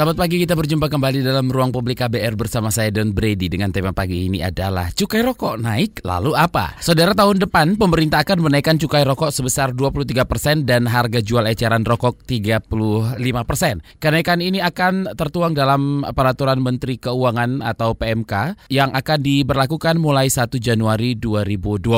Selamat 0.00 0.16
pagi, 0.16 0.40
kita 0.40 0.56
berjumpa 0.56 0.88
kembali 0.88 1.20
dalam 1.20 1.52
ruang 1.52 1.76
publik 1.76 2.00
KBR 2.00 2.32
bersama 2.32 2.72
saya 2.72 2.88
Don 2.88 3.12
Brady 3.12 3.52
dengan 3.52 3.68
tema 3.68 3.92
pagi 3.92 4.32
ini 4.32 4.40
adalah 4.40 4.88
cukai 4.96 5.20
rokok 5.20 5.60
naik, 5.60 6.00
lalu 6.08 6.32
apa? 6.32 6.72
Saudara 6.80 7.12
tahun 7.12 7.36
depan 7.36 7.76
pemerintah 7.76 8.24
akan 8.24 8.48
menaikkan 8.48 8.80
cukai 8.80 9.04
rokok 9.04 9.28
sebesar 9.28 9.76
23 9.76 10.24
persen 10.24 10.64
dan 10.64 10.88
harga 10.88 11.20
jual 11.20 11.44
eceran 11.44 11.84
rokok 11.84 12.16
35 12.24 12.72
persen. 13.44 13.84
Kenaikan 14.00 14.40
ini 14.40 14.64
akan 14.64 15.20
tertuang 15.20 15.52
dalam 15.52 16.00
peraturan 16.16 16.64
Menteri 16.64 16.96
Keuangan 16.96 17.60
atau 17.60 17.92
PMK 17.92 18.56
yang 18.72 18.96
akan 18.96 19.20
diberlakukan 19.20 20.00
mulai 20.00 20.32
1 20.32 20.48
Januari 20.64 21.20
2020. 21.20 21.92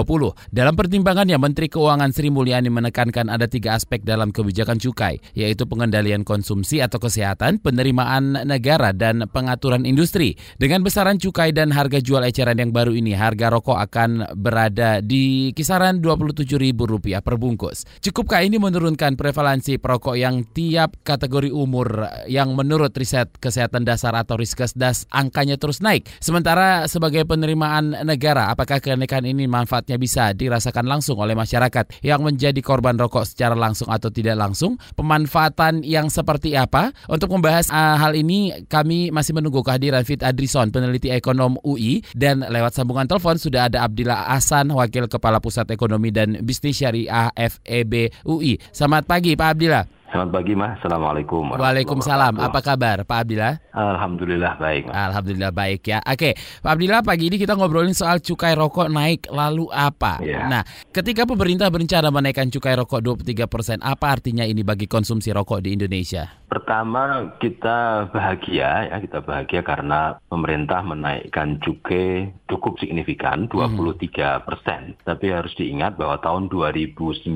Dalam 0.50 0.75
pertimbangannya, 0.75 1.39
Menteri 1.39 1.71
Keuangan 1.71 2.11
Sri 2.11 2.34
Mulyani 2.34 2.66
menekankan 2.66 3.30
ada 3.30 3.46
tiga 3.46 3.79
aspek 3.79 4.03
dalam 4.03 4.34
kebijakan 4.34 4.82
cukai, 4.82 5.23
yaitu 5.39 5.71
pengendalian 5.71 6.27
konsumsi 6.27 6.82
atau 6.82 6.99
kesehatan, 6.99 7.63
penerimaan 7.63 7.92
negara 7.93 8.91
dan 8.93 9.29
pengaturan 9.31 9.85
industri. 9.89 10.35
Dengan 10.59 10.85
besaran 10.85 11.17
cukai 11.17 11.53
dan 11.55 11.73
harga 11.73 12.00
jual 12.00 12.25
eceran 12.27 12.59
yang 12.59 12.71
baru 12.71 12.93
ini, 12.93 13.17
harga 13.17 13.53
rokok 13.53 13.79
akan 13.79 14.35
berada 14.37 15.00
di 15.00 15.50
kisaran 15.57 16.05
Rp27.000 16.05 17.21
per 17.25 17.35
bungkus. 17.41 17.89
Cukupkah 18.05 18.45
ini 18.45 18.61
menurunkan 18.61 19.17
prevalensi 19.17 19.81
perokok 19.81 20.14
yang 20.14 20.45
tiap 20.53 21.00
kategori 21.03 21.50
umur 21.50 22.07
yang 22.29 22.55
menurut 22.55 22.93
riset 22.95 23.33
kesehatan 23.41 23.83
dasar 23.83 24.14
atau 24.14 24.36
Riskesdas 24.36 25.09
angkanya 25.09 25.57
terus 25.57 25.81
naik? 25.81 26.07
Sementara 26.22 26.86
sebagai 26.86 27.25
penerimaan 27.25 28.05
negara, 28.07 28.53
apakah 28.53 28.79
kenaikan 28.79 29.25
ini 29.25 29.49
manfaatnya 29.49 29.97
bisa 29.97 30.36
dirasakan 30.36 30.86
langsung 30.86 31.19
oleh 31.19 31.35
masyarakat 31.35 32.05
yang 32.05 32.20
menjadi 32.22 32.59
korban 32.61 33.00
rokok 33.00 33.25
secara 33.25 33.56
langsung 33.56 33.89
atau 33.89 34.12
tidak 34.12 34.36
langsung? 34.36 34.77
Pemanfaatan 34.95 35.83
yang 35.83 36.12
seperti 36.12 36.55
apa? 36.55 36.92
Untuk 37.09 37.33
membahas 37.33 37.72
uh, 37.73 37.97
hal 37.97 38.12
ini 38.12 38.69
kami 38.69 39.09
masih 39.09 39.33
menunggu 39.33 39.65
kehadiran 39.65 40.05
Fit 40.05 40.20
Adrison, 40.20 40.69
peneliti 40.69 41.09
ekonom 41.09 41.56
UI 41.65 42.05
dan 42.12 42.45
lewat 42.45 42.77
sambungan 42.77 43.09
telepon 43.09 43.41
sudah 43.41 43.73
ada 43.73 43.89
Abdillah 43.89 44.28
Hasan, 44.28 44.69
Wakil 44.69 45.09
Kepala 45.09 45.41
Pusat 45.41 45.73
Ekonomi 45.73 46.12
dan 46.12 46.37
Bisnis 46.45 46.77
Syariah 46.77 47.33
FEB 47.33 48.12
UI. 48.28 48.61
Selamat 48.70 49.09
pagi 49.09 49.33
Pak 49.33 49.48
Abdillah. 49.56 50.02
Selamat 50.12 50.44
pagi 50.44 50.52
Mas, 50.52 50.77
Assalamualaikum. 50.77 51.56
Waalaikumsalam. 51.56 52.36
Apa 52.36 52.60
kabar 52.60 53.00
Pak 53.08 53.24
Abdillah? 53.24 53.64
Alhamdulillah 53.72 54.60
baik. 54.60 54.92
Mas. 54.92 55.08
Alhamdulillah 55.08 55.52
baik 55.56 55.88
ya. 55.88 56.04
Oke, 56.04 56.36
Pak 56.36 56.69
Abdillah 56.69 57.00
pagi 57.00 57.32
ini 57.32 57.41
kita 57.41 57.56
ngobrolin 57.56 57.96
soal 57.96 58.20
cukai 58.20 58.52
rokok 58.52 58.92
naik 58.92 59.32
lalu 59.32 59.72
apa? 59.72 60.20
Ya. 60.20 60.52
Nah, 60.52 60.69
ketika 60.92 61.24
pemerintah 61.24 61.72
berencana 61.72 62.12
menaikkan 62.12 62.52
cukai 62.52 62.77
rokok 62.77 63.24
23 63.24 63.48
persen, 63.48 63.80
apa 63.80 64.12
artinya 64.12 64.44
ini 64.44 64.60
bagi 64.60 64.84
konsumsi 64.84 65.32
rokok 65.32 65.64
di 65.64 65.80
Indonesia? 65.80 66.28
Pertama 66.52 67.32
kita 67.41 68.12
bahagia 68.12 68.92
ya, 68.92 68.97
kita 69.00 69.24
bahagia 69.24 69.64
karena 69.64 70.20
pemerintah 70.28 70.84
menaikkan 70.84 71.56
cukai 71.64 72.28
cukup 72.52 72.76
signifikan 72.76 73.48
23 73.48 74.44
persen. 74.44 74.92
Tapi 75.08 75.32
harus 75.32 75.56
diingat 75.56 75.97
bahwa 75.97 76.20
tahun 76.20 76.52
2019 76.52 77.32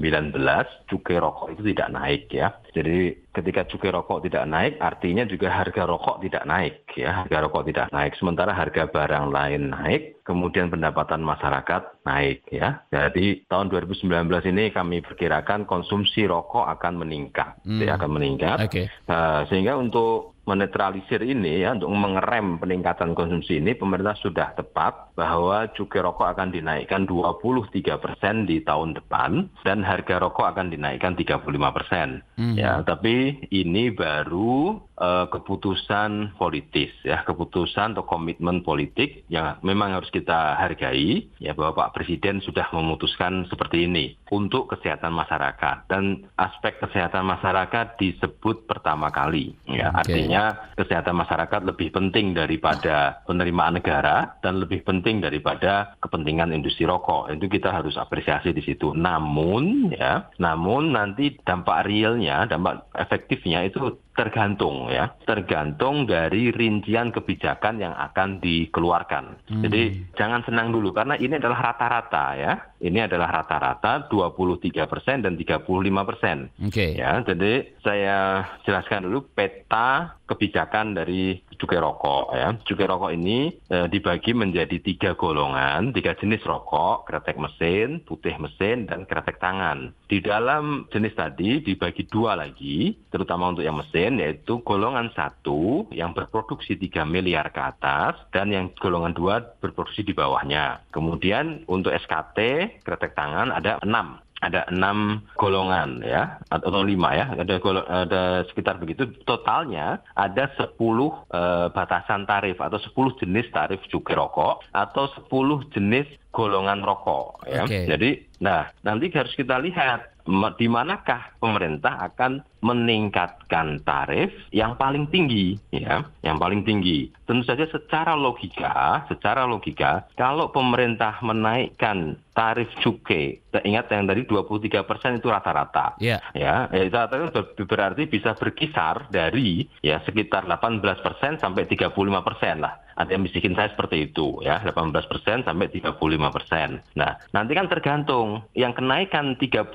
cukai 0.92 1.16
rokok 1.16 1.56
itu 1.56 1.72
tidak 1.72 1.88
naik 1.96 2.28
ya. 2.28 2.52
Jadi 2.76 3.24
ketika 3.32 3.64
cukai 3.64 3.88
rokok 3.88 4.28
tidak 4.28 4.44
naik, 4.44 4.76
artinya 4.84 5.24
juga 5.24 5.48
harga 5.48 5.88
rokok 5.88 6.20
tidak 6.20 6.44
naik 6.44 6.84
ya. 6.92 7.24
Harga 7.24 7.48
rokok 7.48 7.64
tidak 7.72 7.88
naik. 7.88 8.12
Sementara 8.20 8.52
harga 8.52 8.84
barang 8.84 9.32
lain 9.32 9.72
naik, 9.72 10.20
kemudian 10.28 10.68
pendapatan 10.68 11.24
masyarakat 11.24 12.04
naik 12.04 12.44
ya. 12.52 12.84
Jadi 12.92 13.48
tahun 13.48 13.72
2019 13.72 14.52
ini 14.52 14.68
kami 14.76 15.00
perkirakan 15.00 15.64
konsumsi 15.64 16.28
rokok 16.28 16.68
akan 16.76 17.00
meningkat, 17.00 17.56
Hmm. 17.64 17.80
ya, 17.80 17.96
akan 17.96 18.10
meningkat. 18.20 18.60
Oke. 18.60 18.92
Nah, 19.08 19.48
sehingga 19.48 19.80
untuk 19.80 20.35
menetralisir 20.46 21.26
ini 21.26 21.66
ya 21.66 21.74
untuk 21.74 21.90
mengerem 21.90 22.62
peningkatan 22.62 23.18
konsumsi 23.18 23.58
ini 23.58 23.74
pemerintah 23.74 24.14
sudah 24.22 24.54
tepat 24.54 25.10
bahwa 25.18 25.66
cukai 25.74 26.06
rokok 26.06 26.38
akan 26.38 26.54
dinaikkan 26.54 27.02
23 27.04 27.98
persen 27.98 28.46
di 28.46 28.62
tahun 28.62 28.94
depan 28.94 29.50
dan 29.66 29.82
harga 29.82 30.22
rokok 30.22 30.54
akan 30.54 30.70
dinaikkan 30.70 31.18
35 31.18 31.74
persen. 31.74 32.22
Mhm. 32.38 32.54
Ya, 32.54 32.78
tapi 32.86 33.42
ini 33.50 33.90
baru 33.90 34.78
eh, 34.96 35.26
keputusan 35.30 36.36
politis 36.40 36.92
ya, 37.04 37.22
keputusan 37.22 37.96
atau 37.96 38.04
komitmen 38.04 38.64
politik 38.64 39.24
yang 39.30 39.60
memang 39.62 39.96
harus 39.96 40.08
kita 40.10 40.56
hargai 40.56 41.28
ya 41.38 41.52
bahwa 41.52 41.86
Pak 41.86 41.92
Presiden 41.96 42.40
sudah 42.40 42.68
memutuskan 42.72 43.46
seperti 43.46 43.86
ini 43.86 44.16
untuk 44.32 44.72
kesehatan 44.72 45.12
masyarakat. 45.12 45.86
Dan 45.88 46.26
aspek 46.36 46.80
kesehatan 46.80 47.24
masyarakat 47.24 48.00
disebut 48.00 48.66
pertama 48.66 49.12
kali 49.12 49.54
ya. 49.68 49.92
Oke. 49.92 50.06
artinya 50.06 50.72
kesehatan 50.74 51.16
masyarakat 51.16 51.60
lebih 51.62 51.92
penting 51.92 52.34
daripada 52.34 53.22
penerimaan 53.24 53.78
negara 53.78 54.38
dan 54.40 54.60
lebih 54.60 54.82
penting 54.82 55.20
daripada 55.20 55.96
kepentingan 56.00 56.52
industri 56.52 56.88
rokok. 56.88 57.32
Itu 57.32 57.46
kita 57.46 57.72
harus 57.72 57.94
apresiasi 57.96 58.50
di 58.52 58.62
situ. 58.64 58.92
Namun 58.96 59.92
ya 59.92 60.28
namun 60.40 60.94
nanti 60.96 61.36
dampak 61.44 61.86
realnya 61.86 62.48
dampak 62.48 62.88
efektifnya 62.96 63.66
itu 63.66 63.98
tergantung 64.16 64.85
ya 64.90 65.12
tergantung 65.24 66.04
dari 66.06 66.50
rincian 66.50 67.10
kebijakan 67.10 67.80
yang 67.82 67.94
akan 67.94 68.38
dikeluarkan. 68.40 69.24
Jadi 69.66 70.12
jangan 70.14 70.42
senang 70.46 70.70
dulu 70.70 70.92
karena 70.94 71.14
ini 71.18 71.38
adalah 71.38 71.72
rata-rata 71.72 72.26
ya 72.38 72.52
ini 72.80 73.04
adalah 73.04 73.42
rata-rata 73.42 74.08
23 74.08 74.86
persen 74.86 75.24
dan 75.24 75.34
35 75.34 75.64
persen 76.08 76.36
Oke. 76.62 76.96
Ya, 76.96 77.20
jadi 77.22 77.72
saya 77.84 78.44
jelaskan 78.64 79.06
dulu 79.06 79.28
peta 79.32 80.16
kebijakan 80.26 80.98
dari 80.98 81.38
cukai 81.56 81.80
rokok 81.80 82.34
ya. 82.34 82.48
Cukai 82.66 82.90
rokok 82.90 83.12
ini 83.14 83.54
eh, 83.70 83.86
dibagi 83.86 84.34
menjadi 84.34 84.76
tiga 84.82 85.14
golongan, 85.14 85.94
tiga 85.94 86.18
jenis 86.18 86.42
rokok, 86.44 87.06
kretek 87.06 87.38
mesin, 87.38 88.02
putih 88.02 88.36
mesin, 88.36 88.90
dan 88.90 89.06
kretek 89.06 89.38
tangan. 89.38 89.94
Di 90.06 90.20
dalam 90.20 90.90
jenis 90.90 91.14
tadi 91.14 91.62
dibagi 91.62 92.06
dua 92.10 92.36
lagi, 92.36 92.94
terutama 93.08 93.54
untuk 93.54 93.64
yang 93.64 93.78
mesin, 93.78 94.18
yaitu 94.18 94.60
golongan 94.66 95.10
satu 95.14 95.86
yang 95.94 96.12
berproduksi 96.12 96.74
3 96.76 97.06
miliar 97.06 97.50
ke 97.54 97.62
atas, 97.62 98.18
dan 98.34 98.50
yang 98.50 98.74
golongan 98.76 99.14
dua 99.14 99.40
berproduksi 99.62 100.02
di 100.02 100.12
bawahnya. 100.12 100.82
Kemudian 100.90 101.66
untuk 101.70 101.94
SKT, 101.94 102.65
kretek 102.82 103.16
tangan 103.16 103.52
ada 103.52 103.80
enam. 103.82 104.20
Ada 104.36 104.68
enam 104.68 105.24
golongan 105.40 106.04
ya. 106.04 106.36
Atau 106.52 106.84
lima 106.84 107.16
ya. 107.16 107.32
Ada 107.40 107.56
ada 107.88 108.22
sekitar 108.52 108.76
begitu. 108.76 109.08
Totalnya 109.24 110.04
ada 110.12 110.52
10 110.60 110.76
eh, 110.76 111.66
batasan 111.72 112.28
tarif 112.28 112.60
atau 112.60 112.76
10 112.76 113.16
jenis 113.24 113.48
tarif 113.48 113.80
cukai 113.88 114.12
rokok 114.12 114.60
atau 114.76 115.08
10 115.32 115.72
jenis 115.72 116.04
golongan 116.36 116.84
rokok 116.84 117.48
ya. 117.48 117.64
Oke. 117.64 117.88
jadi 117.88 118.10
nah 118.44 118.68
nanti 118.84 119.08
harus 119.08 119.32
kita 119.32 119.56
lihat 119.56 120.15
di 120.58 120.66
manakah 120.66 121.38
pemerintah 121.38 122.02
akan 122.12 122.42
meningkatkan 122.60 123.78
tarif 123.86 124.34
yang 124.50 124.74
paling 124.74 125.06
tinggi 125.08 125.54
ya 125.70 126.02
yang 126.26 126.36
paling 126.36 126.66
tinggi? 126.66 127.10
Tentu 127.24 127.46
saja 127.46 127.64
secara 127.70 128.18
logika 128.18 129.06
secara 129.06 129.46
logika 129.46 130.10
kalau 130.18 130.50
pemerintah 130.50 131.22
menaikkan 131.22 132.18
tarif 132.34 132.68
cukai 132.82 133.38
ingat 133.64 133.88
yang 133.88 134.04
tadi 134.04 134.28
23 134.28 134.84
persen 134.84 135.16
itu 135.16 135.32
rata-rata. 135.32 135.96
Ya. 136.02 136.20
ya 136.36 136.68
ya, 136.68 136.82
itu 136.84 136.96
rata-rata 136.96 137.32
ber- 137.32 137.66
berarti 137.66 138.04
bisa 138.10 138.36
berkisar 138.36 139.08
dari 139.08 139.64
ya 139.80 140.02
sekitar 140.04 140.44
18 140.44 140.82
persen 141.00 141.40
sampai 141.40 141.64
35 141.64 141.96
persen 142.20 142.60
lah 142.60 142.85
ada 142.96 143.08
yang 143.08 143.22
bisikin 143.22 143.52
saya 143.52 143.68
seperti 143.68 144.08
itu 144.08 144.40
ya 144.40 144.60
18 144.60 144.72
persen 145.06 145.44
sampai 145.44 145.68
35 145.68 145.96
persen 146.32 146.80
nah 146.92 147.14
nanti 147.30 147.52
kan 147.52 147.68
tergantung 147.68 148.26
yang 148.52 148.72
kenaikan 148.72 149.36
35 149.36 149.70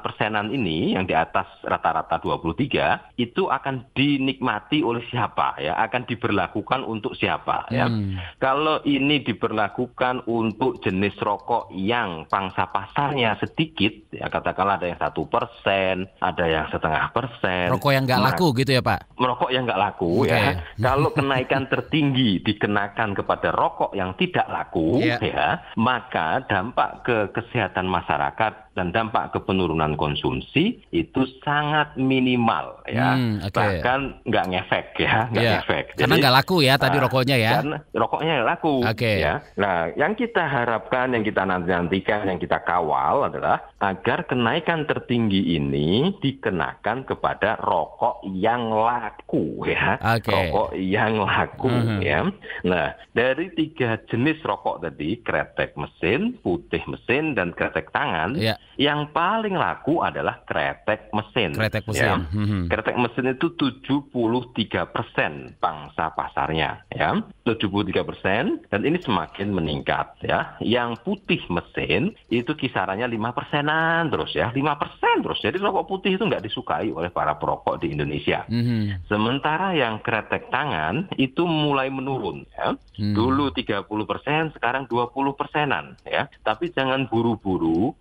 persenan 0.00 0.48
ini 0.48 0.92
yang 0.92 1.04
di 1.04 1.12
atas 1.12 1.46
rata-rata 1.62 2.16
23 2.18 3.16
itu 3.16 3.46
akan 3.46 3.86
dinikmati 3.92 4.80
oleh 4.80 5.04
siapa 5.06 5.56
ya 5.58 5.76
akan 5.78 6.04
diberlakukan 6.04 6.80
untuk 6.82 7.12
siapa 7.14 7.68
ya 7.68 7.84
Hmm. 7.86 8.18
kalau 8.38 8.82
ini 8.82 9.22
diberlakukan 9.22 10.26
untuk 10.26 10.80
jenis 10.80 11.14
rokok 11.18 11.70
yang 11.70 12.26
pangsa 12.26 12.66
pasarnya 12.66 13.38
sedikit, 13.38 13.92
ya 14.10 14.26
katakanlah 14.26 14.76
ada 14.76 14.86
yang 14.86 14.98
satu 14.98 15.26
persen, 15.26 16.10
ada 16.18 16.44
yang 16.44 16.66
setengah 16.66 17.10
persen. 17.10 17.70
Rokok 17.70 17.92
yang 17.92 18.04
nggak 18.04 18.18
Nah, 18.18 18.26
laku 18.32 18.46
gitu 18.54 18.70
ya 18.70 18.82
Pak? 18.82 19.06
merokok 19.16 19.50
yang 19.50 19.64
nggak 19.64 19.78
laku 19.78 20.24
Oke. 20.24 20.34
ya. 20.34 20.58
Kalau 20.86 21.10
kenaikan 21.10 21.66
tertinggi 21.66 22.42
dikenakan 22.46 23.18
kepada 23.18 23.50
rokok 23.50 23.90
yang 23.98 24.14
tidak 24.14 24.46
laku 24.46 25.02
Iya. 25.02 25.18
ya, 25.18 25.48
maka 25.74 26.46
dampak 26.46 27.02
ke 27.02 27.16
kesehatan 27.34 27.90
masyarakat 27.90 28.65
dan 28.76 28.92
dampak 28.92 29.32
ke 29.32 29.40
penurunan 29.40 29.96
konsumsi 29.96 30.84
itu 30.92 31.24
sangat 31.40 31.96
minimal 31.96 32.84
ya. 32.84 33.16
Hmm, 33.16 33.40
oke. 33.40 33.56
Bahkan 33.56 34.00
nggak 34.28 34.46
ngefek 34.52 34.86
ya, 35.00 35.32
nggak 35.32 35.42
Iya. 35.42 35.52
ngefek. 35.58 35.84
Karena 35.96 36.14
nggak 36.20 36.34
laku 36.36 36.56
ya 36.60 36.74
tadi 36.76 36.96
ah, 37.00 37.02
rokoknya 37.08 37.36
ya. 37.40 37.52
Karena 37.56 37.76
rokoknya 37.90 38.34
laku. 38.44 38.74
Oke. 38.84 39.12
Ya. 39.16 39.40
Nah, 39.56 39.88
yang 39.96 40.12
kita 40.12 40.44
harapkan, 40.44 41.16
yang 41.16 41.24
kita 41.24 41.48
nanti-nantikan, 41.48 42.28
yang 42.28 42.36
kita 42.36 42.60
kawal 42.60 43.32
adalah 43.32 43.64
agar 43.80 44.28
kenaikan 44.28 44.84
tertinggi 44.84 45.56
ini 45.56 46.12
dikenakan 46.20 47.08
kepada 47.08 47.56
rokok 47.56 48.28
yang 48.28 48.68
laku 48.68 49.64
ya. 49.64 49.96
Oke. 50.20 50.28
Rokok 50.28 50.70
yang 50.76 51.16
laku 51.16 51.72
Mhm. 51.72 51.98
ya. 52.04 52.20
Nah, 52.68 52.92
dari 53.16 53.48
tiga 53.56 53.96
jenis 54.04 54.44
rokok 54.44 54.84
tadi, 54.84 55.24
kretek 55.24 55.72
mesin, 55.80 56.36
putih 56.44 56.84
mesin, 56.84 57.32
dan 57.32 57.56
kretek 57.56 57.88
tangan, 57.88 58.36
Iya. 58.36 58.60
Yang 58.76 59.08
paling 59.10 59.56
laku 59.56 60.04
adalah 60.04 60.44
kretek 60.44 61.08
mesin. 61.10 61.56
Kretek 61.56 61.88
ya. 61.90 62.16
mesin. 62.16 62.18
Mhm. 62.32 62.60
Kretek 62.68 62.96
mesin 63.00 63.26
itu 63.32 63.48
73 63.56 64.84
persen 64.84 65.56
pangsa 65.56 66.12
pasarnya, 66.12 66.84
ya, 66.92 67.16
73 67.46 68.04
persen, 68.04 68.60
dan 68.68 68.80
ini 68.84 69.00
semakin 69.00 69.48
meningkat, 69.54 70.20
ya. 70.20 70.60
Yang 70.60 71.00
putih 71.02 71.40
mesin 71.48 72.12
itu 72.28 72.52
kisarannya 72.52 73.08
5 73.08 73.32
persenan 73.32 74.12
terus, 74.12 74.36
ya, 74.36 74.52
5 74.52 74.76
persen 74.76 75.24
terus. 75.24 75.40
Jadi 75.40 75.56
rokok 75.56 75.88
putih 75.88 76.20
itu 76.20 76.24
nggak 76.28 76.44
disukai 76.44 76.92
oleh 76.92 77.08
para 77.08 77.40
perokok 77.40 77.80
di 77.80 77.96
Indonesia. 77.96 78.44
Mhm. 78.46 79.08
Sementara 79.08 79.72
yang 79.72 80.04
kretek 80.04 80.52
tangan 80.52 81.08
itu 81.16 81.48
mulai 81.48 81.88
menurun 81.88 82.44
ya. 82.52 82.76
Hmm. 82.96 83.14
Dulu 83.16 83.52
30 83.52 84.04
persen, 84.08 84.52
sekarang 84.56 84.88
20 84.88 85.36
persenan 85.36 85.96
ya. 86.04 86.28
Tapi 86.44 86.72
jangan 86.72 87.08
buru-buru 87.08 87.96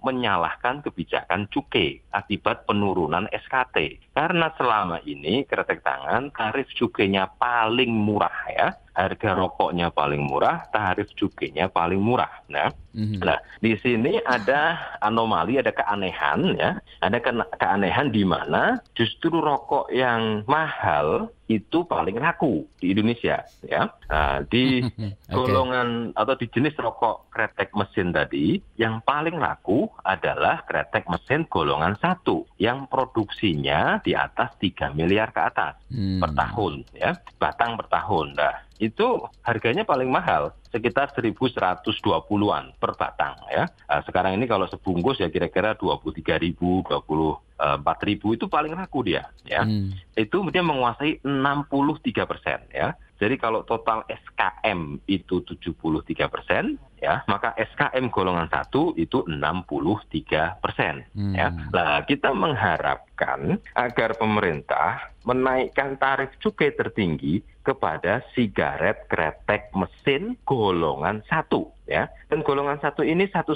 menyalahkan 0.56 0.88
kebijakan 0.88 1.42
cukai 1.52 2.00
akibat 2.16 2.63
penurunan 2.63 3.28
SKT. 3.28 4.00
Karena 4.16 4.48
selama 4.56 5.04
ini 5.04 5.44
kretek 5.44 5.84
tangan 5.84 6.31
tarif 6.31 6.72
cukainya 6.80 7.28
paling 7.36 7.92
murah 7.92 8.40
ya. 8.48 8.68
Harga 8.95 9.36
rokoknya 9.36 9.92
paling 9.92 10.24
murah, 10.24 10.65
tarif 10.71 11.12
cukainya 11.13 11.68
paling 11.68 12.00
murah. 12.00 12.31
Nah, 12.47 12.71
Mhm. 12.95 13.19
Nah, 13.19 13.36
di 13.59 13.75
sini 13.75 14.24
ada 14.24 14.80
anomali, 15.03 15.59
ada 15.59 15.75
keanehan 15.75 16.56
ya. 16.56 16.80
Ada 17.03 17.19
kena- 17.19 17.51
keanehan 17.59 18.07
di 18.07 18.24
mana 18.24 18.80
justru 18.95 19.36
rokok 19.36 19.92
yang 19.92 20.47
mahal 20.47 21.27
itu 21.45 21.83
paling 21.86 22.15
laku 22.18 22.63
di 22.80 22.95
Indonesia 22.95 23.44
ya. 23.62 23.92
Nah, 24.07 24.42
di 24.47 24.80
golongan 25.36 26.15
atau 26.15 26.39
di 26.39 26.47
jenis 26.47 26.80
rokok 26.80 27.27
kretek 27.30 27.75
mesin 27.75 28.15
tadi, 28.15 28.63
yang 28.80 29.03
paling 29.03 29.36
laku 29.38 29.92
adalah 30.01 30.63
kretek 30.63 31.03
mesin 31.12 31.44
golongan 31.51 32.00
satu 32.00 32.47
yang 32.57 32.88
produksinya 32.88 34.00
di 34.01 34.15
atas 34.15 34.56
3 34.57 34.95
miliar 34.95 35.36
ke 35.36 35.42
atas 35.44 35.75
Hmm. 35.92 36.24
per 36.24 36.31
tahun 36.31 36.81
ya 36.95 37.12
batang 37.38 37.77
per 37.77 37.88
tahun 37.88 38.36
nah 38.36 38.56
itu 38.80 39.24
harganya 39.42 39.88
paling 39.88 40.12
mahal 40.12 40.51
sekitar 40.72 41.16
1120-an 41.16 42.75
per 42.75 42.92
batang 43.00 43.36
ya 43.48 43.66
Nah, 43.86 44.01
sekarang 44.04 44.36
ini 44.36 44.44
kalau 44.50 44.68
sebungkus 44.68 45.22
ya 45.24 45.31
kira-kira 45.31 45.77
23.000 45.80 46.51
24.000 46.60 48.36
itu 48.36 48.45
paling 48.51 48.75
laku 48.75 49.07
dia 49.07 49.31
ya 49.48 49.63
Hmm. 49.63 49.95
itu 50.19 50.38
dia 50.51 50.60
menguasai 50.60 51.24
63 51.24 52.27
persen 52.27 52.60
ya. 52.75 52.92
Jadi 53.16 53.39
kalau 53.39 53.63
total 53.63 54.04
SKM 54.12 55.00
itu 55.07 55.39
73 55.48 56.28
persen 56.28 56.75
ya, 57.00 57.24
maka 57.31 57.56
SKM 57.56 58.12
golongan 58.12 58.51
satu 58.51 58.92
itu 59.00 59.24
63 59.24 60.60
persen 60.60 61.07
ya. 61.31 61.48
Hmm. 61.48 61.71
Nah 61.71 62.04
kita 62.04 62.36
mengharapkan 62.36 63.56
agar 63.71 64.19
pemerintah 64.19 65.16
menaikkan 65.24 65.95
tarif 65.95 66.36
cukai 66.44 66.75
tertinggi 66.75 67.39
kepada 67.66 68.22
sigaret 68.38 69.10
kretek 69.10 69.74
mesin 69.74 70.38
golongan 70.46 71.26
satu 71.26 71.74
ya 71.86 72.10
dan 72.30 72.42
golongan 72.42 72.82
satu 72.82 73.06
ini 73.06 73.30
satu 73.30 73.54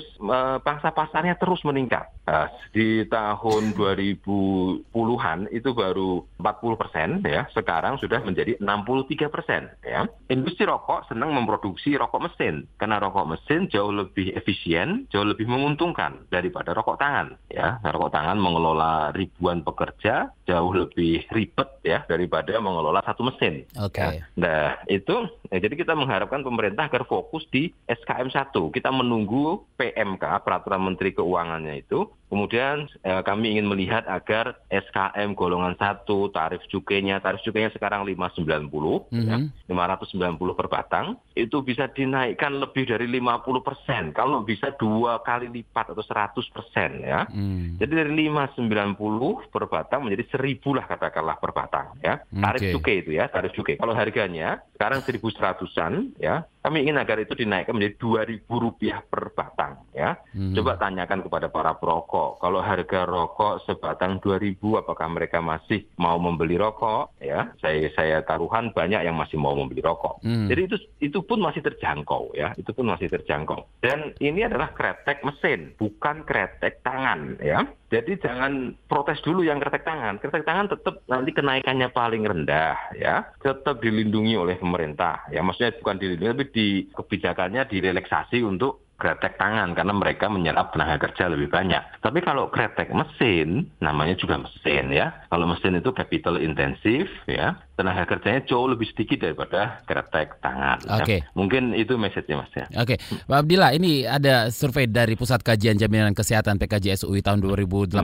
pangsa 0.61 0.93
pasarnya 0.93 1.35
terus 1.37 1.61
meningkat. 1.65 2.05
Nah, 2.29 2.49
di 2.69 3.01
tahun 3.09 3.73
2010-an 3.73 5.39
itu 5.49 5.69
baru 5.73 6.21
40 6.37 6.81
persen 6.81 7.09
ya. 7.25 7.49
Sekarang 7.51 7.97
sudah 7.97 8.21
menjadi 8.21 8.57
63 8.61 9.33
persen 9.33 9.73
ya. 9.81 10.05
Industri 10.29 10.69
rokok 10.69 11.09
senang 11.09 11.33
memproduksi 11.33 11.97
rokok 11.97 12.29
mesin 12.29 12.69
karena 12.77 13.01
rokok 13.01 13.33
mesin 13.33 13.65
jauh 13.69 13.89
lebih 13.89 14.37
efisien 14.37 15.09
jauh 15.09 15.25
lebih 15.25 15.49
menguntungkan 15.49 16.29
daripada 16.29 16.77
rokok 16.77 17.01
tangan 17.01 17.33
ya. 17.49 17.81
Nah, 17.81 17.89
rokok 17.89 18.13
tangan 18.13 18.37
mengelola 18.37 19.09
ribuan 19.13 19.65
pekerja 19.65 20.29
jauh 20.45 20.73
lebih 20.73 21.25
ribet 21.33 21.69
ya 21.81 22.05
daripada 22.05 22.57
mengelola 22.61 23.01
satu 23.01 23.25
mesin. 23.25 23.65
Oke. 23.77 24.01
Ya. 24.01 24.25
Nah, 24.37 24.77
itu 24.85 25.29
ya, 25.49 25.57
jadi 25.57 25.73
kita 25.73 25.97
mengharapkan 25.97 26.45
pemerintah 26.45 26.85
agar 26.89 27.05
fokus 27.09 27.45
di 27.49 27.73
SKM 27.89 28.18
1. 28.27 28.75
Kita 28.75 28.91
menunggu 28.91 29.63
PMK, 29.79 30.43
Peraturan 30.43 30.83
Menteri 30.83 31.15
Keuangannya 31.15 31.79
itu. 31.79 32.18
Kemudian 32.29 32.85
eh, 33.01 33.21
kami 33.25 33.57
ingin 33.57 33.65
melihat 33.65 34.05
agar 34.05 34.61
SKM 34.69 35.33
golongan 35.33 35.73
1 35.75 36.05
tarif 36.29 36.61
cukainya, 36.69 37.17
tarif 37.19 37.41
cukainya 37.41 37.73
sekarang 37.73 38.05
590 38.05 39.09
ya, 39.09 39.41
Mhm. 39.41 39.65
590 39.65 40.53
per 40.53 40.69
batang, 40.69 41.17
itu 41.33 41.65
bisa 41.65 41.89
dinaikkan 41.89 42.61
lebih 42.61 42.85
dari 42.85 43.09
50 43.09 43.65
persen. 43.65 44.13
Kalau 44.13 44.45
bisa 44.45 44.69
dua 44.77 45.25
kali 45.25 45.49
lipat 45.49 45.97
atau 45.97 46.05
100 46.05 46.45
persen 46.53 47.01
ya. 47.01 47.25
Hmm. 47.25 47.81
Jadi 47.81 47.93
dari 47.97 48.11
590 48.13 49.49
per 49.49 49.65
batang 49.65 50.05
menjadi 50.05 50.37
1000 50.37 50.77
lah 50.77 50.85
katakanlah 50.85 51.41
per 51.41 51.51
batang 51.51 51.97
ya. 52.05 52.21
Tarif 52.29 52.61
Oke. 52.61 52.71
cukai 52.77 52.95
itu 53.01 53.11
ya, 53.17 53.25
tarif 53.25 53.51
cukai. 53.57 53.81
Kalau 53.81 53.97
harganya 53.97 54.61
sekarang 54.77 55.01
1100-an 55.01 56.13
ya, 56.21 56.45
kami 56.59 56.83
ingin 56.83 56.99
agar 56.99 57.17
itu 57.17 57.33
dinaikkan 57.33 57.71
menjadi 57.73 57.95
2000 57.97 58.59
rupiah 58.59 58.99
per 59.01 59.31
batang 59.31 59.81
ya. 59.95 60.19
Mhm. 60.35 60.53
Coba 60.59 60.75
tanyakan 60.75 61.23
kepada 61.23 61.47
para 61.47 61.71
perokok, 61.73 62.18
kalau 62.39 62.59
harga 62.59 63.07
rokok 63.07 63.63
sebatang 63.65 64.19
2000 64.21 64.59
apakah 64.81 65.07
mereka 65.09 65.39
masih 65.39 65.87
mau 65.97 66.17
membeli 66.19 66.55
rokok 66.59 67.15
ya? 67.21 67.51
Saya 67.63 67.89
saya 67.95 68.17
taruhan 68.23 68.71
banyak 68.75 69.01
yang 69.05 69.15
masih 69.15 69.39
mau 69.39 69.55
membeli 69.55 69.81
rokok. 69.83 70.21
Hmm. 70.23 70.47
Jadi 70.51 70.61
itu 70.69 70.77
itu 71.11 71.19
pun 71.23 71.39
masih 71.39 71.63
terjangkau 71.63 72.35
ya, 72.35 72.53
itu 72.59 72.71
pun 72.75 72.91
masih 72.91 73.07
terjangkau. 73.07 73.65
Dan 73.79 74.13
ini 74.19 74.45
adalah 74.45 74.75
kretek 74.75 75.23
mesin, 75.23 75.73
bukan 75.79 76.27
kretek 76.27 76.83
tangan 76.83 77.39
ya. 77.39 77.65
Jadi 77.89 78.21
jangan 78.21 78.77
protes 78.85 79.17
dulu 79.25 79.41
yang 79.41 79.57
kretek 79.57 79.81
tangan. 79.81 80.21
Kretek 80.21 80.45
tangan 80.45 80.69
tetap 80.69 81.01
nanti 81.09 81.33
kenaikannya 81.33 81.89
paling 81.89 82.21
rendah 82.21 82.77
ya, 82.93 83.25
tetap 83.41 83.81
dilindungi 83.81 84.37
oleh 84.37 84.61
pemerintah. 84.61 85.25
Ya 85.33 85.41
maksudnya 85.41 85.73
bukan 85.81 85.97
dilindungi 85.97 86.31
tapi 86.37 86.45
di 86.53 86.67
kebijakannya 86.93 87.65
direlaksasi 87.65 88.45
untuk 88.45 88.88
kretek 88.99 89.39
tangan 89.39 89.71
karena 89.73 89.95
mereka 89.95 90.27
menyerap 90.27 90.75
tenaga 90.75 91.07
kerja 91.07 91.31
lebih 91.31 91.47
banyak. 91.47 92.03
Tapi 92.03 92.19
kalau 92.19 92.51
kretek 92.51 92.91
mesin, 92.91 93.71
namanya 93.79 94.19
juga 94.19 94.37
mesin 94.37 94.91
ya. 94.91 95.25
Kalau 95.31 95.47
mesin 95.47 95.79
itu 95.79 95.89
capital 95.95 96.37
intensif 96.37 97.07
ya, 97.25 97.55
tenaga 97.79 98.03
kerjanya 98.03 98.43
jauh 98.43 98.67
lebih 98.67 98.91
sedikit 98.91 99.23
daripada 99.23 99.79
kretek 99.87 100.43
tangan. 100.43 100.83
ya. 100.83 100.99
Oke. 100.99 101.17
Mungkin 101.31 101.71
itu 101.71 101.95
message-nya 101.95 102.43
Mas 102.43 102.51
ya. 102.51 102.67
Oke, 102.75 102.99
Pak 102.99 103.47
Abdillah, 103.47 103.71
ini 103.71 104.03
ada 104.03 104.51
survei 104.51 104.83
dari 104.83 105.15
Pusat 105.15 105.47
Kajian 105.47 105.79
Jaminan 105.79 106.11
Kesehatan 106.11 106.59
PKJ 106.59 107.07
SUI 107.07 107.23
tahun 107.23 107.39
2018 107.39 107.95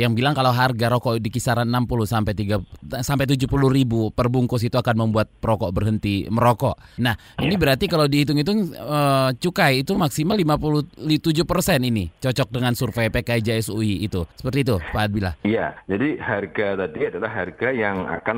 yang 0.00 0.16
bilang 0.16 0.32
kalau 0.32 0.48
harga 0.48 0.88
rokok 0.88 1.20
di 1.20 1.28
kisaran 1.28 1.68
60 1.68 2.08
sampai 2.08 2.32
3 2.32 3.04
sampai 3.04 3.28
70 3.28 3.52
ribu 3.68 4.08
per 4.08 4.32
bungkus 4.32 4.64
itu 4.64 4.80
akan 4.80 5.04
membuat 5.04 5.28
perokok 5.28 5.68
berhenti 5.76 6.24
merokok. 6.32 6.80
Nah, 7.04 7.12
ini 7.44 7.60
berarti 7.60 7.84
kalau 7.92 8.08
dihitung-hitung 8.08 8.72
eh, 8.72 9.30
cukai 9.36 9.84
itu 9.84 9.92
maksimal 9.92 10.40
57 10.40 11.44
persen 11.44 11.84
ini 11.84 12.08
cocok 12.16 12.48
dengan 12.48 12.72
survei 12.72 13.12
PKJ 13.12 13.68
SUI 13.68 14.08
itu. 14.08 14.24
Seperti 14.40 14.64
itu, 14.64 14.80
Pak 14.80 15.02
Abdillah. 15.04 15.34
Iya, 15.44 15.76
jadi 15.84 16.16
harga 16.16 16.88
tadi 16.88 17.00
adalah 17.12 17.30
harga 17.34 17.68
yang 17.74 18.08
akan 18.08 18.36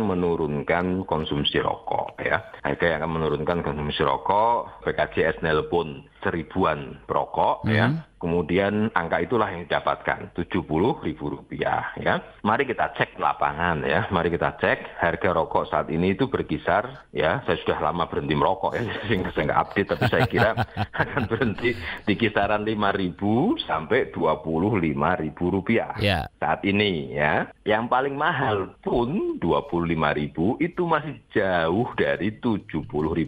menurunkan 0.65 1.05
konsumsi 1.05 1.61
rokok 1.61 2.17
ya. 2.25 2.41
Harga 2.65 2.85
yang 2.89 2.99
akan 3.05 3.13
menurunkan 3.21 3.61
konsumsi 3.61 4.01
rokok, 4.01 4.81
PKJS 4.89 5.45
nelpon 5.45 6.09
seribuan 6.25 7.05
perokok 7.05 7.69
ya. 7.69 8.09
Kemudian 8.17 8.89
angka 8.93 9.21
itulah 9.21 9.53
yang 9.53 9.69
didapatkan 9.69 10.33
70 10.33 10.65
ribu 11.05 11.25
rupiah 11.29 11.93
ya. 11.97 12.23
Mari 12.41 12.65
kita 12.65 12.95
cek 12.95 13.19
lapangan 13.19 13.85
ya. 13.85 14.09
Mari 14.09 14.33
kita 14.33 14.57
cek 14.57 14.97
harga 14.97 15.29
rokok 15.31 15.69
saat 15.69 15.89
ini 15.89 16.13
itu 16.13 16.27
berkisar 16.27 17.05
ya. 17.11 17.45
Saya 17.45 17.57
sudah 17.61 17.79
lama 17.81 18.09
berhenti 18.09 18.33
merokok 18.33 18.73
ya, 18.75 18.83
sehingga 19.07 19.29
saya 19.31 19.45
nggak 19.51 19.63
update. 19.63 19.89
Tapi 19.93 20.05
saya 20.09 20.25
kira 20.25 20.51
akan 21.05 21.23
berhenti 21.29 21.71
di 22.05 22.15
kisaran 22.15 22.65
5 22.65 22.73
ribu 22.97 23.59
sampai 23.61 24.09
25 24.11 24.81
ribu 25.21 25.45
rupiah 25.51 25.93
Ya. 26.01 26.27
saat 26.41 26.65
ini 26.65 27.13
ya. 27.13 27.47
Yang 27.63 27.85
paling 27.89 28.15
mahal 28.15 28.73
pun 28.81 29.37
25.000 29.39 30.61
itu 30.61 30.83
masih 30.85 31.15
jauh 31.31 31.89
dari 31.95 32.33
70.000 32.39 32.81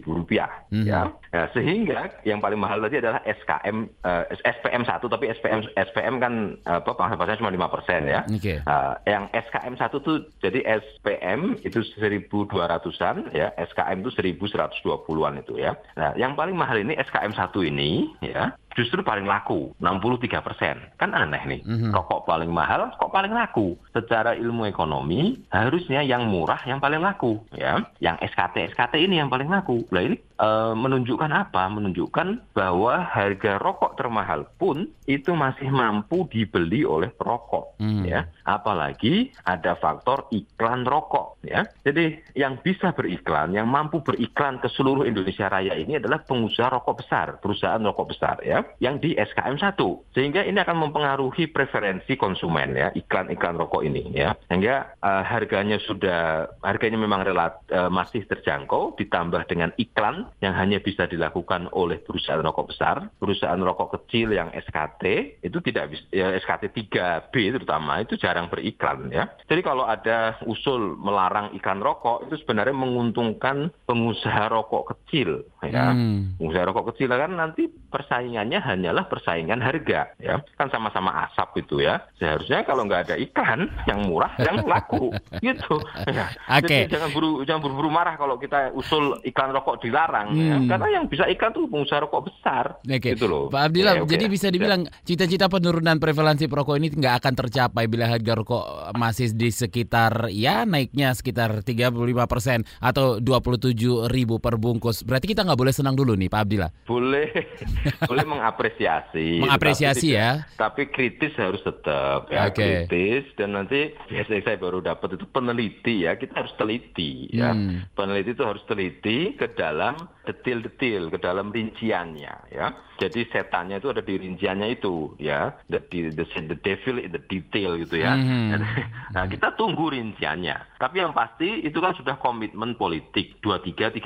rupiah 0.05 0.49
Mhm. 0.67 0.85
ya. 0.85 1.01
Nah, 1.27 1.47
sehingga 1.53 2.17
yang 2.23 2.39
paling 2.39 2.57
mahal 2.57 2.79
berarti 2.79 2.99
adalah 2.99 3.21
SKM 3.23 3.77
uh, 4.01 4.23
SPM 4.41 4.76
1 4.83 5.01
tapi 5.07 5.25
SPM 5.31 5.59
SPM 5.73 6.15
kan 6.21 6.33
apa 6.65 6.91
penghasilannya 6.93 7.39
cuma 7.39 7.53
5% 7.53 8.05
ya. 8.05 8.21
Okay. 8.27 8.59
Uh, 8.65 8.93
yang 9.07 9.29
SKM 9.33 9.73
1 9.79 10.05
tuh 10.05 10.27
jadi 10.43 10.59
SPM 10.81 11.55
itu 11.63 11.79
1200-an 11.97 13.31
ya, 13.31 13.53
SKM 13.55 13.97
itu 14.03 14.11
1120-an 14.13 15.33
itu 15.41 15.53
ya. 15.57 15.73
Nah, 15.95 16.11
yang 16.19 16.37
paling 16.37 16.57
mahal 16.57 16.77
ini 16.81 16.93
SKM 16.97 17.33
1 17.33 17.69
ini 17.69 18.11
ya 18.21 18.53
justru 18.77 19.01
paling 19.01 19.25
laku 19.25 19.73
63 19.81 20.45
persen. 20.45 20.77
Kan 21.01 21.17
aneh 21.17 21.41
nih 21.49 21.61
mm-hmm. 21.65 21.89
rokok 21.89 22.29
paling 22.29 22.53
mahal 22.53 22.93
kok 22.93 23.09
paling 23.09 23.33
laku? 23.33 23.73
Secara 23.89 24.37
ilmu 24.37 24.69
ekonomi 24.69 25.41
harusnya 25.49 26.05
yang 26.05 26.29
murah 26.29 26.61
yang 26.69 26.77
paling 26.77 27.01
laku 27.01 27.41
ya. 27.57 27.81
Yang 27.97 28.29
SKT 28.29 28.77
SKT 28.77 28.93
ini 29.01 29.17
yang 29.17 29.33
paling 29.33 29.49
laku. 29.49 29.81
Lah 29.89 30.05
ini 30.05 30.21
e, 30.21 30.49
menunjukkan 30.77 31.31
apa? 31.33 31.65
Menunjukkan 31.73 32.53
bahwa 32.53 33.01
harga 33.01 33.57
rokok 33.57 33.97
termahal 33.97 34.45
pun 34.61 34.85
itu 35.09 35.33
masih 35.33 35.73
mampu 35.73 36.29
dibeli 36.29 36.85
oleh 36.85 37.09
perokok 37.09 37.81
mm. 37.81 38.03
ya 38.05 38.29
apalagi 38.47 39.35
ada 39.43 39.75
faktor 39.75 40.31
iklan 40.31 40.87
rokok 40.87 41.43
ya 41.43 41.67
jadi 41.83 42.23
yang 42.33 42.63
bisa 42.63 42.95
beriklan 42.95 43.51
yang 43.51 43.67
mampu 43.67 43.99
beriklan 43.99 44.63
ke 44.63 44.71
seluruh 44.71 45.03
Indonesia 45.03 45.51
Raya 45.51 45.75
ini 45.75 45.99
adalah 45.99 46.23
pengusaha 46.23 46.71
rokok 46.71 47.03
besar 47.03 47.27
perusahaan 47.43 47.83
rokok 47.83 48.07
besar 48.15 48.39
ya 48.45 48.63
yang 48.77 49.01
di 49.01 49.17
SKM 49.17 49.57
1. 49.57 50.13
Sehingga 50.13 50.45
ini 50.45 50.61
akan 50.61 50.77
mempengaruhi 50.87 51.49
preferensi 51.49 52.13
konsumen 52.13 52.77
ya, 52.77 52.93
iklan-iklan 52.93 53.57
rokok 53.57 53.81
ini 53.81 54.13
ya. 54.13 54.37
Sehingga 54.45 54.93
uh, 55.01 55.23
harganya 55.25 55.81
sudah 55.81 56.51
harganya 56.61 57.01
memang 57.01 57.25
relat, 57.25 57.57
uh, 57.73 57.89
masih 57.89 58.29
terjangkau 58.29 58.93
ditambah 59.01 59.49
dengan 59.49 59.73
iklan 59.81 60.29
yang 60.45 60.53
hanya 60.53 60.77
bisa 60.77 61.09
dilakukan 61.09 61.65
oleh 61.73 61.97
perusahaan 61.97 62.45
rokok 62.45 62.69
besar, 62.69 63.09
perusahaan 63.17 63.59
rokok 63.59 63.97
kecil 63.97 64.37
yang 64.37 64.53
SKT 64.53 65.03
itu 65.41 65.57
tidak 65.65 65.97
bisa 65.97 66.05
ya, 66.13 66.37
SKT 66.37 66.69
3B 66.69 67.33
terutama 67.57 68.05
itu 68.05 68.13
jarang 68.21 68.36
beriklan 68.45 69.09
ya. 69.09 69.25
Jadi 69.49 69.65
kalau 69.65 69.89
ada 69.89 70.37
usul 70.45 70.93
melarang 71.01 71.57
iklan 71.57 71.81
rokok 71.81 72.29
itu 72.29 72.45
sebenarnya 72.45 72.77
menguntungkan 72.77 73.73
pengusaha 73.89 74.53
rokok 74.53 74.93
kecil 74.93 75.41
ya. 75.69 75.93
Hmm. 75.93 76.35
Pengusaha 76.39 76.67
rokok 76.67 76.85
kecil 76.93 77.11
kan 77.11 77.31
nanti 77.33 77.67
persaingannya 77.67 78.59
hanyalah 78.61 79.07
persaingan 79.07 79.63
harga 79.63 80.11
ya 80.19 80.43
kan 80.59 80.67
sama-sama 80.69 81.27
asap 81.27 81.65
itu 81.65 81.81
ya 81.81 82.03
seharusnya 82.19 82.67
kalau 82.67 82.85
nggak 82.85 83.09
ada 83.09 83.15
iklan 83.15 83.71
yang 83.87 84.05
murah 84.05 84.33
yang 84.39 84.63
laku 84.63 85.13
gitu 85.45 85.79
ya. 86.09 86.31
Okay. 86.61 86.85
Jadi 86.87 86.93
jangan 86.97 87.09
buru 87.11 87.31
jangan 87.47 87.61
buru-buru 87.63 87.89
marah 87.89 88.15
kalau 88.19 88.35
kita 88.37 88.71
usul 88.75 89.19
iklan 89.23 89.51
rokok 89.55 89.81
dilarang 89.81 90.33
ya. 90.33 90.57
hmm. 90.57 90.67
ya 90.67 90.69
karena 90.75 90.87
yang 90.99 91.05
bisa 91.09 91.23
iklan 91.29 91.51
tuh 91.55 91.65
pengusaha 91.69 91.99
rokok 92.05 92.21
besar 92.29 92.65
okay. 92.83 93.13
gitu 93.15 93.25
loh 93.27 93.49
Pak 93.49 93.71
Abdillah 93.71 93.93
ya, 93.97 94.03
okay. 94.03 94.11
jadi 94.17 94.25
bisa 94.29 94.47
dibilang 94.53 94.85
cita-cita 95.03 95.49
penurunan 95.49 95.97
prevalensi 95.97 96.45
perokok 96.45 96.75
ini 96.77 96.87
nggak 96.93 97.15
akan 97.23 97.33
tercapai 97.33 97.85
bila 97.89 98.05
harga 98.07 98.33
rokok 98.37 98.65
masih 98.95 99.33
di 99.33 99.49
sekitar 99.49 100.29
ya 100.31 100.63
naiknya 100.63 101.13
sekitar 101.13 101.61
35 101.65 102.31
persen 102.31 102.59
atau 102.79 103.19
27 103.19 104.11
ribu 104.11 104.37
per 104.37 104.55
bungkus 104.61 105.01
berarti 105.03 105.33
kita 105.33 105.43
nggak 105.43 105.56
boleh 105.57 105.73
senang 105.73 105.97
dulu 105.97 106.13
nih 106.13 106.29
Pak 106.29 106.41
Abdillah 106.45 106.71
boleh 106.85 107.29
boleh 108.09 108.25
mengapresiasi. 108.25 109.43
Mengapresiasi 109.43 110.09
tapi, 110.13 110.19
ya. 110.19 110.29
Tapi 110.55 110.81
kritis 110.89 111.33
harus 111.35 111.61
tetap 111.61 112.31
ya 112.31 112.47
okay. 112.49 112.87
kritis 112.87 113.25
dan 113.35 113.57
nanti 113.57 113.91
biasanya 114.07 114.41
saya 114.43 114.57
baru 114.59 114.79
dapat 114.79 115.19
itu 115.19 115.25
peneliti 115.29 116.07
ya 116.07 116.15
kita 116.15 116.45
harus 116.45 116.53
teliti 116.55 117.27
ya. 117.31 117.51
Hmm. 117.51 117.87
Peneliti 117.93 118.37
itu 118.37 118.43
harus 118.45 118.63
teliti 118.69 119.35
ke 119.35 119.51
dalam 119.53 119.97
detil-detil, 120.23 121.11
ke 121.11 121.17
dalam 121.19 121.49
rinciannya 121.51 122.35
ya. 122.53 122.67
Jadi 122.97 123.29
setannya 123.29 123.77
itu 123.77 123.93
ada 123.93 124.01
di 124.01 124.17
rinciannya 124.17 124.67
itu 124.73 125.13
ya. 125.21 125.53
The, 125.69 125.79
the, 125.89 126.25
the 126.25 126.57
devil 126.57 126.97
in 126.97 127.13
the 127.13 127.21
detail 127.29 127.77
gitu 127.77 128.01
ya. 128.01 128.17
Hmm. 128.17 128.57
Nah, 129.07 129.25
kita 129.25 129.55
tunggu 129.55 129.89
rinciannya. 129.89 130.77
Tapi 130.77 131.01
yang 131.01 131.15
pasti 131.15 131.63
itu 131.63 131.79
kan 131.79 131.95
sudah 131.95 132.19
komitmen 132.21 132.75
politik 132.77 133.39
2335 133.41 134.03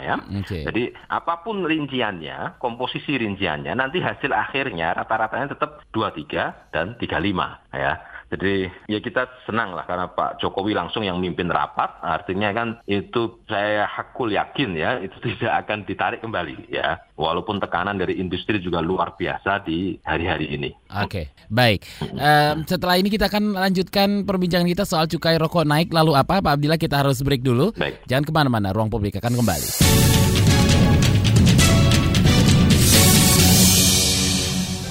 ya. 0.00 0.16
Okay. 0.40 0.62
Jadi 0.64 0.82
apa 1.10 1.44
pun 1.44 1.66
rinciannya, 1.66 2.56
komposisi 2.62 3.18
rinciannya 3.18 3.76
nanti 3.76 4.00
hasil 4.00 4.30
akhirnya 4.32 4.94
rata-ratanya 4.96 5.52
tetap 5.58 5.84
23 5.92 6.72
dan 6.72 6.96
35 6.96 7.76
ya. 7.76 8.13
Jadi 8.32 8.68
ya 8.88 8.98
kita 8.98 9.28
senang 9.44 9.76
lah 9.76 9.84
karena 9.84 10.10
Pak 10.10 10.40
Jokowi 10.40 10.72
langsung 10.72 11.04
yang 11.04 11.20
mimpin 11.20 11.50
rapat, 11.50 12.00
artinya 12.00 12.50
kan 12.56 12.68
itu 12.88 13.40
saya 13.46 13.84
hakul 13.86 14.32
yakin 14.32 14.74
ya 14.74 14.98
itu 15.00 15.14
tidak 15.26 15.66
akan 15.66 15.84
ditarik 15.84 16.20
kembali 16.24 16.72
ya. 16.72 16.98
Walaupun 17.14 17.62
tekanan 17.62 17.94
dari 17.94 18.18
industri 18.18 18.58
juga 18.58 18.82
luar 18.82 19.14
biasa 19.14 19.62
di 19.62 19.94
hari-hari 20.02 20.50
ini. 20.50 20.74
Oke, 20.98 21.06
okay, 21.06 21.24
baik. 21.46 21.86
Um, 22.02 22.66
setelah 22.66 22.98
ini 22.98 23.06
kita 23.06 23.30
akan 23.30 23.54
lanjutkan 23.54 24.26
perbincangan 24.26 24.66
kita 24.66 24.82
soal 24.82 25.06
cukai 25.06 25.38
rokok 25.38 25.62
naik. 25.62 25.94
Lalu 25.94 26.18
apa, 26.18 26.42
Pak 26.42 26.58
Abdillah? 26.58 26.80
Kita 26.80 27.06
harus 27.06 27.22
break 27.22 27.46
dulu. 27.46 27.70
Baik. 27.78 28.02
Jangan 28.10 28.24
ke 28.26 28.32
mana-mana. 28.34 28.74
Ruang 28.74 28.90
publik 28.90 29.14
akan 29.22 29.38
kembali. 29.38 29.83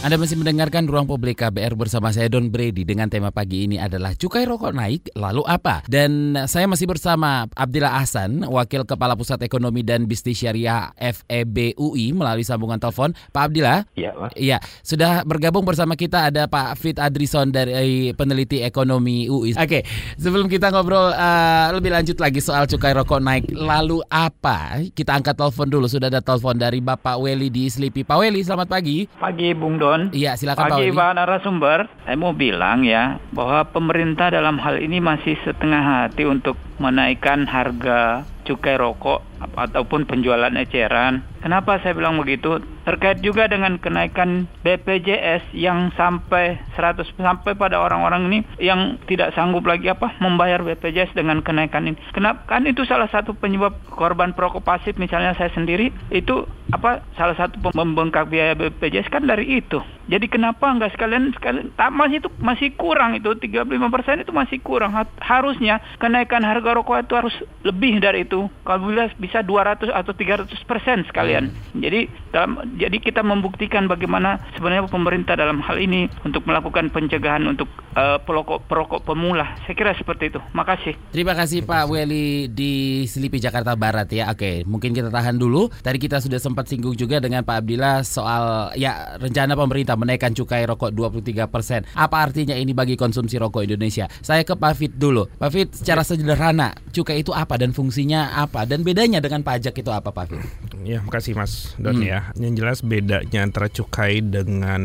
Anda 0.03 0.19
masih 0.19 0.35
mendengarkan 0.35 0.83
Ruang 0.83 1.07
Publik 1.07 1.39
KBR 1.39 1.79
bersama 1.79 2.11
saya 2.11 2.27
Don 2.27 2.51
Brady 2.51 2.83
dengan 2.83 3.07
tema 3.07 3.31
pagi 3.31 3.63
ini 3.63 3.79
adalah 3.79 4.11
cukai 4.11 4.43
rokok 4.43 4.75
naik 4.75 5.15
lalu 5.15 5.47
apa? 5.47 5.79
Dan 5.87 6.35
saya 6.43 6.67
masih 6.67 6.91
bersama 6.91 7.47
Abdillah 7.55 8.03
Ahsan, 8.03 8.43
Wakil 8.43 8.83
Kepala 8.83 9.15
Pusat 9.15 9.47
Ekonomi 9.47 9.79
dan 9.79 10.03
Bisnis 10.03 10.43
Syariah 10.43 10.91
FEB 10.99 11.79
UI 11.79 12.11
melalui 12.11 12.43
sambungan 12.43 12.83
telepon. 12.83 13.15
Pak 13.31 13.47
Abdillah? 13.47 13.87
Iya, 13.95 14.11
Pak. 14.11 14.35
Iya, 14.35 14.59
sudah 14.83 15.23
bergabung 15.23 15.63
bersama 15.63 15.95
kita 15.95 16.27
ada 16.27 16.51
Pak 16.51 16.75
Fit 16.83 16.99
Adrison 16.99 17.47
dari 17.55 18.11
peneliti 18.11 18.59
ekonomi 18.59 19.31
UI. 19.31 19.55
Oke, 19.55 19.87
sebelum 20.19 20.51
kita 20.51 20.67
ngobrol 20.67 21.15
uh, 21.15 21.71
lebih 21.79 21.95
lanjut 21.95 22.19
lagi 22.19 22.43
soal 22.43 22.67
cukai 22.67 22.91
rokok 22.91 23.23
naik 23.23 23.55
lalu 23.55 24.03
apa? 24.11 24.83
Kita 24.91 25.15
angkat 25.15 25.39
telepon 25.39 25.71
dulu. 25.71 25.87
Sudah 25.87 26.11
ada 26.11 26.19
telepon 26.19 26.59
dari 26.59 26.83
Bapak 26.83 27.23
Weli 27.23 27.47
di 27.47 27.71
Slipi. 27.71 28.03
Pak 28.03 28.19
Weli, 28.19 28.43
selamat 28.43 28.67
pagi. 28.67 29.07
Pagi, 29.15 29.55
Bung 29.55 29.79
Don. 29.79 29.92
Iya, 30.13 30.37
silakan 30.37 30.69
Pagi 30.69 30.89
Pak 30.93 31.11
narasumber, 31.17 31.79
saya 32.05 32.17
mau 32.17 32.33
bilang 32.33 32.85
ya 32.85 33.17
bahwa 33.33 33.65
pemerintah 33.69 34.33
dalam 34.33 34.57
hal 34.61 34.81
ini 34.81 34.97
masih 35.03 35.37
setengah 35.45 36.09
hati 36.09 36.25
untuk 36.25 36.57
menaikkan 36.81 37.45
harga 37.45 38.27
cukai 38.43 38.75
rokok 38.75 39.32
ataupun 39.51 40.07
penjualan 40.07 40.51
eceran. 40.55 41.23
Kenapa 41.43 41.75
saya 41.83 41.91
bilang 41.91 42.15
begitu? 42.19 42.63
Terkait 42.87 43.19
juga 43.19 43.47
dengan 43.47 43.79
kenaikan 43.79 44.47
BPJS 44.63 45.55
yang 45.55 45.91
sampai 45.95 46.59
100 46.75 47.03
sampai 47.15 47.55
pada 47.55 47.79
orang-orang 47.79 48.31
ini 48.31 48.39
yang 48.59 48.99
tidak 49.07 49.35
sanggup 49.35 49.63
lagi 49.67 49.91
apa 49.91 50.15
membayar 50.19 50.63
BPJS 50.63 51.15
dengan 51.15 51.43
kenaikan 51.43 51.87
ini. 51.87 51.99
Kenapa? 52.15 52.43
Kan 52.47 52.67
itu 52.67 52.83
salah 52.87 53.07
satu 53.11 53.35
penyebab 53.35 53.75
korban 53.91 54.35
perokok 54.35 54.63
pasif 54.63 54.95
misalnya 54.99 55.35
saya 55.35 55.51
sendiri 55.55 55.91
itu 56.11 56.43
apa 56.71 57.03
salah 57.19 57.35
satu 57.35 57.59
membengkak 57.75 58.27
biaya 58.31 58.55
BPJS 58.55 59.11
kan 59.11 59.27
dari 59.27 59.59
itu. 59.63 59.79
Jadi 60.11 60.27
kenapa 60.27 60.67
nggak 60.67 60.99
sekalian 60.99 61.31
sekalian 61.31 61.71
masih 61.95 62.19
itu 62.19 62.29
masih 62.43 62.75
kurang 62.75 63.15
itu 63.15 63.31
35% 63.31 64.23
itu 64.23 64.31
masih 64.35 64.59
kurang. 64.59 64.91
Harusnya 65.23 65.79
kenaikan 65.99 66.43
harga 66.43 66.75
rokok 66.75 67.07
itu 67.07 67.13
harus 67.15 67.35
lebih 67.63 68.03
dari 68.03 68.27
itu. 68.27 68.51
Kalau 68.67 68.91
bisa 69.15 69.32
200 69.41 69.89
atau 69.89 70.13
300 70.13 70.51
persen 70.67 71.07
sekalian. 71.07 71.49
Hmm. 71.49 71.79
Jadi 71.79 72.11
dalam 72.29 72.59
jadi 72.75 72.97
kita 72.99 73.23
membuktikan 73.23 73.87
bagaimana 73.87 74.37
sebenarnya 74.59 74.85
pemerintah 74.91 75.39
dalam 75.39 75.63
hal 75.63 75.79
ini 75.79 76.11
untuk 76.27 76.43
melakukan 76.43 76.91
pencegahan 76.91 77.47
untuk 77.47 77.71
uh, 77.95 78.19
perokok 78.19 78.67
perokok 78.67 79.07
pemula. 79.07 79.55
Saya 79.63 79.73
kira 79.73 79.95
seperti 79.95 80.35
itu. 80.35 80.39
Makasih. 80.51 80.93
Terima 81.15 81.33
kasih 81.33 81.63
Pak 81.63 81.87
Weli 81.87 82.51
di 82.51 83.03
Selipi 83.07 83.39
Jakarta 83.39 83.73
Barat 83.79 84.11
ya. 84.11 84.29
Oke, 84.29 84.67
mungkin 84.67 84.91
kita 84.91 85.07
tahan 85.07 85.39
dulu. 85.39 85.71
Tadi 85.79 85.97
kita 85.97 86.19
sudah 86.19 86.37
sempat 86.37 86.67
singgung 86.67 86.93
juga 86.93 87.23
dengan 87.23 87.47
Pak 87.47 87.63
Abdillah 87.63 88.03
soal 88.03 88.75
ya 88.75 89.15
rencana 89.17 89.55
pemerintah 89.55 89.93
pemerintah 89.93 89.95
menaikkan 89.97 90.33
cukai 90.35 90.65
rokok 90.67 90.91
23 90.91 91.47
persen. 91.47 91.81
Apa 91.95 92.25
artinya 92.25 92.53
ini 92.57 92.73
bagi 92.75 92.97
konsumsi 92.97 93.39
rokok 93.39 93.63
Indonesia? 93.63 94.09
Saya 94.19 94.43
ke 94.43 94.57
Pak 94.57 94.73
Fit 94.75 94.93
dulu. 94.93 95.29
Pak 95.39 95.49
Fit, 95.53 95.69
secara 95.71 96.01
sederhana, 96.03 96.73
cukai 96.91 97.21
itu 97.21 97.31
apa 97.31 97.55
dan 97.55 97.71
fungsinya 97.71 98.35
apa? 98.35 98.65
Dan 98.65 98.83
bedanya 98.83 99.22
dengan 99.23 99.39
pajak 99.47 99.71
itu 99.79 99.87
apa 99.87 100.11
Pak 100.11 100.25
Fit? 100.27 100.43
Ya, 100.83 100.99
makasih 100.99 101.31
Mas 101.31 101.71
Don 101.79 101.95
hmm. 101.95 102.03
ya. 102.03 102.19
Yang 102.35 102.53
jelas 102.59 102.79
bedanya 102.83 103.39
antara 103.47 103.71
cukai 103.71 104.19
dengan 104.19 104.81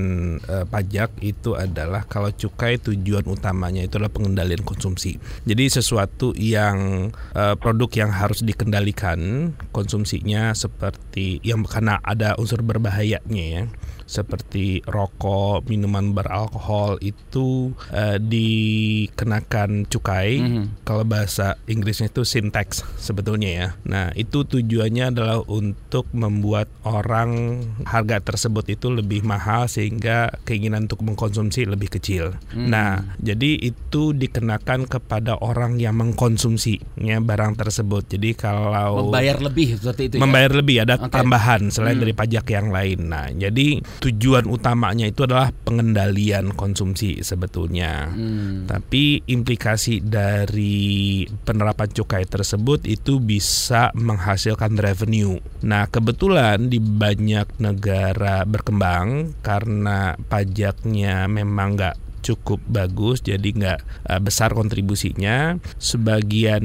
uh, 0.47 0.63
pajak 0.71 1.19
itu 1.19 1.59
adalah 1.59 2.07
kalau 2.07 2.31
cukai 2.31 2.79
tujuan 2.79 3.27
utamanya 3.27 3.83
itu 3.83 3.99
adalah 3.99 4.15
pengendalian 4.15 4.63
konsumsi. 4.63 5.19
Jadi 5.43 5.67
sesuatu 5.67 6.31
yang 6.39 7.11
uh, 7.35 7.59
produk 7.59 7.91
yang 8.07 8.11
harus 8.15 8.47
dikendalikan 8.47 9.51
konsumsinya 9.75 10.55
seperti 10.55 11.43
yang 11.43 11.67
karena 11.67 11.99
ada 12.07 12.39
unsur 12.39 12.63
berbahayanya 12.63 13.45
ya 13.51 13.63
seperti 14.09 14.81
rokok, 14.89 15.69
minuman 15.69 16.17
beralkohol 16.17 16.97
itu 17.05 17.77
uh, 17.93 18.17
dikenakan 18.17 19.85
cukai. 19.87 20.41
Mm 20.41 20.49
-hmm. 20.49 20.65
Kalau 20.89 21.05
bahasa 21.05 21.61
Inggrisnya 21.69 22.09
itu 22.09 22.25
sin 22.25 22.49
tax 22.49 22.83
sebetulnya 22.97 23.51
ya. 23.53 23.69
Nah, 23.85 24.09
itu 24.17 24.49
tujuannya 24.49 25.13
adalah 25.13 25.45
untuk 25.45 26.09
membuat 26.17 26.73
orang 26.89 27.61
harga 27.85 28.25
tersebut 28.25 28.73
itu 28.73 28.89
lebih 28.89 29.23
mahal 29.29 29.69
sehingga 29.69 30.33
keinginan 30.49 30.89
untuk 30.89 31.05
mengkonsumsi 31.05 31.69
lebih 31.69 31.93
kecil. 31.93 32.41
Mm. 32.57 32.69
Nah, 32.73 33.13
jadi 33.21 33.61
itu 33.61 34.17
dikenakan 34.17 34.89
kepada 34.89 35.37
orang 35.45 35.77
yang 35.77 36.01
mengkonsumsi 36.01 36.81
ya 36.97 37.21
barang 37.21 37.61
tersebut. 37.61 38.09
Jadi 38.09 38.33
kalau 38.33 39.05
membayar 39.05 39.37
lebih 39.37 39.77
seperti 39.77 40.03
itu 40.09 40.15
ya? 40.17 40.21
membayar 40.25 40.53
lebih 40.57 40.77
ada 40.89 40.95
okay. 40.97 41.13
tambahan 41.13 41.69
selain 41.69 42.01
hmm. 42.01 42.03
dari 42.07 42.15
pajak 42.17 42.47
yang 42.49 42.73
lain. 42.73 42.99
Nah, 43.13 43.27
jadi 43.35 43.83
tujuan 43.99 44.47
utamanya 44.47 45.07
itu 45.07 45.27
adalah 45.27 45.51
pengendalian 45.53 46.55
konsumsi 46.55 47.21
sebetulnya. 47.21 48.11
Hmm. 48.11 48.65
Tapi 48.65 49.23
implikasi 49.27 50.01
dari 50.03 51.27
penerapan 51.27 51.91
cukai 51.93 52.25
tersebut 52.25 52.87
itu 52.87 53.19
bisa 53.19 53.91
menghasilkan 53.95 54.79
revenue. 54.79 55.39
Nah, 55.67 55.91
kebetulan 55.91 56.71
di 56.71 56.79
banyak 56.79 57.59
negara 57.61 58.47
berkembang 58.47 59.39
karena 59.43 60.15
pajaknya 60.17 61.27
memang 61.27 61.79
nggak 61.79 62.08
cukup 62.21 62.61
bagus 62.69 63.23
jadi 63.23 63.45
nggak 63.45 63.81
uh, 64.11 64.21
besar 64.21 64.53
kontribusinya 64.53 65.57
sebagian 65.79 66.63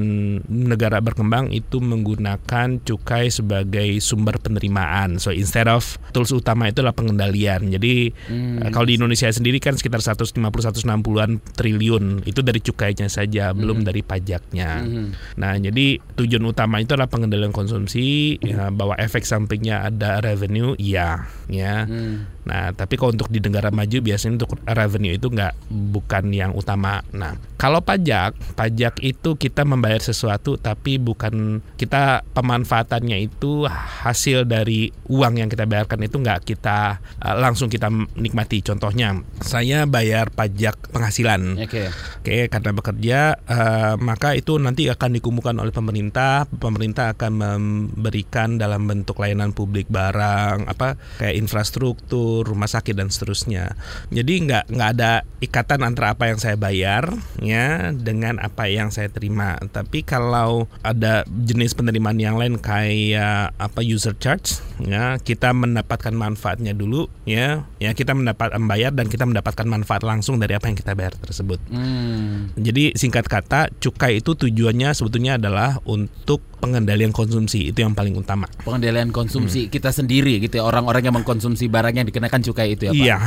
negara 0.49 0.99
berkembang 0.99 1.53
itu 1.53 1.79
menggunakan 1.79 2.81
cukai 2.81 3.29
sebagai 3.29 3.99
sumber 4.01 4.41
penerimaan 4.41 5.17
so 5.21 5.29
instead 5.29 5.69
of 5.69 5.97
tools 6.11 6.33
utama 6.33 6.69
itu 6.69 6.81
adalah 6.81 6.95
pengendalian 6.95 7.69
jadi 7.71 8.11
hmm. 8.11 8.67
uh, 8.67 8.69
kalau 8.73 8.89
di 8.89 8.97
Indonesia 8.97 9.29
sendiri 9.29 9.61
kan 9.61 9.77
sekitar 9.77 10.01
150-160an 10.01 11.41
triliun 11.55 12.25
itu 12.27 12.39
dari 12.41 12.59
cukainya 12.59 13.07
saja 13.07 13.51
hmm. 13.51 13.57
belum 13.57 13.77
dari 13.85 14.01
pajaknya 14.01 14.83
hmm. 14.83 15.39
nah 15.39 15.53
jadi 15.55 16.01
tujuan 16.17 16.43
utama 16.43 16.81
itu 16.81 16.93
adalah 16.97 17.09
pengendalian 17.09 17.53
konsumsi 17.55 18.37
ya, 18.41 18.69
bahwa 18.73 18.97
efek 18.99 19.23
sampingnya 19.23 19.85
ada 19.87 20.19
revenue 20.19 20.75
iya 20.77 21.29
ya 21.47 21.85
hmm. 21.85 22.33
Nah, 22.43 22.75
tapi 22.75 22.99
kalau 22.99 23.15
untuk 23.15 23.31
di 23.31 23.39
negara 23.39 23.71
maju 23.71 23.97
biasanya 24.03 24.43
untuk 24.43 24.59
revenue 24.67 25.15
itu 25.15 25.31
nggak 25.31 25.42
bukan 25.67 26.29
yang 26.29 26.53
utama. 26.53 27.01
Nah, 27.11 27.35
kalau 27.57 27.81
pajak, 27.81 28.37
pajak 28.53 29.01
itu 29.01 29.35
kita 29.39 29.65
membayar 29.65 29.99
sesuatu 29.99 30.55
tapi 30.59 31.01
bukan 31.01 31.63
kita 31.79 32.21
pemanfaatannya 32.35 33.17
itu 33.23 33.65
hasil 33.67 34.45
dari 34.45 34.91
uang 35.09 35.41
yang 35.41 35.49
kita 35.49 35.65
bayarkan 35.65 36.05
itu 36.05 36.19
nggak 36.21 36.45
kita 36.45 37.01
uh, 37.23 37.35
langsung 37.39 37.67
kita 37.67 37.89
nikmati. 38.19 38.61
Contohnya, 38.61 39.17
saya 39.41 39.89
bayar 39.89 40.29
pajak 40.29 40.93
penghasilan. 40.93 41.57
Oke. 41.59 41.67
Okay. 41.67 41.87
Oke, 42.23 42.31
okay, 42.31 42.43
karena 42.47 42.71
bekerja 42.71 43.19
uh, 43.47 43.95
maka 43.99 44.35
itu 44.37 44.55
nanti 44.55 44.87
akan 44.87 45.19
dikumpulkan 45.19 45.59
oleh 45.59 45.73
pemerintah. 45.75 46.47
Pemerintah 46.47 47.15
akan 47.17 47.31
memberikan 47.33 48.55
dalam 48.55 48.87
bentuk 48.87 49.19
layanan 49.19 49.51
publik 49.51 49.87
barang 49.91 50.67
apa 50.67 50.95
kayak 51.19 51.35
infrastruktur 51.35 52.43
rumah 52.47 52.69
sakit 52.69 52.95
dan 52.95 53.09
seterusnya. 53.11 53.75
Jadi 54.11 54.33
nggak 54.47 54.63
nggak 54.71 54.89
ada 54.99 55.23
ikatan 55.43 55.83
antara 55.83 56.15
apa 56.15 56.31
yang 56.31 56.39
saya 56.39 56.55
bayar 56.55 57.11
ya 57.43 57.91
dengan 57.91 58.39
apa 58.39 58.71
yang 58.71 58.89
saya 58.89 59.11
terima. 59.11 59.59
Tapi 59.59 60.07
kalau 60.07 60.71
ada 60.79 61.27
jenis 61.27 61.75
penerimaan 61.75 62.19
yang 62.19 62.39
lain 62.39 62.55
kayak 62.59 63.51
apa 63.59 63.83
user 63.83 64.15
charge 64.15 64.63
ya 64.79 65.19
kita 65.19 65.51
mendapatkan 65.51 66.15
manfaatnya 66.15 66.71
dulu 66.71 67.11
ya 67.27 67.67
ya 67.77 67.91
kita 67.91 68.15
mendapat 68.15 68.55
membayar 68.55 68.91
dan 68.95 69.11
kita 69.11 69.27
mendapatkan 69.27 69.67
manfaat 69.67 70.01
langsung 70.07 70.39
dari 70.39 70.55
apa 70.55 70.71
yang 70.71 70.77
kita 70.79 70.95
bayar 70.95 71.13
tersebut. 71.19 71.59
Hmm. 71.67 72.55
Jadi 72.55 72.95
singkat 72.95 73.27
kata 73.27 73.67
cukai 73.83 74.23
itu 74.23 74.37
tujuannya 74.37 74.95
sebetulnya 74.95 75.35
adalah 75.35 75.83
untuk 75.83 76.52
pengendalian 76.63 77.11
konsumsi 77.11 77.75
itu 77.75 77.83
yang 77.83 77.91
paling 77.91 78.15
utama. 78.15 78.47
Pengendalian 78.63 79.11
konsumsi 79.11 79.67
hmm. 79.67 79.71
kita 79.75 79.91
sendiri 79.91 80.39
gitu 80.39 80.55
ya 80.55 80.63
orang-orang 80.63 81.03
yang 81.03 81.15
mengkonsumsi 81.19 81.67
barang 81.67 81.91
yang 81.99 82.07
dikenakan 82.07 82.39
cukai 82.39 82.79
itu 82.79 82.87
ya 82.87 82.91
Pak. 82.95 83.03
Iya. 83.03 83.17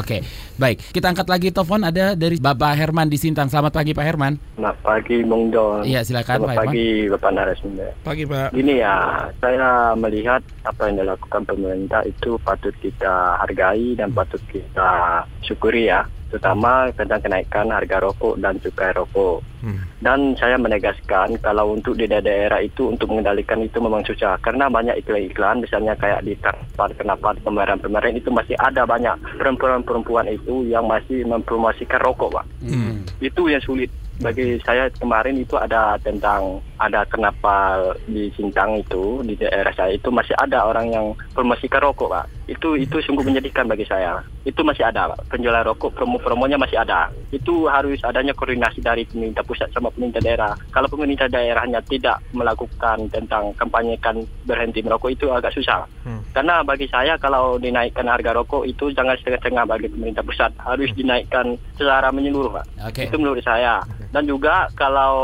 Oke, 0.00 0.16
baik 0.56 0.80
kita 0.96 1.12
angkat 1.12 1.28
lagi 1.28 1.52
telepon 1.52 1.84
ada 1.84 2.16
dari 2.16 2.40
Bapak 2.40 2.72
Herman 2.72 3.12
di 3.12 3.20
Sintang. 3.20 3.52
Selamat 3.52 3.76
pagi 3.76 3.92
Pak 3.92 4.04
Herman. 4.08 4.40
Selamat 4.56 4.78
pagi 4.80 5.16
Bung 5.20 5.52
Don. 5.52 5.84
Iya 5.84 6.00
silakan 6.00 6.40
Selamat 6.40 6.48
Pak 6.48 6.56
Herman. 6.56 6.72
pagi 6.72 6.88
Bapak 7.12 7.30
Narasumber. 7.36 7.90
Pagi 8.00 8.24
Pak. 8.24 8.48
Ini 8.56 8.72
ya 8.80 8.96
saya 9.44 9.92
melihat 9.92 10.40
apa 10.64 10.88
yang 10.88 11.04
dilakukan 11.04 11.42
pemerintah 11.44 12.00
itu 12.08 12.40
patut 12.40 12.72
kita 12.80 13.36
hargai 13.44 13.92
dan 13.92 14.08
patut 14.16 14.40
kita 14.48 15.20
syukuri 15.44 15.92
ya 15.92 16.08
terutama 16.30 16.90
tentang 16.94 17.22
kenaikan 17.22 17.70
harga 17.70 18.02
rokok 18.02 18.34
dan 18.42 18.58
cukai 18.58 18.92
rokok. 18.94 19.38
Hmm. 19.62 19.82
Dan 19.98 20.36
saya 20.38 20.60
menegaskan 20.60 21.40
kalau 21.40 21.74
untuk 21.74 21.96
di 21.96 22.06
daerah 22.06 22.60
itu 22.60 22.92
untuk 22.92 23.10
mengendalikan 23.10 23.62
itu 23.62 23.78
memang 23.80 24.04
susah 24.06 24.38
karena 24.42 24.70
banyak 24.70 25.00
iklan-iklan 25.02 25.64
misalnya 25.64 25.96
kayak 25.98 26.22
di 26.22 26.36
tempat 26.38 26.92
kenapa 26.98 27.34
pembayaran-pembayaran 27.40 28.18
itu 28.18 28.30
masih 28.30 28.54
ada 28.60 28.84
banyak 28.84 29.16
perempuan-perempuan 29.38 30.28
itu 30.30 30.66
yang 30.68 30.86
masih 30.86 31.24
mempromosikan 31.24 32.02
rokok, 32.02 32.36
Pak. 32.36 32.46
Hmm. 32.62 33.02
Itu 33.18 33.48
yang 33.48 33.62
sulit 33.64 33.90
bagi 34.16 34.56
saya 34.64 34.88
kemarin 34.96 35.36
itu 35.36 35.60
ada 35.60 36.00
tentang 36.00 36.64
ada 36.80 37.04
kenapa 37.04 37.76
di 38.08 38.32
Sintang 38.32 38.80
itu 38.80 39.20
di 39.20 39.36
daerah 39.36 39.72
saya 39.76 39.92
itu 39.92 40.08
masih 40.08 40.32
ada 40.40 40.64
orang 40.64 40.88
yang 40.88 41.06
promosikan 41.36 41.84
rokok 41.84 42.08
pak 42.08 42.26
itu 42.46 42.78
itu 42.78 42.96
sungguh 43.02 43.26
menyedihkan 43.26 43.66
bagi 43.66 43.82
saya. 43.86 44.22
Itu 44.46 44.62
masih 44.62 44.86
ada. 44.86 45.10
Pak 45.10 45.26
penjualan 45.30 45.66
rokok 45.66 45.98
promo-promonya 45.98 46.54
masih 46.54 46.78
ada. 46.78 47.10
Itu 47.34 47.66
harus 47.66 47.98
adanya 48.06 48.30
koordinasi 48.38 48.78
dari 48.78 49.02
pemerintah 49.02 49.42
pusat 49.42 49.68
sama 49.74 49.90
pemerintah 49.90 50.22
daerah. 50.22 50.54
Kalau 50.70 50.86
pemerintah 50.86 51.26
daerahnya 51.26 51.82
tidak 51.82 52.22
melakukan 52.30 53.10
tentang 53.10 53.50
kampanyekan 53.58 54.22
berhenti 54.46 54.80
merokok 54.86 55.10
itu 55.10 55.26
agak 55.30 55.52
susah. 55.54 55.88
Hmm. 56.06 56.22
karena 56.30 56.62
bagi 56.62 56.86
saya 56.86 57.18
kalau 57.18 57.58
dinaikkan 57.58 58.06
harga 58.06 58.30
rokok 58.30 58.62
itu 58.62 58.94
jangan 58.94 59.18
setengah-setengah 59.18 59.64
bagi 59.66 59.90
pemerintah 59.90 60.22
pusat. 60.22 60.54
Harus 60.62 60.94
hmm. 60.94 60.98
dinaikkan 61.02 61.46
secara 61.74 62.14
menyeluruh 62.14 62.62
pak. 62.62 62.66
Okay. 62.94 63.10
itu 63.10 63.18
menurut 63.18 63.42
saya. 63.42 63.82
Dan 64.14 64.22
juga 64.30 64.70
kalau 64.78 65.18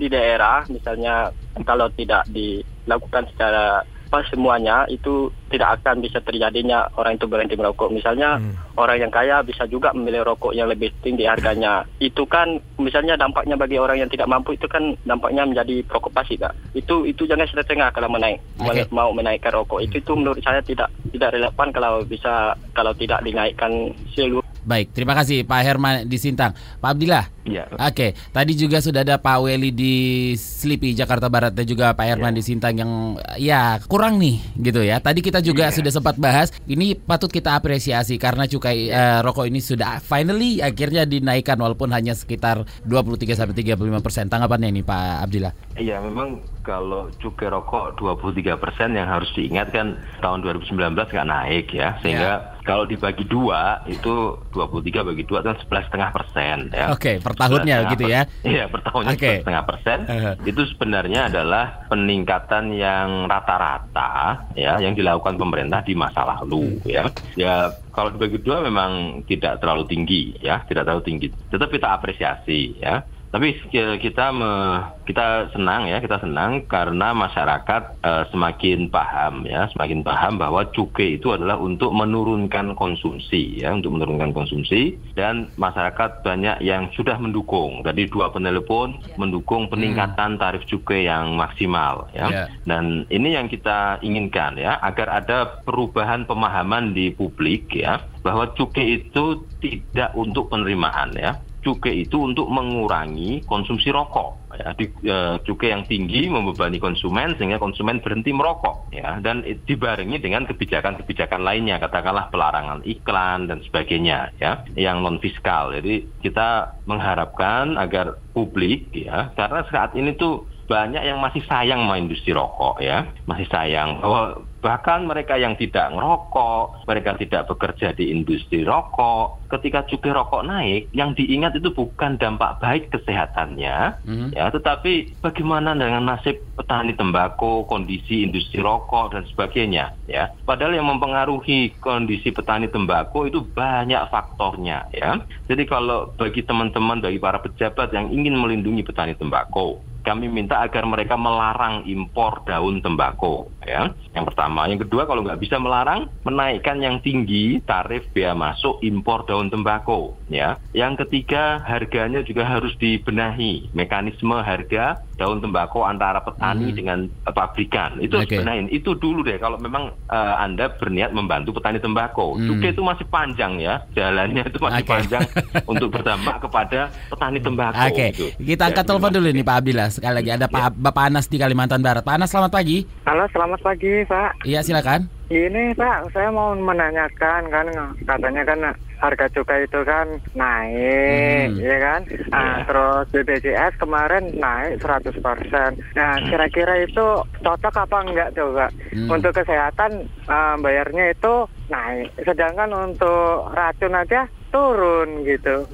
di 0.00 0.08
daerah 0.08 0.64
misalnya 0.72 1.28
kalau 1.62 1.92
tidak 1.92 2.24
dilakukan 2.32 3.28
secara 3.34 3.84
apa 4.08 4.24
semuanya 4.32 4.88
itu 4.88 5.28
tidak 5.52 5.80
akan 5.80 6.00
bisa 6.00 6.16
terjadinya 6.24 6.88
orang 6.96 7.20
itu 7.20 7.28
berhenti 7.28 7.60
merokok. 7.60 7.92
Misalnya 7.92 8.40
hmm. 8.40 8.80
orang 8.80 9.04
yang 9.04 9.12
kaya 9.12 9.44
bisa 9.44 9.68
juga 9.68 9.92
memilih 9.92 10.24
rokok 10.24 10.56
yang 10.56 10.64
lebih 10.64 10.88
tinggi 11.04 11.28
harganya. 11.28 11.84
Itu 12.08 12.24
kan 12.24 12.56
misalnya 12.80 13.20
dampaknya 13.20 13.60
bagi 13.60 13.76
orang 13.76 14.00
yang 14.00 14.08
tidak 14.08 14.32
mampu 14.32 14.56
itu 14.56 14.64
kan 14.64 14.96
dampaknya 15.04 15.44
menjadi 15.44 15.84
provokasi, 15.84 16.40
Kak. 16.40 16.56
Itu 16.72 17.04
itu 17.04 17.28
jangan 17.28 17.44
setengah 17.44 17.92
kalau 17.92 18.08
menaik 18.08 18.40
okay. 18.56 18.88
mau 18.88 19.12
menaikkan 19.12 19.52
rokok. 19.52 19.84
Itu 19.84 20.00
itu 20.00 20.12
menurut 20.16 20.40
saya 20.40 20.64
tidak 20.64 20.88
tidak 21.12 21.36
relevan 21.36 21.68
kalau 21.68 22.00
bisa 22.06 22.56
kalau 22.72 22.96
tidak 22.96 23.20
dinaikkan 23.20 23.92
seluruh 24.16 24.44
Baik, 24.68 24.92
terima 24.92 25.16
kasih 25.16 25.48
Pak 25.48 25.60
Herman 25.64 25.94
di 26.04 26.20
Sintang. 26.20 26.52
Pak 26.52 26.92
Abdillah. 26.92 27.24
Iya. 27.48 27.64
Oke, 27.72 28.12
tadi 28.36 28.52
juga 28.52 28.84
sudah 28.84 29.00
ada 29.00 29.16
Pak 29.16 29.40
Weli 29.40 29.72
di 29.72 29.94
Slipi 30.36 30.92
Jakarta 30.92 31.32
Barat 31.32 31.56
dan 31.56 31.64
juga 31.64 31.96
Pak 31.96 32.04
Herman 32.04 32.36
ya. 32.36 32.38
di 32.38 32.42
Sintang 32.44 32.76
yang 32.76 32.92
ya 33.40 33.80
kurang 33.88 34.20
nih 34.20 34.36
gitu 34.60 34.84
ya. 34.84 35.00
Tadi 35.00 35.24
kita 35.24 35.40
juga 35.40 35.72
ya. 35.72 35.74
sudah 35.74 35.88
sempat 35.88 36.20
bahas 36.20 36.52
ini 36.68 36.92
patut 36.92 37.32
kita 37.32 37.56
apresiasi 37.56 38.20
karena 38.20 38.44
cukai 38.44 38.92
uh, 38.92 39.24
rokok 39.24 39.48
ini 39.48 39.64
sudah 39.64 40.04
finally 40.04 40.60
akhirnya 40.60 41.08
dinaikkan 41.08 41.56
walaupun 41.56 41.88
hanya 41.96 42.12
sekitar 42.12 42.68
23 42.84 43.24
sampai 43.40 43.56
35 43.56 44.04
persen. 44.04 44.28
Tanggapannya 44.28 44.68
ini 44.68 44.84
Pak 44.84 45.24
Abdillah? 45.24 45.52
Iya, 45.80 46.04
memang 46.04 46.44
kalau 46.62 47.08
cukai 47.18 47.48
rokok 47.48 47.96
23 47.96 48.58
persen 48.60 48.94
yang 48.94 49.08
harus 49.08 49.30
diingat 49.34 49.72
kan 49.72 49.98
tahun 50.22 50.44
2019 50.44 50.94
nggak 50.94 51.28
naik 51.28 51.66
ya, 51.72 51.96
sehingga 52.02 52.32
ya 52.52 52.58
kalau 52.68 52.84
dibagi 52.84 53.24
dua 53.24 53.80
itu 53.88 54.36
23 54.52 55.08
bagi 55.08 55.24
dua 55.24 55.40
itu 55.40 55.64
sebelas 55.64 55.88
setengah 55.88 56.12
persen 56.12 56.68
ya. 56.68 56.92
Oke, 56.92 57.00
okay, 57.00 57.14
per 57.16 57.32
tahunnya 57.32 57.76
gitu 57.96 58.04
ya? 58.04 58.28
Iya, 58.44 58.68
per 58.68 58.84
tahunnya 58.84 59.16
okay. 59.16 59.40
setengah 59.40 59.64
persen. 59.64 59.98
Uh-huh. 60.04 60.34
Itu 60.44 60.62
sebenarnya 60.76 61.32
adalah 61.32 61.88
peningkatan 61.88 62.76
yang 62.76 63.24
rata-rata 63.24 64.44
ya 64.52 64.76
yang 64.84 64.92
dilakukan 64.92 65.40
pemerintah 65.40 65.80
di 65.80 65.96
masa 65.96 66.28
lalu 66.28 66.76
hmm. 66.76 66.84
ya. 66.84 67.08
Ya 67.40 67.72
kalau 67.96 68.12
dibagi 68.12 68.36
dua 68.44 68.60
memang 68.60 69.24
tidak 69.24 69.64
terlalu 69.64 69.88
tinggi 69.88 70.36
ya, 70.44 70.60
tidak 70.68 70.84
terlalu 70.84 71.02
tinggi. 71.08 71.26
Tetap 71.48 71.72
kita 71.72 71.88
apresiasi 71.88 72.76
ya 72.84 73.00
Tapi 73.28 73.60
kita 74.00 74.32
me, 74.32 74.80
kita 75.04 75.52
senang 75.52 75.84
ya, 75.84 76.00
kita 76.00 76.16
senang 76.24 76.64
karena 76.64 77.12
masyarakat 77.12 78.00
uh, 78.00 78.24
semakin 78.32 78.88
paham 78.88 79.44
ya, 79.44 79.68
semakin 79.76 80.00
paham 80.00 80.40
bahwa 80.40 80.64
cukai 80.72 81.20
itu 81.20 81.36
adalah 81.36 81.60
untuk 81.60 81.92
menurunkan 81.92 82.72
konsumsi 82.72 83.60
ya, 83.60 83.76
untuk 83.76 84.00
menurunkan 84.00 84.32
konsumsi 84.32 84.96
dan 85.12 85.52
masyarakat 85.60 86.24
banyak 86.24 86.64
yang 86.64 86.88
sudah 86.96 87.20
mendukung. 87.20 87.84
Tadi 87.84 88.08
dua 88.08 88.32
penelepon 88.32 88.96
mendukung 89.20 89.68
peningkatan 89.68 90.40
tarif 90.40 90.64
cukai 90.64 91.04
yang 91.04 91.36
maksimal 91.36 92.08
ya. 92.16 92.26
Ya. 92.32 92.44
Dan 92.64 93.04
ini 93.12 93.36
yang 93.36 93.52
kita 93.52 94.00
inginkan 94.00 94.56
ya, 94.56 94.80
agar 94.80 95.20
ada 95.20 95.60
perubahan 95.68 96.24
pemahaman 96.24 96.96
di 96.96 97.12
publik 97.12 97.76
ya, 97.76 98.00
bahwa 98.24 98.48
cukai 98.56 99.04
itu 99.04 99.44
tidak 99.60 100.16
untuk 100.16 100.48
penerimaan 100.48 101.12
ya 101.12 101.36
cukai 101.68 102.08
itu 102.08 102.16
untuk 102.24 102.48
mengurangi 102.48 103.44
konsumsi 103.44 103.92
rokok 103.92 104.56
ya. 104.56 104.72
Di, 104.72 104.88
uh, 105.04 105.36
cukai 105.44 105.76
yang 105.76 105.84
tinggi 105.84 106.32
membebani 106.32 106.80
konsumen 106.80 107.36
sehingga 107.36 107.60
konsumen 107.60 108.00
berhenti 108.00 108.32
merokok 108.32 108.88
ya. 108.96 109.20
Dan 109.20 109.44
dibarengi 109.44 110.16
dengan 110.16 110.48
kebijakan-kebijakan 110.48 111.44
lainnya 111.44 111.76
katakanlah 111.76 112.32
pelarangan 112.32 112.80
iklan 112.88 113.52
dan 113.52 113.60
sebagainya 113.60 114.32
ya 114.40 114.64
yang 114.78 115.04
non 115.04 115.20
fiskal 115.20 115.74
jadi 115.74 116.06
kita 116.24 116.80
mengharapkan 116.88 117.76
agar 117.76 118.16
publik 118.32 118.88
ya 118.94 119.34
karena 119.34 119.66
saat 119.68 119.92
ini 119.98 120.14
tuh 120.14 120.48
banyak 120.68 121.00
yang 121.00 121.18
masih 121.18 121.40
sayang 121.48 121.84
sama 121.84 121.96
industri 121.96 122.36
rokok 122.36 122.80
ya 122.84 123.08
masih 123.24 123.48
sayang 123.48 124.04
bahwa 124.04 124.44
bahkan 124.58 125.06
mereka 125.06 125.38
yang 125.38 125.54
tidak 125.54 125.94
ngerokok 125.94 126.84
mereka 126.90 127.14
tidak 127.14 127.46
bekerja 127.46 127.94
di 127.94 128.10
industri 128.10 128.66
rokok 128.66 129.46
ketika 129.48 129.86
cukai 129.88 130.12
rokok 130.12 130.42
naik 130.44 130.90
yang 130.92 131.14
diingat 131.14 131.56
itu 131.56 131.72
bukan 131.72 132.18
dampak 132.20 132.58
baik 132.60 132.90
kesehatannya 132.92 134.02
Mhm. 134.04 134.34
ya 134.34 134.50
tetapi 134.50 135.22
bagaimana 135.22 135.72
dengan 135.78 136.04
nasib 136.04 136.36
petani 136.58 136.92
tembakau 136.98 137.64
kondisi 137.70 138.26
industri 138.26 138.58
rokok 138.58 139.14
dan 139.14 139.22
sebagainya 139.30 139.94
ya 140.10 140.34
padahal 140.42 140.74
yang 140.74 140.90
mempengaruhi 140.90 141.78
kondisi 141.78 142.34
petani 142.34 142.66
tembakau 142.66 143.30
itu 143.30 143.46
banyak 143.54 144.02
faktornya 144.10 144.90
ya 144.90 145.22
jadi 145.46 145.62
kalau 145.64 146.12
bagi 146.18 146.42
teman-teman 146.42 146.98
bagi 146.98 147.22
para 147.22 147.38
pejabat 147.38 147.94
yang 147.94 148.10
ingin 148.10 148.34
melindungi 148.34 148.82
petani 148.82 149.14
tembakau 149.14 149.86
kami 150.00 150.26
minta 150.26 150.58
agar 150.58 150.82
mereka 150.82 151.14
melarang 151.14 151.82
impor 151.84 152.42
daun 152.42 152.78
tembakau 152.78 153.50
ya 153.60 153.88
yang 154.12 154.24
pertama 154.24 154.64
yang 154.64 154.78
kedua 154.78 155.04
kalau 155.04 155.20
nggak 155.20 155.38
bisa 155.38 155.56
melarang 155.56 156.08
menaikkan 156.22 156.78
yang 156.78 156.98
tinggi 156.98 157.60
tarif 157.60 158.06
bea 158.10 158.32
masuk 158.32 158.80
impor 158.80 159.24
daun 159.24 159.46
tembakau 159.46 160.16
ya 160.26 160.56
yang 160.72 160.96
ketiga 160.96 161.60
harganya 161.60 162.20
juga 162.20 162.42
harus 162.42 162.72
dibenahi 162.76 163.70
mekanisme 163.72 164.34
harga 164.34 164.98
daun 165.14 165.38
tembakau 165.38 165.82
antara 165.82 166.20
petani 166.20 166.70
Hmm. 166.70 166.76
dengan 166.76 166.98
eh, 167.06 167.32
pabrikan 167.32 167.98
itu 167.98 168.14
harus 168.14 168.26
Oke. 168.26 168.38
benahin 168.38 168.68
itu 168.68 168.94
dulu 168.94 169.20
deh 169.20 169.36
kalau 169.36 169.56
memang 169.56 169.90
eh, 170.06 170.34
anda 170.38 170.70
berniat 170.70 171.10
membantu 171.10 171.52
petani 171.52 171.78
tembakau 171.78 172.34
Hmm. 172.34 172.46
cukai 172.48 172.70
itu 172.70 172.80
masih 172.80 173.06
panjang 173.06 173.58
ya 173.58 173.82
jalannya 173.92 174.44
itu 174.44 174.58
masih 174.58 174.82
Oke. 174.82 174.90
panjang 174.90 175.24
untuk 175.70 175.88
berdampak 175.90 176.38
kepada 176.40 176.80
petani 177.08 177.38
tembakau 177.38 177.88
Oke, 177.88 178.06
gitu. 178.10 178.26
kita 178.38 178.62
angkat 178.66 178.84
Ya, 178.84 178.88
telepon 178.88 179.10
dulu 179.12 179.28
nih 179.28 179.42
Pak 179.42 179.56
Abdillah. 179.58 179.87
Sekali 179.88 180.20
lagi 180.20 180.30
ada 180.30 180.46
Pak 180.46 180.76
Bapak 180.76 181.08
Anas 181.08 181.26
di 181.26 181.36
Kalimantan 181.36 181.80
Barat. 181.80 182.04
Pak 182.04 182.14
Anas, 182.14 182.28
selamat 182.28 182.52
pagi. 182.52 182.84
Halo, 183.04 183.24
selamat 183.28 183.60
pagi, 183.60 184.04
Pak. 184.04 184.44
Iya, 184.44 184.60
silakan. 184.60 185.08
Ini, 185.28 185.76
Pak, 185.76 186.08
saya 186.12 186.32
mau 186.32 186.56
menanyakan 186.56 187.52
kan 187.52 187.66
katanya 188.04 188.42
kan 188.48 188.60
harga 188.98 189.28
cukai 189.30 189.62
itu 189.62 189.80
kan 189.84 190.08
naik, 190.32 191.52
Hmm. 191.52 191.60
ya 191.60 191.76
kan? 191.78 192.00
Nah, 192.32 192.64
terus 192.64 193.04
BPJS 193.12 193.76
kemarin 193.76 194.32
naik 194.34 194.80
100%. 194.80 195.76
Nah, 195.94 196.16
kira-kira 196.24 196.80
itu 196.80 197.06
cocok 197.38 197.74
apa 197.78 197.98
enggak 198.02 198.28
tuh, 198.34 198.56
Pak? 198.56 198.70
Hmm. 198.90 199.08
Untuk 199.12 199.32
kesehatan 199.32 200.08
eh, 200.08 200.54
bayarnya 200.58 201.12
itu 201.12 201.34
naik, 201.68 202.08
sedangkan 202.24 202.72
untuk 202.72 203.52
racun 203.52 203.94
aja 203.94 204.24
turun 204.48 205.08
gitu. 205.24 205.56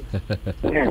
Ya 0.64 0.84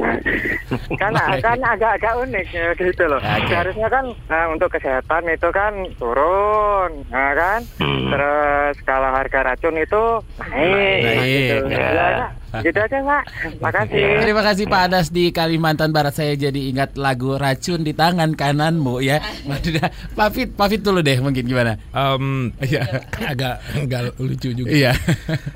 kan? 0.98 1.12
kan 1.12 1.40
kan 1.42 1.60
agak-agak 1.60 2.14
unik 2.24 2.48
ya, 2.54 2.72
gitu 2.78 3.04
loh. 3.10 3.20
Oke. 3.20 3.50
Seharusnya 3.52 3.88
kan 3.92 4.06
eh, 4.10 4.48
untuk 4.48 4.70
kesehatan 4.72 5.28
itu 5.28 5.50
kan 5.52 5.74
turun, 6.00 6.92
ya 7.12 7.32
kan? 7.36 7.60
Hmm. 7.82 8.10
Terus 8.14 8.76
kalau 8.88 9.10
harga 9.12 9.40
racun 9.44 9.76
itu 9.76 10.04
naik, 10.40 11.00
Naik, 11.04 11.26
gitu. 11.28 11.56
ya. 11.68 11.80
Ya, 11.84 12.28
Pak. 12.54 12.62
gitu 12.62 12.80
aja, 12.80 12.98
Pak. 13.02 13.24
Makasih. 13.60 14.04
Terima 14.22 14.42
kasih 14.46 14.66
Pak 14.70 14.82
Anas 14.88 15.08
di 15.10 15.24
Kalimantan 15.34 15.90
Barat. 15.90 16.14
Saya 16.14 16.38
jadi 16.38 16.70
ingat 16.70 16.96
lagu 16.96 17.36
racun 17.36 17.82
di 17.82 17.98
tangan 17.98 18.38
kananmu 18.38 19.02
ya. 19.02 19.18
Waduh, 19.50 19.90
Pak 20.14 20.30
Fit, 20.32 20.50
Pak 20.54 20.68
Fit 20.70 20.82
dulu 20.86 21.02
deh 21.02 21.18
mungkin 21.18 21.44
gimana? 21.50 21.82
Em, 21.92 22.54
ya 22.62 22.86
agak 23.34 23.58
agak 23.74 24.02
lucu 24.22 24.54
juga. 24.54 24.70
Iya. 24.70 24.92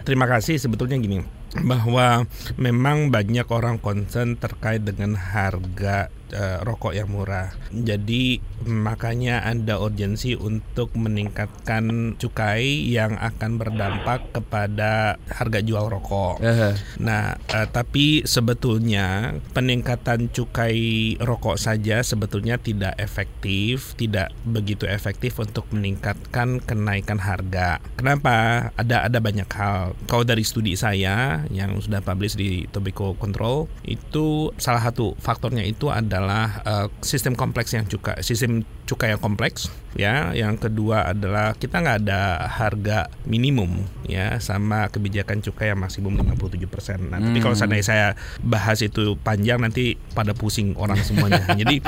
Terima 0.04 0.26
kasih 0.26 0.58
sebetulnya 0.58 0.98
gini 0.98 1.37
bahwa 1.64 2.26
memang 2.60 3.10
banyak 3.10 3.48
orang 3.50 3.82
concern 3.82 4.38
terkait 4.38 4.84
dengan 4.84 5.18
harga 5.18 6.12
eh, 6.34 6.60
rokok 6.64 6.94
yang 6.96 7.10
murah. 7.12 7.54
Jadi 7.72 8.40
makanya 8.68 9.46
ada 9.46 9.78
urgensi 9.78 10.34
untuk 10.34 10.92
meningkatkan 10.98 12.16
cukai 12.18 12.90
yang 12.90 13.16
akan 13.20 13.62
berdampak 13.62 14.34
kepada 14.34 15.22
harga 15.30 15.60
jual 15.62 15.88
rokok. 15.88 16.42
Eh, 16.42 16.74
Nah, 17.00 17.38
eh, 17.54 17.68
tapi 17.70 18.26
sebetulnya 18.26 19.38
peningkatan 19.54 20.34
cukai 20.34 21.16
rokok 21.22 21.60
saja 21.60 22.02
sebetulnya 22.02 22.58
tidak 22.58 22.98
efektif, 22.98 23.94
tidak 23.96 24.34
begitu 24.44 24.90
efektif 24.90 25.38
untuk 25.38 25.70
meningkatkan 25.72 26.60
kenaikan 26.64 27.22
harga. 27.22 27.80
Kenapa? 27.96 28.70
Ada 28.76 29.08
ada 29.08 29.20
banyak 29.22 29.50
hal. 29.52 29.94
Kalau 30.10 30.24
dari 30.26 30.44
studi 30.44 30.74
saya 30.74 31.46
yang 31.54 31.78
sudah 31.80 32.02
publish 32.02 32.38
di 32.38 32.66
Tobacco 32.70 33.14
Control 33.18 33.70
itu 33.86 34.52
salah 34.58 34.82
satu 34.84 35.14
faktornya 35.20 35.64
itu 35.64 35.90
adalah 36.18 36.48
eh, 36.62 36.88
sistem 37.00 37.34
kompleks 37.34 37.72
yang 37.72 37.86
cukai, 37.86 38.18
sistem 38.20 38.62
cukai 38.84 39.14
yang 39.14 39.22
kompleks 39.22 39.70
ya. 39.94 40.34
Yang 40.34 40.66
kedua 40.66 41.08
adalah 41.08 41.54
kita 41.54 41.78
nggak 41.78 41.98
ada 42.04 42.22
harga 42.48 42.98
minimum 43.24 43.70
ya 44.04 44.38
sama 44.38 44.88
kebijakan 44.88 45.40
cukai 45.40 45.70
yang 45.70 45.78
maksimum 45.78 46.18
57%. 46.18 47.08
Nah, 47.08 47.22
tapi 47.22 47.38
kalau 47.38 47.54
Hmm. 47.54 47.60
seandainya 47.60 47.86
saya 47.86 48.08
bahas 48.40 48.82
itu 48.82 49.14
panjang 49.18 49.58
nanti 49.58 49.96
pada 50.12 50.34
pusing 50.34 50.74
orang 50.74 50.98
semuanya. 51.00 51.46
jadi 51.62 51.80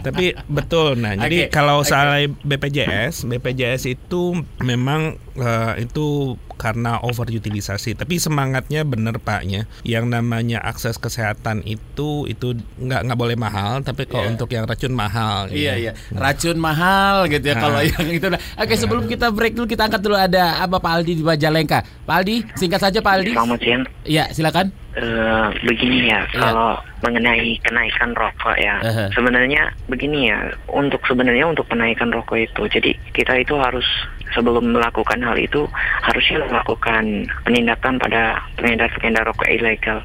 tapi 0.00 0.34
betul. 0.46 0.96
Nah, 0.96 1.14
jadi 1.16 1.46
Oke, 1.46 1.52
kalau 1.52 1.80
oke. 1.80 1.88
soal 1.88 2.26
BPJS, 2.42 3.24
BPJS 3.24 3.86
itu 3.86 4.34
memang 4.60 5.14
eh, 5.34 5.84
itu 5.84 6.34
karena 6.56 6.98
overutilisasi. 7.00 7.94
Tapi 7.94 8.16
semangatnya 8.16 8.82
bener 8.82 9.16
paknya. 9.16 9.64
Yang 9.84 10.10
namanya 10.10 10.60
akses 10.60 10.96
kesehatan 10.96 11.62
itu 11.62 12.24
itu 12.26 12.52
nggak 12.76 13.00
nggak 13.06 13.18
boleh 13.18 13.36
mahal. 13.36 13.80
Tapi 13.80 14.08
kalau 14.08 14.26
Iya. 14.26 14.32
untuk 14.32 14.48
yang 14.50 14.64
racun 14.64 14.92
mahal. 14.92 15.48
Iya 15.48 15.72
ya. 15.72 15.74
iya, 15.76 15.92
racun 16.12 16.56
mahal 16.56 17.28
gitu 17.28 17.44
ya 17.44 17.54
Nah. 17.54 17.62
kalau 17.62 17.80
yang 17.80 18.06
itu. 18.08 18.26
Nah, 18.26 18.40
Oke 18.56 18.74
sebelum 18.74 19.04
kita 19.06 19.30
break 19.30 19.54
dulu 19.54 19.66
kita 19.66 19.86
angkat 19.86 20.00
dulu 20.00 20.16
ada 20.16 20.58
apa 20.58 20.76
Pak 20.76 20.92
Aldi 20.96 21.12
di 21.14 21.24
Majalengka. 21.24 21.84
Pak 22.02 22.14
Aldi, 22.16 22.36
singkat 22.56 22.80
saja 22.80 22.98
Pak 22.98 23.12
Aldi. 23.12 23.32
Selamat 23.32 23.60
siang. 23.60 23.82
Iya 24.02 24.24
silakan. 24.32 24.66
Eh, 24.96 25.48
begini 25.60 26.08
ya, 26.08 26.24
Iya. 26.24 26.40
kalau 26.40 26.72
mengenai 27.04 27.52
kenaikan 27.60 28.16
rokok 28.16 28.56
ya, 28.56 28.80
Aha. 28.80 29.12
sebenarnya 29.12 29.68
begini 29.92 30.32
ya, 30.32 30.40
untuk 30.72 31.04
sebenarnya 31.04 31.44
untuk 31.44 31.68
penaikan 31.68 32.08
rokok 32.08 32.40
itu, 32.40 32.62
jadi 32.72 32.96
kita 33.12 33.36
itu 33.36 33.60
harus 33.60 33.84
sebelum 34.32 34.72
melakukan 34.72 35.20
hal 35.20 35.36
itu 35.36 35.68
harusnya 36.02 36.42
melakukan 36.44 37.04
penindakan 37.42 37.98
pada 37.98 38.40
pengedar-pengedar 38.56 39.24
rokok 39.24 39.48
ilegal. 39.48 40.00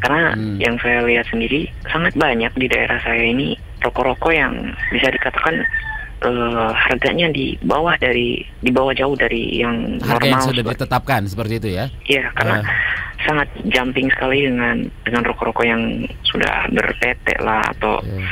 Karena 0.00 0.32
Hmm. 0.32 0.56
yang 0.56 0.76
saya 0.78 1.02
lihat 1.02 1.26
sendiri 1.26 1.66
sangat 1.86 2.14
banyak 2.14 2.52
di 2.54 2.66
daerah 2.66 2.96
saya 3.00 3.22
ini 3.22 3.52
rokok-rokok 3.80 4.32
yang 4.32 4.54
bisa 4.90 5.10
dikatakan 5.10 5.62
eh, 6.16 6.70
harganya 6.72 7.28
di 7.28 7.60
bawah 7.60 7.92
dari 8.00 8.40
di 8.58 8.72
bawah 8.72 8.88
jauh 8.90 9.12
dari 9.12 9.60
yang 9.60 10.00
Harga 10.00 10.24
yang 10.24 10.32
normal 10.32 10.48
sudah 10.48 10.62
seperti- 10.64 10.80
ditetapkan 10.80 11.20
seperti 11.28 11.54
itu 11.54 11.68
ya. 11.68 11.84
Iya, 12.08 12.24
karena 12.32 12.56
Ah. 12.56 12.72
sangat 13.20 13.48
jumping 13.66 14.08
sekali 14.08 14.48
dengan 14.48 14.76
dengan 15.04 15.22
rokok-rokok 15.24 15.66
yang 15.66 15.82
sudah 16.24 16.72
bertetek 16.72 17.36
lah 17.36 17.60
atau 17.68 18.00
Iya. 18.00 18.24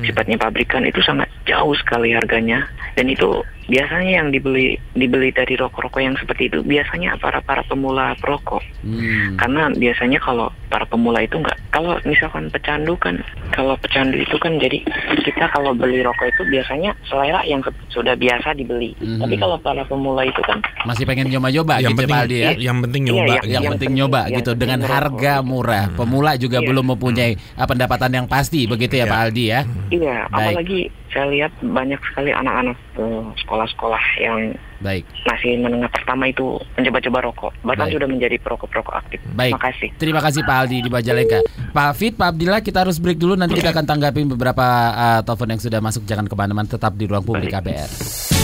sifatnya 0.00 0.38
pabrikan 0.38 0.86
itu 0.86 1.02
sangat 1.02 1.26
jauh 1.42 1.74
sekali 1.74 2.14
harganya 2.14 2.62
dan 2.94 3.10
itu 3.10 3.42
biasanya 3.64 4.12
yang 4.18 4.28
dibeli 4.28 4.74
dibeli 4.92 5.30
dari 5.30 5.54
rokok-rokok 5.54 6.00
yang 6.00 6.14
seperti 6.14 6.46
itu 6.46 6.60
biasanya 6.60 7.14
para 7.16 7.38
para 7.38 7.62
pemula 7.62 8.14
perokok. 8.16 8.62
Hmm. 8.82 9.36
Karena 9.36 9.70
biasanya 9.70 10.18
kalau 10.18 10.50
para 10.66 10.82
pemula 10.84 11.20
itu 11.20 11.36
enggak 11.36 11.58
kalau 11.68 11.94
misalkan 12.02 12.48
pecandu 12.48 12.94
kan 12.96 13.22
kalau 13.50 13.76
pecandu 13.76 14.16
itu 14.16 14.36
kan 14.36 14.56
jadi 14.56 14.82
kita 15.20 15.46
kalau 15.48 15.72
beli 15.72 16.00
rokok 16.00 16.26
itu 16.26 16.42
biasanya 16.48 16.90
selera 17.04 17.42
yang 17.42 17.62
sudah 17.88 18.12
biasa 18.12 18.52
dibeli. 18.52 18.92
Mhm. 18.98 19.20
Tapi 19.20 19.34
kalau 19.36 19.56
para 19.56 19.82
pemula 19.82 20.22
itu 20.22 20.42
kan 20.42 20.58
Masih 20.82 21.04
pengen 21.04 21.28
nyoba-nyoba 21.28 21.78
yang 21.78 21.92
gitu 21.92 22.02
penting 22.02 22.10
Pak 22.10 22.22
Aldi 22.24 22.38
ya. 22.38 22.50
yang 22.60 22.78
penting 22.80 23.02
nyoba 23.04 23.22
iya, 23.22 23.26
yang, 23.28 23.38
yang 23.38 23.62
penting 23.62 23.70
penting- 23.72 23.92
nyoba 23.94 24.20
yang 24.22 24.30
gitu 24.34 24.50
penting 24.50 24.60
dengan 24.60 24.78
merokok. 24.80 24.94
harga 24.94 25.34
murah. 25.42 25.84
Pemula 25.92 26.32
juga 26.34 26.58
Iya. 26.58 26.68
belum 26.68 26.86
mempunyai 26.88 27.32
uh, 27.54 27.64
pendapatan 27.64 28.10
yang 28.12 28.26
pasti 28.26 28.64
begitu 28.64 28.94
ya 28.94 29.04
Iya. 29.04 29.08
Pak 29.08 29.18
Aldi 29.22 29.44
ya. 29.44 29.60
iya, 29.90 30.16
Baik. 30.24 30.34
apalagi 30.52 30.80
saya 31.12 31.28
lihat 31.28 31.52
banyak 31.60 32.00
sekali 32.08 32.32
anak-anak 32.32 32.76
eh, 32.98 33.24
sekolah-sekolah 33.44 34.02
yang 34.18 34.40
Baik. 34.82 35.06
masih 35.28 35.60
menengah 35.62 35.92
pertama 35.92 36.26
itu 36.26 36.58
mencoba-coba 36.74 37.18
rokok, 37.30 37.52
bahkan 37.62 37.86
Baik. 37.86 37.94
sudah 38.00 38.08
menjadi 38.08 38.36
perokok-perokok 38.42 38.94
aktif. 38.98 39.20
Baik. 39.36 39.54
Terima 39.54 39.62
kasih. 39.62 39.88
Terima 40.00 40.20
kasih 40.24 40.40
Pak 40.42 40.56
Aldi 40.64 40.78
di 40.82 40.90
Majalengka. 40.90 41.38
Pak 41.70 41.90
Fit, 41.94 42.14
Pak 42.16 42.28
Abdillah, 42.34 42.60
kita 42.64 42.82
harus 42.82 42.98
break 42.98 43.20
dulu. 43.20 43.38
Nanti 43.38 43.54
kita 43.54 43.70
akan 43.70 43.86
tanggapin 43.86 44.26
beberapa 44.26 44.64
uh, 44.92 45.20
telepon 45.22 45.48
yang 45.54 45.62
sudah 45.62 45.78
masuk. 45.78 46.02
Jangan 46.08 46.26
ke 46.26 46.34
mana-mana, 46.34 46.66
tetap 46.66 46.96
di 46.98 47.06
ruang 47.06 47.22
publik 47.22 47.54
KBR. 47.54 48.41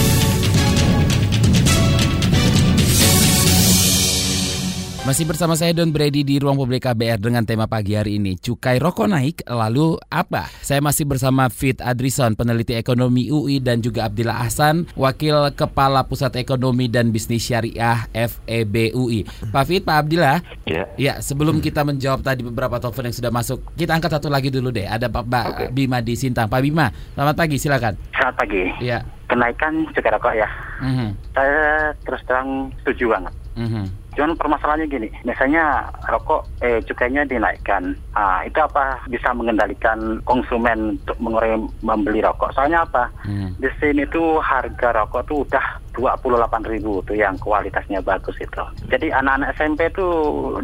Masih 4.99 5.23
bersama 5.23 5.55
saya 5.55 5.71
Don 5.71 5.89
Brady 5.89 6.21
di 6.21 6.37
Ruang 6.37 6.59
Publik 6.59 6.83
KBR 6.85 7.17
dengan 7.17 7.41
tema 7.41 7.65
pagi 7.65 7.95
hari 7.95 8.19
ini 8.19 8.35
Cukai 8.35 8.77
rokok 8.77 9.07
naik, 9.07 9.41
lalu 9.47 9.95
apa? 10.05 10.51
Saya 10.59 10.83
masih 10.83 11.07
bersama 11.07 11.47
Fit 11.47 11.79
Adrison, 11.79 12.35
peneliti 12.35 12.75
ekonomi 12.75 13.31
UI 13.31 13.57
dan 13.57 13.79
juga 13.79 14.05
Abdillah 14.05 14.43
Ahsan, 14.43 14.85
Wakil 14.93 15.55
Kepala 15.55 16.03
Pusat 16.03 16.43
Ekonomi 16.43 16.91
dan 16.91 17.09
Bisnis 17.09 17.41
Syariah 17.41 18.05
FEB 18.11 18.93
UI 18.93 19.23
Pak 19.49 19.63
Fit, 19.65 19.81
Pak 19.81 19.97
Abdillah 20.05 20.43
Ya. 20.69 20.85
Ya, 20.99 21.13
sebelum 21.17 21.57
kita 21.57 21.81
menjawab 21.81 22.21
tadi 22.21 22.45
beberapa 22.45 22.77
telepon 22.77 23.09
yang 23.09 23.15
sudah 23.15 23.33
masuk 23.33 23.65
Kita 23.73 23.97
angkat 23.97 24.13
satu 24.13 24.29
lagi 24.29 24.53
dulu 24.53 24.69
deh 24.69 24.85
Ada 24.85 25.09
Pak 25.09 25.25
Mbak 25.25 25.45
Bima 25.73 25.97
di 25.97 26.13
Sintang 26.13 26.45
Pak 26.45 26.61
Bima, 26.61 26.93
selamat 27.17 27.33
pagi, 27.33 27.57
silakan 27.57 27.97
Selamat 28.13 28.35
pagi. 28.37 28.63
Ya, 28.77 29.01
Kenaikan 29.25 29.89
cukai 29.89 30.11
rokok 30.11 30.33
ya. 30.35 30.49
mhm, 30.83 31.09
Saya 31.33 31.89
terus 32.03 32.21
terang 32.27 32.69
setuju 32.83 33.15
banget. 33.15 33.33
mhm. 33.57 33.85
Cuman 34.19 34.35
permasalahannya 34.35 34.91
gini, 34.91 35.07
misalnya 35.23 35.87
rokok 36.11 36.43
eh 36.59 36.83
cukainya 36.83 37.23
dinaikkan. 37.23 37.95
Ah, 38.11 38.43
itu 38.43 38.59
apa 38.59 38.99
bisa 39.07 39.31
mengendalikan 39.31 40.19
konsumen 40.27 40.99
untuk 40.99 41.15
mengurangi 41.23 41.71
membeli 41.79 42.19
rokok? 42.19 42.51
Soalnya 42.51 42.83
apa? 42.83 43.07
Hmm. 43.23 43.55
Di 43.55 43.71
sini 43.79 44.03
tuh 44.11 44.43
harga 44.43 44.91
rokok 44.91 45.23
tuh 45.23 45.47
udah 45.47 45.65
28.000 45.95 47.07
tuh 47.07 47.15
yang 47.15 47.39
kualitasnya 47.39 48.03
bagus 48.03 48.35
itu. 48.43 48.63
Jadi 48.91 49.07
anak-anak 49.07 49.55
SMP 49.55 49.87
tuh 49.95 50.11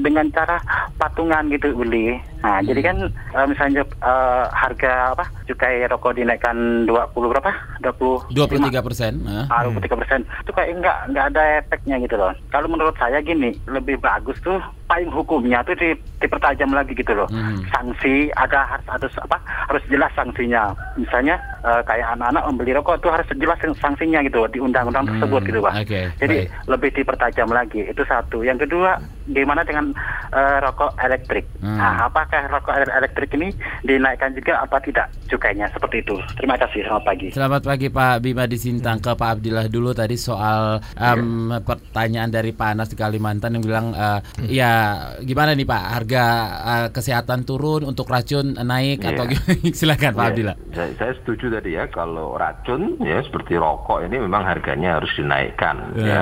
dengan 0.03 0.27
cara 0.35 0.59
patungan 0.99 1.47
gitu 1.47 1.71
beli. 1.79 2.19
Nah, 2.45 2.61
jadi 2.61 2.77
kan 2.83 2.97
eh, 3.09 3.45
misalnya 3.49 3.81
eh, 3.81 4.45
harga 4.53 4.91
apa? 5.11 5.25
Cukai 5.45 5.81
rokok 5.85 6.13
dinaikkan 6.13 6.85
20 6.85 6.93
berapa? 7.25 7.49
20 7.81 8.29
23 8.29 8.85
persen 8.85 9.13
eh. 9.25 9.45
Ah, 9.49 9.65
23 9.65 9.97
persen 9.97 10.19
itu 10.21 10.51
kayak 10.51 10.69
enggak 10.71 10.97
enggak 11.09 11.25
ada 11.33 11.43
efeknya 11.59 11.95
gitu 11.97 12.15
loh. 12.15 12.29
Kalau 12.47 12.69
menurut 12.69 12.93
saya 12.95 13.17
gini, 13.19 13.57
lebih 13.65 13.97
bagus 13.97 14.37
tuh 14.39 14.61
payung 14.85 15.09
hukumnya 15.09 15.65
tuh 15.65 15.73
di, 15.73 15.89
dipertajam 16.21 16.69
lagi 16.69 16.93
gitu 16.93 17.17
loh. 17.17 17.25
Hmm. 17.27 17.65
Sanksi 17.67 18.29
ada 18.37 18.61
harus 18.67 18.85
harus 18.87 19.13
apa? 19.17 19.37
Harus 19.65 19.81
jelas 19.89 20.13
sanksinya. 20.13 20.69
Misalnya 20.95 21.41
eh, 21.65 21.81
kayak 21.81 22.13
anak-anak 22.13 22.45
membeli 22.45 22.71
rokok 22.73 23.01
tuh 23.01 23.09
harus 23.09 23.25
jelas 23.33 23.57
sanksinya 23.75 24.21
gitu 24.21 24.45
di 24.47 24.61
undang-undang 24.61 25.09
tersebut 25.09 25.41
Hmm, 25.41 25.49
gitu 25.49 25.59
pak. 25.59 25.73
oke, 25.81 26.01
Jadi 26.21 26.37
baik. 26.45 26.69
lebih 26.69 26.89
dipertajam 26.93 27.49
lagi. 27.49 27.81
Itu 27.83 28.05
satu. 28.05 28.45
Yang 28.45 28.69
kedua, 28.69 29.01
gimana 29.27 29.61
dengan 29.61 29.89
eh, 30.29 30.57
rokok 30.59 30.97
elektrik? 30.97 31.45
Hmm. 31.59 31.75
Nah, 31.75 32.05
apakah 32.05 32.45
rokok 32.47 32.73
ele- 32.73 32.95
elektrik 32.95 33.29
ini 33.33 33.49
dinaikkan 33.81 34.31
juga 34.31 34.59
apa 34.59 34.77
tidak 34.79 35.09
cukainya 35.25 35.65
seperti 35.69 36.01
itu? 36.01 36.15
Terima 36.35 36.55
kasih. 36.55 36.83
Selamat 36.83 37.03
pagi. 37.03 37.27
Selamat 37.29 37.61
pagi 37.61 37.87
Pak 37.87 38.15
Bima 38.19 38.43
di 38.43 38.55
Sintang 38.55 38.97
ke 38.97 39.11
Pak 39.11 39.29
Abdillah 39.35 39.65
dulu 39.65 39.91
tadi 39.91 40.15
soal 40.15 40.77
em, 40.93 41.25
pertanyaan 41.59 42.29
dari 42.29 42.51
Pak 42.51 42.69
Anas 42.71 42.87
di 42.87 42.95
Kalimantan 42.95 43.53
yang 43.53 43.63
bilang 43.63 43.87
eh, 43.91 44.19
ya 44.47 44.71
gimana 45.19 45.51
nih 45.51 45.65
Pak 45.65 45.83
harga 45.91 46.23
eh, 46.63 46.87
kesehatan 46.89 47.43
turun 47.43 47.83
untuk 47.83 48.07
racun 48.07 48.55
naik 48.55 48.73
Iya. 48.97 49.09
atau 49.11 49.23
gimana? 49.25 49.53
silakan 49.77 50.11
Pak 50.11 50.21
Ya, 50.21 50.29
Abdillah. 50.29 50.55
Saya, 50.71 50.89
saya 50.95 51.13
setuju 51.15 51.45
tadi 51.51 51.69
ya 51.73 51.85
kalau 51.87 52.35
racun 52.35 52.81
ya 52.99 53.19
seperti 53.21 53.55
rokok 53.55 54.03
ini 54.03 54.17
memang 54.17 54.43
harganya 54.43 54.97
harus 54.97 55.11
dinaikkan 55.13 55.75
Ya. 55.95 56.05
ya. 56.05 56.21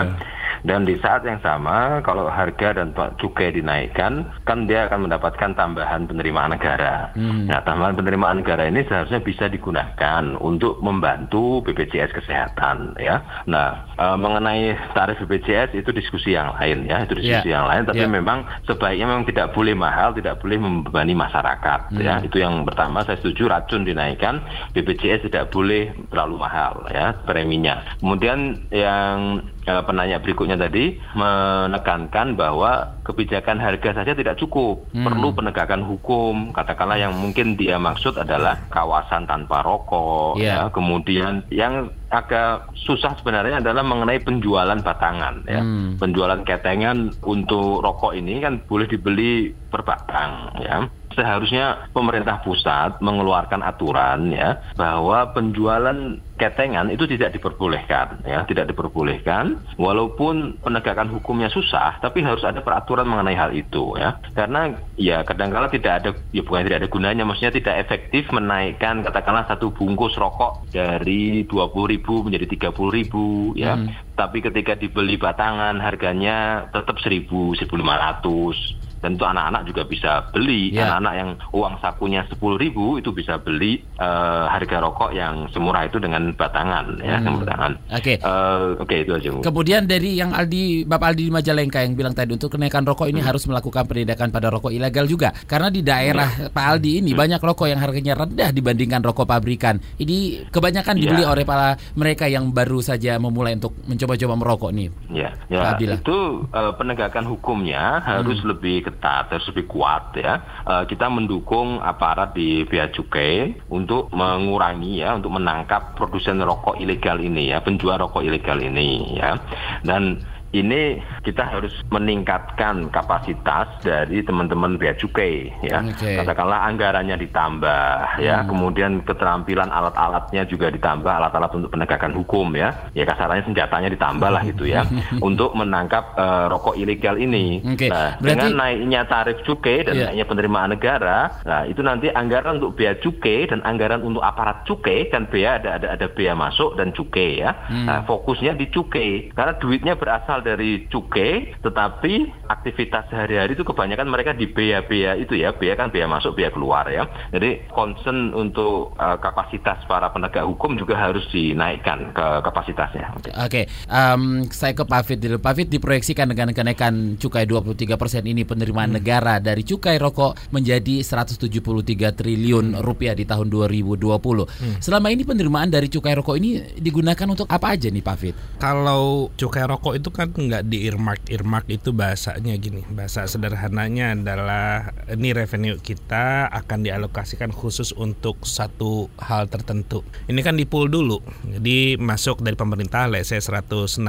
Dan 0.63 0.87
di 0.87 0.95
saat 1.03 1.27
yang 1.27 1.43
sama 1.43 1.99
kalau 2.07 2.31
harga 2.31 2.79
dan 2.79 2.95
cukai 3.19 3.51
dinaikkan 3.51 4.31
kan 4.47 4.63
dia 4.63 4.87
akan 4.87 5.11
mendapatkan 5.11 5.51
tambahan 5.59 6.07
penerimaan 6.07 6.55
negara. 6.55 7.11
Hmm. 7.13 7.51
Nah, 7.51 7.59
tambahan 7.67 7.99
penerimaan 7.99 8.39
negara 8.39 8.71
ini 8.71 8.87
seharusnya 8.87 9.19
bisa 9.19 9.51
digunakan 9.51 10.39
untuk 10.39 10.79
membantu 10.79 11.59
BPJS 11.67 12.15
kesehatan 12.15 12.95
ya. 12.95 13.43
Nah, 13.43 13.91
eh, 13.99 14.17
mengenai 14.17 14.71
tarif 14.95 15.19
BPJS 15.19 15.75
itu 15.75 15.91
diskusi 15.91 16.31
yang 16.31 16.55
lain 16.55 16.87
ya, 16.87 17.03
itu 17.03 17.19
diskusi 17.19 17.51
Ya. 17.51 17.59
yang 17.59 17.67
lain 17.67 17.83
tapi 17.83 18.07
Ya. 18.07 18.09
memang 18.09 18.47
sebaiknya 18.63 19.07
memang 19.11 19.27
tidak 19.27 19.51
boleh 19.51 19.75
mahal, 19.75 20.15
tidak 20.15 20.39
boleh 20.39 20.57
membebani 20.63 21.11
masyarakat 21.11 21.91
ya. 21.99 22.23
Hmm. 22.23 22.27
Itu 22.31 22.39
yang 22.39 22.63
pertama 22.63 23.03
saya 23.03 23.19
setuju 23.19 23.51
racun 23.51 23.83
dinaikkan, 23.83 24.39
BPJS 24.71 25.27
tidak 25.27 25.51
boleh 25.51 25.91
terlalu 26.07 26.39
mahal 26.39 26.87
ya 26.87 27.11
preminya. 27.27 27.83
Kemudian 27.99 28.63
yang 28.71 29.43
penanya 29.63 30.19
berikutnya 30.19 30.59
tadi 30.59 30.99
menekankan 31.15 32.35
bahwa 32.35 32.99
kebijakan 33.03 33.59
harga 33.59 33.95
saja 33.95 34.11
tidak 34.11 34.35
cukup, 34.35 34.83
Hmm. 34.91 35.07
perlu 35.07 35.31
penegakan 35.31 35.83
hukum. 35.83 36.51
Katakanlah 36.51 36.99
yang 36.99 37.15
mungkin 37.15 37.55
dia 37.55 37.79
maksud 37.79 38.15
adalah 38.15 38.59
kawasan 38.67 39.23
tanpa 39.23 39.63
rokok 39.63 40.39
Iya. 40.39 40.67
ya. 40.67 40.71
Kemudian 40.71 41.47
yang 41.47 41.91
agak 42.07 42.69
susah 42.77 43.17
sebenarnya 43.17 43.57
adalah 43.57 43.81
mengenai 43.81 44.21
penjualan 44.21 44.77
batangan 44.77 45.43
ya. 45.47 45.61
Hmm. 45.63 45.97
Penjualan 45.97 46.43
ketengan 46.43 47.09
untuk 47.23 47.81
rokok 47.81 48.13
ini 48.13 48.39
kan 48.39 48.61
boleh 48.67 48.85
dibeli 48.85 49.49
per 49.71 49.81
batang 49.81 50.53
ya. 50.61 50.85
Seharusnya 51.13 51.89
pemerintah 51.93 52.41
pusat 52.41 52.99
mengeluarkan 52.99 53.61
aturan 53.61 54.33
ya 54.33 54.61
bahwa 54.73 55.31
penjualan 55.33 56.19
ketengan 56.33 56.89
itu 56.89 57.05
tidak 57.05 57.37
diperbolehkan 57.37 58.25
ya, 58.25 58.43
tidak 58.49 58.73
diperbolehkan 58.73 59.61
walaupun 59.77 60.57
penegakan 60.59 61.13
hukumnya 61.13 61.47
susah 61.53 62.01
tapi 62.01 62.25
harus 62.25 62.41
ada 62.41 62.59
peraturan 62.65 63.05
mengenai 63.05 63.37
hal 63.37 63.53
itu 63.53 63.95
ya. 63.95 64.17
Karena 64.33 64.73
ya 64.97 65.21
kadangkala 65.21 65.69
tidak 65.69 65.93
ada 66.03 66.09
ya 66.33 66.41
bukan 66.41 66.65
tidak 66.65 66.83
ada 66.83 66.89
gunanya 66.89 67.23
maksudnya 67.23 67.53
tidak 67.53 67.75
efektif 67.85 68.27
menaikkan 68.33 69.05
katakanlah 69.05 69.45
satu 69.45 69.71
bungkus 69.71 70.17
rokok 70.17 70.67
dari 70.73 71.45
20.000 71.45 72.25
menjadi 72.25 72.45
30.000 72.73 73.55
ya. 73.55 73.77
Hmm. 73.77 73.93
Tapi 74.13 74.45
ketika 74.45 74.77
dibeli 74.77 75.17
batangan 75.17 75.81
harganya 75.81 76.69
tetap 76.69 77.01
1.000, 77.01 77.29
1.500 77.29 78.82
dan 79.03 79.13
itu 79.13 79.25
anak-anak 79.25 79.61
juga 79.67 79.83
bisa 79.83 80.11
beli 80.31 80.71
Ya. 80.71 80.87
anak-anak 80.87 81.13
yang 81.13 81.29
uang 81.51 81.75
sakunya 81.77 82.23
10.000 82.25 82.71
itu 82.97 83.11
bisa 83.11 83.35
beli 83.37 83.83
eh, 83.93 84.45
harga 84.47 84.79
rokok 84.79 85.11
yang 85.11 85.45
semurah 85.49 85.83
itu 85.83 85.99
dengan 85.99 86.31
batangan 86.31 86.97
ya 86.97 87.13
Hmm. 87.13 87.23
dengan 87.23 87.35
batangan 87.41 87.71
Oke. 87.93 88.13
Eh, 88.15 88.59
oke 88.77 88.95
itu 88.97 89.11
aja. 89.11 89.29
Kemudian 89.43 89.83
dari 89.83 90.15
yang 90.15 90.31
Aldi 90.31 90.83
Bapak 90.83 91.11
Aldi 91.11 91.23
di 91.23 91.31
Majalengka 91.31 91.79
yang 91.79 91.93
bilang 91.93 92.11
tadi 92.11 92.31
untuk 92.31 92.47
kenaikan 92.49 92.81
rokok 92.81 93.05
Hmm. 93.05 93.13
ini 93.13 93.21
harus 93.21 93.43
melakukan 93.43 93.83
penindakan 93.83 94.29
pada 94.29 94.47
rokok 94.47 94.71
ilegal 94.71 95.03
juga 95.05 95.35
karena 95.43 95.67
di 95.67 95.81
daerah 95.81 96.29
Hmm. 96.29 96.49
Pak 96.49 96.65
Aldi 96.69 96.91
ini 96.99 97.11
banyak 97.11 97.39
rokok 97.39 97.67
yang 97.67 97.77
harganya 97.77 98.13
rendah 98.15 98.49
dibandingkan 98.49 99.03
rokok 99.03 99.25
pabrikan. 99.25 99.77
Ini 99.95 100.47
kebanyakan 100.49 100.95
dibeli 100.95 101.21
Iya. 101.21 101.29
oleh 101.29 101.43
para 101.43 101.67
mereka 101.93 102.25
yang 102.25 102.49
baru 102.49 102.79
saja 102.79 103.17
memulai 103.17 103.55
untuk 103.55 103.75
mencoba-coba 103.83 104.33
merokok 104.33 104.71
nih. 104.71 104.87
Ya, 105.09 105.29
Pak 105.33 105.49
ya 105.49 105.59
Abdillah. 105.75 105.99
itu 105.99 106.17
eh, 106.45 106.71
penegakan 106.73 107.25
hukumnya 107.27 107.99
harus 107.99 108.39
Hmm. 108.39 108.49
lebih 108.49 108.85
ketat, 108.93 109.33
harus 109.33 109.49
lebih 109.49 109.65
kuat 109.65 110.13
ya. 110.13 110.63
Eh, 110.63 110.83
kita 110.85 111.09
mendukung 111.09 111.81
aparat 111.81 112.37
di 112.37 112.63
bea 112.69 112.93
cukai 112.93 113.57
untuk 113.73 114.13
mengurangi 114.13 115.01
ya, 115.01 115.17
untuk 115.17 115.33
menangkap 115.33 115.97
produsen 115.97 116.37
rokok 116.45 116.77
ilegal 116.77 117.17
ini 117.17 117.49
ya, 117.49 117.65
penjual 117.65 117.97
rokok 117.97 118.21
ilegal 118.21 118.61
ini 118.61 119.17
ya. 119.17 119.41
Dan 119.81 120.21
ini 120.53 121.01
kita 121.25 121.41
harus 121.43 121.73
meningkatkan 121.89 122.93
kapasitas 122.93 123.73
dari 123.81 124.21
teman-teman 124.21 124.77
bea 124.77 124.93
cukai 124.93 125.49
ya. 125.65 125.81
Oke. 125.81 126.13
Katakanlah 126.13 126.69
anggarannya 126.69 127.17
ditambah 127.17 128.21
ya, 128.21 128.45
kemudian 128.45 129.01
keterampilan 129.01 129.67
alat-alatnya 129.67 130.45
juga 130.45 130.69
ditambah, 130.69 131.09
alat-alat 131.09 131.51
untuk 131.57 131.73
penegakan 131.73 132.13
hukum 132.13 132.53
ya. 132.53 132.69
Ya 132.93 133.03
kasarannya 133.03 133.49
senjatanya 133.49 133.89
ditambah 133.89 134.29
lah 134.29 134.45
gitu 134.45 134.69
ya 134.69 134.85
untuk 135.27 135.57
menangkap 135.57 136.13
eh, 136.13 136.45
rokok 136.47 136.77
ilegal 136.77 137.17
ini. 137.17 137.65
Oke, 137.65 137.89
Nah, 137.89 138.17
berarti- 138.17 138.21
dengan 138.21 138.51
naiknya 138.53 139.01
tarif 139.05 139.41
cukai 139.41 139.83
dan 139.83 139.93
Iya. 139.93 140.05
naiknya 140.09 140.25
penerimaan 140.25 140.69
negara, 140.69 141.17
nah 141.41 141.65
itu 141.65 141.81
nanti 141.81 142.07
anggaran 142.09 142.61
untuk 142.61 142.77
bea 142.77 142.93
cukai 142.95 143.49
dan 143.49 143.65
anggaran 143.65 144.01
untuk 144.01 144.21
aparat 144.21 144.61
cukai 144.63 145.09
kan 145.09 145.25
bea 145.25 145.57
ada 145.57 145.81
ada 145.81 145.87
ada 145.93 146.07
bea 146.07 146.33
masuk 146.33 146.77
dan 146.77 146.93
cukai 146.93 147.41
ya. 147.41 147.57
Hmm. 147.65 147.89
Nah, 147.89 148.05
fokusnya 148.05 148.53
di 148.53 148.69
cukai 148.69 149.33
karena 149.33 149.57
duitnya 149.57 149.97
berasal 149.97 150.42
dari 150.43 150.85
cukai, 150.91 151.55
tetapi 151.63 152.45
aktivitas 152.51 153.07
sehari-hari 153.09 153.55
itu 153.55 153.63
kebanyakan 153.63 154.11
mereka 154.11 154.35
di 154.35 154.51
bea-bea 154.51 155.15
itu 155.15 155.39
ya, 155.39 155.55
bea 155.55 155.79
kan 155.79 155.89
bea 155.89 156.05
masuk, 156.05 156.35
bea 156.35 156.51
keluar 156.51 156.85
ya. 156.91 157.07
Jadi 157.31 157.71
concern 157.71 158.35
untuk 158.35 158.93
uh, 158.99 159.17
kapasitas 159.23 159.81
para 159.87 160.11
penegak 160.11 160.43
hukum 160.43 160.75
juga 160.75 160.99
harus 160.99 161.23
dinaikkan 161.31 162.11
ke 162.11 162.25
kapasitasnya. 162.43 163.15
Oke. 163.15 163.31
Oke, 163.33 163.61
em, 163.87 164.49
saya 164.51 164.75
ke 164.75 164.83
Pak 164.83 165.01
Fit 165.07 165.19
dulu. 165.21 165.39
Pak 165.39 165.53
Fit 165.55 165.69
diproyeksikan 165.71 166.27
dengan 166.27 166.51
kenaikan 166.51 167.15
cukai 167.15 167.47
23% 167.47 168.25
ini 168.25 168.43
penerimaan 168.43 168.97
negara 168.97 169.39
dari 169.39 169.63
cukai 169.63 170.01
rokok 170.01 170.51
menjadi 170.51 171.05
173 171.05 172.17
triliun 172.17 172.81
rupiah 172.81 173.13
di 173.13 173.23
tahun 173.29 173.47
2020. 173.47 174.49
Selama 174.81 175.07
ini 175.13 175.21
penerimaan 175.21 175.69
dari 175.69 175.85
cukai 175.87 176.17
rokok 176.17 176.35
ini 176.41 176.81
digunakan 176.81 177.29
untuk 177.29 177.45
apa 177.45 177.77
aja 177.77 177.93
nih 177.93 178.01
Pak 178.01 178.17
Fit? 178.17 178.35
Kalau 178.57 179.29
cukai 179.37 179.69
rokok 179.69 179.93
itu 180.01 180.09
kan 180.09 180.32
nggak 180.35 180.67
di 180.67 180.89
earmark 180.89 181.29
earmark 181.29 181.69
itu 181.69 181.93
bahasanya 181.93 182.57
gini. 182.57 182.81
Bahasa 182.89 183.29
sederhananya 183.29 184.17
adalah 184.17 184.91
ini 185.07 185.31
revenue 185.31 185.77
kita 185.77 186.49
akan 186.49 186.83
dialokasikan 186.83 187.53
khusus 187.53 187.93
untuk 187.93 188.41
satu 188.43 189.07
hal 189.21 189.47
tertentu. 189.47 190.01
Ini 190.25 190.41
kan 190.41 190.57
di 190.57 190.65
pool 190.65 190.89
dulu. 190.89 191.21
Jadi 191.45 191.95
masuk 192.01 192.41
dari 192.41 192.57
pemerintah 192.57 193.05
say 193.21 193.39
160 193.39 194.01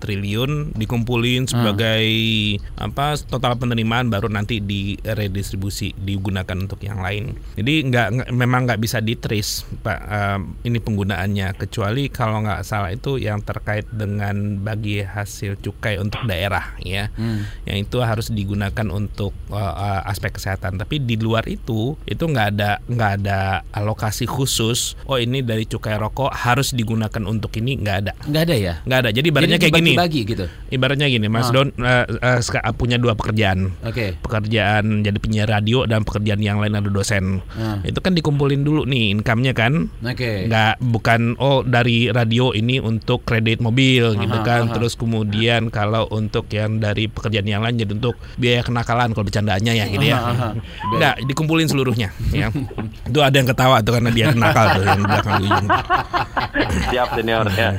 triliun 0.00 0.72
dikumpulin 0.74 1.44
sebagai 1.46 2.06
apa 2.80 3.20
total 3.28 3.60
penerimaan 3.60 4.08
baru 4.08 4.32
nanti 4.32 4.64
diredistribusi 4.64 5.92
digunakan 5.94 6.56
untuk 6.56 6.80
yang 6.82 7.04
lain. 7.04 7.36
Jadi 7.54 7.74
nggak 7.92 8.32
memang 8.32 8.64
nggak 8.64 8.80
bisa 8.80 9.04
ditris 9.04 9.68
pak 9.84 10.00
em, 10.08 10.40
ini 10.64 10.80
penggunaannya. 10.80 11.54
Kecuali 11.60 12.08
kalau 12.08 12.42
nggak 12.42 12.64
salah 12.64 12.90
itu 12.94 13.20
yang 13.20 13.44
terkait 13.44 13.86
dengan 13.92 14.62
bagi 14.62 15.04
hasil 15.04 15.57
cukai 15.58 15.98
untuk 15.98 16.22
daerah 16.24 16.74
ya 16.80 17.10
yang 17.64 17.78
itu 17.78 17.98
harus 17.98 18.30
digunakan 18.30 18.86
untuk 18.88 19.34
uh, 19.48 19.58
uh, 19.74 20.00
aspek 20.04 20.32
kesehatan 20.32 20.76
tapi 20.76 20.98
di 20.98 21.16
luar 21.16 21.44
itu 21.44 21.98
itu 22.04 22.22
nggak 22.22 22.46
ada 22.54 22.70
nggak 22.84 23.12
ada 23.20 23.40
alokasi 23.70 24.24
khusus 24.24 24.94
oh 25.04 25.16
ini 25.16 25.42
dari 25.42 25.64
cukai 25.64 25.96
rokok 25.96 26.30
harus 26.30 26.70
digunakan 26.70 27.22
untuk 27.24 27.50
ini 27.56 27.76
nggak 27.76 27.96
ada 27.98 28.12
Nggak 28.24 28.42
ada 28.44 28.56
ya? 28.56 28.74
nggak 28.82 28.98
ada 28.98 29.10
jadi 29.10 29.26
ibaratnya 29.26 29.56
Jadi 29.56 29.64
kayak 29.64 29.74
gini 29.74 29.92
dibagi-bagi 29.92 30.20
gitu. 30.26 30.44
ibaratnya 30.68 31.06
gini 31.08 31.26
Mas 31.26 31.46
Ah. 31.48 31.52
Don 31.54 31.68
uh, 31.80 32.04
uh, 32.04 32.74
punya 32.76 33.00
dua 33.00 33.16
pekerjaan 33.16 33.72
Oke. 33.82 34.20
pekerjaan 34.20 35.00
jadi 35.00 35.18
penyiar 35.18 35.48
radio 35.48 35.84
dan 35.84 36.04
pekerjaan 36.04 36.38
yang 36.38 36.58
lain 36.58 36.76
ada 36.76 36.88
dosen 36.88 37.40
Ah. 37.52 37.80
itu 37.82 37.98
kan 37.98 38.12
dikumpulin 38.12 38.62
dulu 38.62 38.84
nih 38.84 39.10
income-nya 39.12 39.52
kan 39.52 39.88
Oke. 40.00 40.46
nggak 40.46 40.78
bukan 40.80 41.34
oh 41.36 41.64
dari 41.64 42.08
radio 42.08 42.52
ini 42.52 42.78
untuk 42.78 43.24
kredit 43.24 43.58
mobil 43.58 44.14
gitu 44.14 44.38
Aha, 44.38 44.46
kan 44.46 44.62
aha. 44.68 44.74
terus 44.74 44.94
kemudian 44.94 45.37
kalau 45.68 46.08
untuk 46.08 46.48
yang 46.48 46.78
dari 46.78 47.06
pekerjaan 47.06 47.44
yang 47.44 47.62
lain 47.62 47.76
jadi 47.76 47.92
untuk 47.92 48.16
biaya 48.34 48.62
kenakalan 48.62 49.12
kalau 49.12 49.24
bercandaannya 49.24 49.72
ya 49.74 49.84
gitu 49.86 50.04
ya. 50.04 50.18
Nggak 50.90 51.14
dikumpulin 51.26 51.66
seluruhnya 51.66 52.10
ya. 52.30 52.48
Itu 53.04 53.20
ada 53.20 53.34
yang 53.34 53.46
ketawa 53.46 53.80
tuh 53.80 53.94
karena 53.94 54.10
dia 54.10 54.30
kenakal 54.30 54.64
tuh 54.74 54.82
yang 54.82 54.98
di 54.98 55.04
belakang 55.04 55.34
ujung 55.40 55.66
Siap 56.88 57.08
senior 57.14 57.46
ya. 57.50 57.70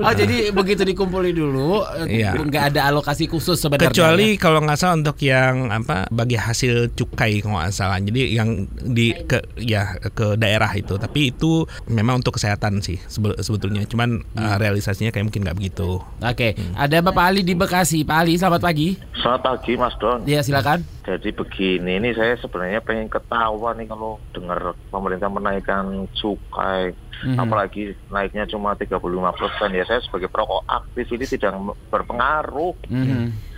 Oh 0.00 0.12
jadi 0.12 0.50
begitu 0.50 0.82
dikumpulin 0.82 1.32
dulu, 1.32 1.84
Iya. 2.06 2.34
nggak 2.34 2.74
ada 2.74 2.88
alokasi 2.88 3.26
khusus 3.26 3.58
sebenarnya. 3.58 3.92
kecuali 3.92 4.34
ya? 4.34 4.40
kalau 4.40 4.58
nggak 4.62 4.78
salah 4.78 4.96
untuk 4.96 5.18
yang 5.20 5.68
apa 5.68 6.08
bagi 6.10 6.34
hasil 6.34 6.92
cukai 6.92 7.40
kalau 7.40 7.60
nggak 7.60 7.74
salah. 7.74 7.98
Jadi 8.00 8.34
yang 8.34 8.64
di 8.72 9.12
ke 9.14 9.44
ya 9.60 9.94
ke 10.00 10.34
daerah 10.36 10.70
itu. 10.72 10.96
Tapi 10.96 11.30
itu 11.30 11.64
memang 11.86 12.20
untuk 12.20 12.36
kesehatan 12.36 12.80
sih 12.80 12.98
sebe- 13.06 13.38
sebetulnya. 13.38 13.84
Cuman 13.86 14.24
uh, 14.34 14.56
realisasinya 14.56 15.12
kayak 15.12 15.28
mungkin 15.28 15.44
nggak 15.44 15.56
begitu. 15.56 16.00
Oke, 16.20 16.55
ada 16.74 16.98
Bapak 17.00 17.24
Ali 17.28 17.40
di 17.40 17.52
Bekasi. 17.52 18.02
Pak 18.02 18.16
Ali, 18.22 18.36
selamat 18.36 18.60
pagi. 18.60 18.96
Selamat 19.16 19.40
pagi 19.42 19.72
Mas 19.74 19.94
Don. 19.96 20.24
Ya 20.24 20.40
silakan. 20.40 20.84
Jadi 21.06 21.30
begini, 21.30 22.02
ini 22.02 22.10
saya 22.12 22.34
sebenarnya 22.36 22.82
pengen 22.82 23.06
ketawa 23.06 23.72
nih 23.74 23.86
kalau 23.86 24.18
dengar 24.34 24.74
pemerintah 24.90 25.30
menaikkan 25.30 26.10
cukai, 26.12 26.90
Mhm. 27.22 27.38
apalagi 27.38 27.94
naiknya 28.10 28.44
cuma 28.44 28.74
35 28.74 29.32
persen. 29.32 29.70
Ya 29.72 29.86
saya 29.86 30.02
sebagai 30.02 30.26
perokok 30.26 30.66
aktif 30.66 31.06
ini 31.14 31.24
tidak 31.24 31.54
berpengaruh, 31.88 32.74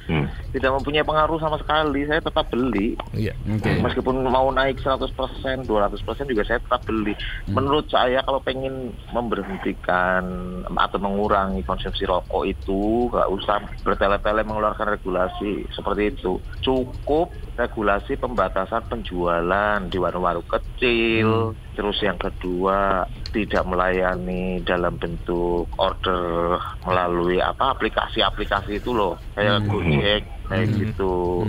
Mhm. 0.08 0.56
tidak 0.56 0.72
mempunyai 0.80 1.04
pengaruh 1.04 1.36
sama 1.36 1.60
sekali. 1.60 2.08
Saya 2.08 2.24
tetap 2.24 2.48
beli, 2.48 2.96
iya 3.12 3.36
Oke. 3.44 3.76
meskipun 3.84 4.24
mau 4.24 4.48
naik 4.48 4.80
100 4.80 5.12
persen, 5.12 5.68
200 5.68 6.00
persen 6.00 6.24
juga 6.24 6.48
saya 6.48 6.64
tetap 6.64 6.88
beli. 6.88 7.12
Menurut 7.44 7.92
saya 7.92 8.24
kalau 8.24 8.40
pengen 8.40 8.96
memberhentikan 9.12 10.24
atau 10.64 10.98
mengurangi 10.98 11.60
konsumsi 11.68 12.08
rokok 12.08 12.48
itu 12.48 13.12
nggak 13.12 13.28
usah 13.28 13.60
bertele-tele 13.84 14.48
mengeluarkan 14.48 14.96
regulasi 14.96 15.68
seperti 15.76 16.16
itu. 16.16 16.40
Cukup 16.64 17.28
regulasi 17.58 18.14
pembatasan 18.14 18.86
penjualan 18.86 19.82
di 19.90 19.98
warung-warung 19.98 20.46
kecil. 20.46 21.58
Terus 21.74 21.98
yang 22.06 22.14
kedua 22.14 23.02
tidak 23.34 23.66
melayani 23.66 24.62
dalam 24.62 24.94
bentuk 24.94 25.66
order 25.74 26.62
melalui 26.86 27.42
apa 27.42 27.74
aplikasi-aplikasi 27.74 28.78
itu 28.78 28.94
loh 28.94 29.18
kayak 29.34 29.66
Gojek 29.66 30.37
kayak 30.48 30.66
gitu 30.72 31.44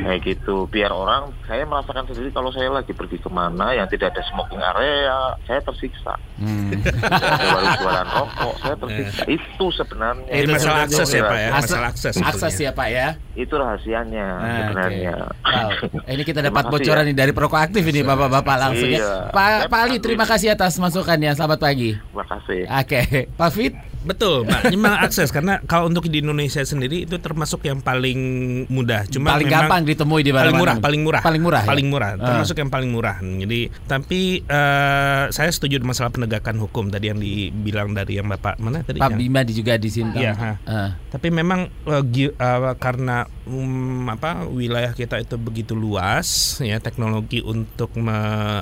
kayak 0.00 0.20
gitu 0.22 0.66
biar 0.66 0.88
orang 0.88 1.34
saya 1.42 1.64
merasakan 1.64 2.04
sendiri 2.04 2.30
kalau 2.30 2.48
saya 2.48 2.68
lagi 2.68 2.90
pergi 2.90 3.16
ke 3.16 3.26
mana 3.26 3.72
yang 3.72 3.86
tidak 3.86 4.10
ada 4.10 4.22
smoking 4.24 4.60
area 4.60 5.18
saya 5.42 5.60
tersiksa 5.60 6.14
Hmm. 6.34 6.66
Tidak 6.66 6.98
ada 6.98 7.46
warung 7.48 7.74
jualan 7.78 8.06
rokok 8.12 8.54
saya 8.58 8.74
tersiksa 8.76 9.22
itu 9.24 9.64
sebenarnya 9.70 10.26
Ini 10.34 10.50
masalah 10.50 10.82
akses 10.82 11.08
ya 11.08 11.22
Pak 11.22 11.38
ya 11.38 11.46
Akses- 11.48 11.62
masalah 11.64 11.88
akses 11.88 12.14
Akses 12.18 12.54
ya 12.56 12.70
Pak 12.72 12.88
ya. 12.88 13.08
itu 13.34 13.54
rahasianya 13.54 14.26
Ah, 14.34 14.50
sebenarnya 14.60 15.14
oke. 15.14 15.46
Wow. 15.46 15.70
Ini 16.08 16.22
kita 16.24 16.40
dapat 16.40 16.64
bocoran 16.68 17.02
ya. 17.02 17.08
nih 17.08 17.16
dari 17.16 17.30
Perokok 17.30 17.60
Aktif 17.60 17.82
ini 17.84 18.02
Bapak-bapak 18.02 18.56
langsung 18.60 18.88
Iya. 18.88 18.98
ya. 18.98 19.14
Pak 19.30 19.46
Saya 19.46 19.68
Pak 19.68 19.80
Ali, 19.80 19.96
terima 19.98 20.24
kasih 20.24 20.48
atas 20.50 20.74
masukannya. 20.76 21.30
Selamat 21.32 21.58
pagi. 21.60 21.94
terima 21.94 22.26
kasih 22.26 22.60
Oke, 22.68 23.00
Pak 23.32 23.50
Fit. 23.50 23.93
Betul, 24.04 24.44
Pak. 24.44 24.68
Memang 24.68 25.00
akses 25.00 25.32
karena 25.32 25.58
kalau 25.64 25.88
untuk 25.88 26.04
di 26.06 26.20
Indonesia 26.20 26.60
sendiri 26.60 27.04
itu 27.04 27.16
termasuk 27.16 27.64
yang 27.64 27.80
paling 27.80 28.20
mudah. 28.68 29.08
Cuma 29.08 29.32
paling 29.32 29.48
gampang 29.48 29.82
ditemui 29.82 30.20
di 30.20 30.30
paling 30.30 30.52
mana-mana. 30.52 30.60
murah, 30.60 30.76
paling 30.78 31.00
murah, 31.00 31.22
Paling 31.24 31.42
murah. 31.42 31.62
ya? 31.62 31.68
paling 31.68 31.86
murah. 31.88 32.10
Ah. 32.14 32.26
Termasuk 32.30 32.56
yang 32.56 32.68
paling 32.68 32.90
murah. 32.90 33.16
Jadi, 33.18 33.60
tapi 33.84 34.20
eh, 34.40 35.24
saya 35.28 35.48
setuju 35.48 35.80
masalah 35.80 36.08
penegakan 36.08 36.56
hukum 36.58 36.88
tadi 36.88 37.08
yang 37.08 37.18
dibilang 37.18 37.92
dari 37.92 38.20
yang 38.20 38.28
bapak 38.28 38.60
mana 38.60 38.84
tadi? 38.84 39.00
Pak 39.00 39.16
Bima 39.16 39.40
di- 39.40 39.56
juga 39.56 39.74
di 39.74 39.88
sini. 39.88 40.12
Iya. 40.14 40.60
Ah. 40.62 41.00
Tapi 41.08 41.28
memang 41.28 41.66
eh, 41.66 42.02
gi- 42.06 42.30
eh, 42.30 42.74
karena 42.76 43.24
um, 43.44 44.04
apa 44.06 44.44
wilayah 44.44 44.92
kita 44.92 45.16
itu 45.18 45.34
begitu 45.34 45.72
luas 45.72 46.28
ya 46.60 46.76
teknologi 46.76 47.40
untuk 47.40 47.96
me- 47.96 48.12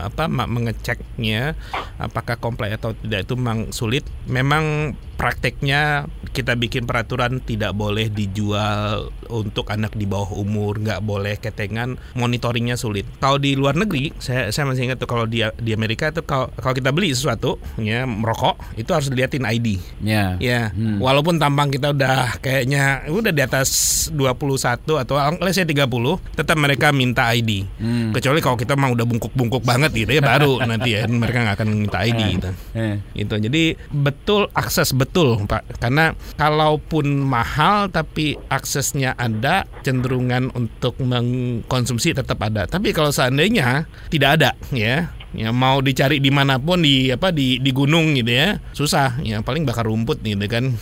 apa 0.03 0.27
mengeceknya 0.27 1.55
apakah 1.99 2.39
komplek 2.39 2.75
atau 2.75 2.95
tidak 2.95 3.27
itu 3.27 3.35
memang 3.35 3.71
sulit. 3.71 4.07
Memang 4.25 4.95
prakteknya 5.23 6.11
kita 6.35 6.59
bikin 6.59 6.89
peraturan 6.89 7.39
tidak 7.39 7.77
boleh 7.77 8.11
dijual 8.11 9.13
untuk 9.29 9.69
anak 9.69 9.95
di 9.95 10.09
bawah 10.09 10.35
umur, 10.35 10.81
nggak 10.81 11.05
boleh 11.05 11.39
ketengan, 11.39 12.01
monitoringnya 12.19 12.75
sulit. 12.75 13.05
Kalau 13.21 13.37
di 13.37 13.55
luar 13.55 13.77
negeri, 13.77 14.11
saya 14.19 14.49
saya 14.51 14.67
masih 14.67 14.89
ingat 14.89 14.99
tuh 14.99 15.07
kalau 15.07 15.29
di 15.29 15.45
di 15.61 15.71
Amerika 15.77 16.09
itu 16.09 16.25
kalau 16.25 16.49
kalau 16.57 16.75
kita 16.75 16.91
beli 16.91 17.13
sesuatu 17.13 17.61
ya 17.79 18.09
merokok 18.09 18.59
itu 18.75 18.91
harus 18.91 19.13
diliatin 19.13 19.45
ID. 19.45 19.79
Ya. 20.03 20.35
Ya, 20.41 20.73
Hmm. 20.73 20.99
walaupun 20.99 21.37
tampang 21.37 21.69
kita 21.69 21.93
udah 21.93 22.41
kayaknya 22.41 23.07
udah 23.13 23.31
di 23.31 23.43
atas 23.45 23.69
21 24.11 24.99
atau 24.99 25.15
let's 25.39 25.55
say 25.61 25.69
30, 25.69 26.17
tetap 26.33 26.57
mereka 26.57 26.91
minta 26.91 27.29
ID. 27.29 27.69
Hmm. 27.77 28.11
Kecuali 28.17 28.41
kalau 28.41 28.57
kita 28.57 28.73
mah 28.75 28.91
udah 28.91 29.05
bungkuk-bungkuk 29.05 29.63
banget 29.63 29.93
gitu 29.93 30.17
ya 30.17 30.25
baru 30.25 30.59
nanti 30.71 30.97
ya 30.97 31.05
mereka 31.07 31.45
nggak 31.45 31.57
akan 31.61 31.69
minta 31.77 32.01
ID 32.01 32.21
gitu. 32.41 32.51
Eh. 32.73 32.97
Gitu. 33.13 33.35
Jadi 33.37 33.63
betul 33.93 34.49
akses 34.57 34.97
betul, 34.97 35.12
Pak. 35.13 35.77
Karena 35.79 36.17
kalaupun 36.41 37.05
mahal 37.29 37.93
tapi 37.93 38.41
aksesnya 38.49 39.13
ada, 39.21 39.69
cenderungan 39.85 40.49
untuk 40.57 40.97
mengkonsumsi 40.99 42.17
tetap 42.17 42.41
ada. 42.41 42.65
Tapi 42.65 42.97
kalau 42.97 43.13
seandainya 43.13 43.85
tidak 44.09 44.41
ada, 44.41 44.51
ya, 44.73 45.13
ya 45.37 45.53
mau 45.53 45.85
dicari 45.85 46.19
di 46.19 46.33
mana 46.33 46.57
pun 46.57 46.81
di 46.81 47.13
apa 47.13 47.29
di 47.29 47.61
di 47.61 47.71
gunung 47.71 48.17
gitu 48.17 48.33
ya, 48.33 48.57
susah. 48.73 49.21
Ya 49.21 49.45
paling 49.45 49.69
bakar 49.69 49.85
rumput 49.85 50.25
gitu 50.25 50.49
kan. 50.49 50.73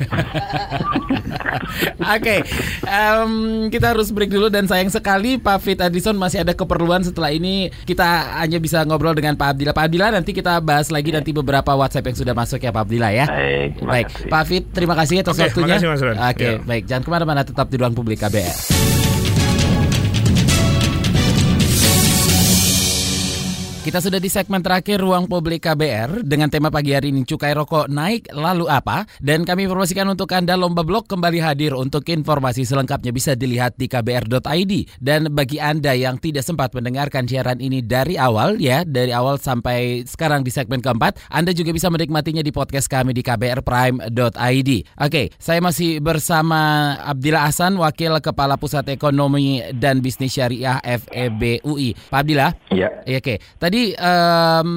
Oke, 2.16 2.42
em, 2.84 3.30
kita 3.70 3.92
harus 3.94 4.10
break 4.10 4.32
dulu 4.32 4.48
dan 4.48 4.66
sayang 4.66 4.90
sekali 4.90 5.36
Pak 5.36 5.58
Fit 5.60 5.78
Adison 5.78 6.16
masih 6.16 6.42
ada 6.42 6.56
keperluan 6.56 7.04
setelah 7.04 7.30
ini 7.30 7.70
kita 7.84 8.40
hanya 8.40 8.58
bisa 8.58 8.82
ngobrol 8.82 9.14
dengan 9.14 9.36
Pak 9.36 9.56
Abdillah. 9.56 9.74
Pak 9.76 9.84
Abdillah 9.90 10.10
nanti 10.16 10.30
kita 10.32 10.58
bahas 10.60 10.88
lagi 10.90 11.12
nanti 11.12 11.30
beberapa 11.30 11.76
WhatsApp 11.76 12.10
yang 12.10 12.18
sudah 12.18 12.34
masuk 12.34 12.60
ya 12.60 12.72
Pak 12.72 12.82
Abdillah 12.88 13.12
ya. 13.12 13.26
Baik, 13.28 13.70
Baik. 13.80 14.06
Pak 14.28 14.42
Fit 14.48 14.64
terima 14.72 14.94
kasih 14.96 15.22
atas 15.22 15.36
waktunya. 15.38 15.76
Oke, 15.78 16.40
Ya. 16.40 16.56
baik 16.60 16.84
jangan 16.88 17.02
ke 17.04 17.10
mana-mana 17.10 17.42
tetap 17.44 17.68
di 17.68 17.76
ruang 17.76 17.94
publik 17.94 18.20
KBR. 18.20 18.99
Kita 23.80 23.96
sudah 23.96 24.20
di 24.20 24.28
segmen 24.28 24.60
terakhir 24.60 25.00
Ruang 25.00 25.24
Publik 25.24 25.64
KBR 25.64 26.20
dengan 26.20 26.52
tema 26.52 26.68
pagi 26.68 26.92
hari 26.92 27.16
ini 27.16 27.24
cukai 27.24 27.56
rokok 27.56 27.88
naik 27.88 28.28
lalu 28.28 28.68
apa? 28.68 29.08
Dan 29.24 29.48
kami 29.48 29.64
informasikan 29.64 30.04
untuk 30.04 30.28
Anda 30.36 30.52
Lomba 30.52 30.84
Blog 30.84 31.08
kembali 31.08 31.40
hadir 31.40 31.72
untuk 31.72 32.04
informasi 32.04 32.68
selengkapnya 32.68 33.08
bisa 33.08 33.32
dilihat 33.32 33.80
di 33.80 33.88
kbr.id. 33.88 34.72
Dan 35.00 35.32
bagi 35.32 35.64
Anda 35.64 35.96
yang 35.96 36.20
tidak 36.20 36.44
sempat 36.44 36.76
mendengarkan 36.76 37.24
siaran 37.24 37.56
ini 37.56 37.80
dari 37.80 38.20
awal 38.20 38.60
ya, 38.60 38.84
dari 38.84 39.16
awal 39.16 39.40
sampai 39.40 40.04
sekarang 40.04 40.44
di 40.44 40.52
segmen 40.52 40.84
keempat, 40.84 41.16
Anda 41.32 41.56
juga 41.56 41.72
bisa 41.72 41.88
menikmatinya 41.88 42.44
di 42.44 42.52
podcast 42.52 42.84
kami 42.84 43.16
di 43.16 43.24
kbrprime.id. 43.24 44.70
Oke, 45.00 45.32
saya 45.40 45.64
masih 45.64 46.04
bersama 46.04 46.92
Abdillah 47.00 47.48
Hasan, 47.48 47.80
Wakil 47.80 48.12
Kepala 48.20 48.60
Pusat 48.60 48.92
Ekonomi 48.92 49.64
dan 49.72 50.04
Bisnis 50.04 50.36
Syariah 50.36 50.84
FEB 50.84 51.64
UI. 51.64 51.96
Pak 51.96 52.28
Abdillah, 52.28 52.52
Ya. 52.76 52.92
Iya, 53.08 53.18
Oke, 53.24 53.40
tadi 53.56 53.69
em, 53.94 54.70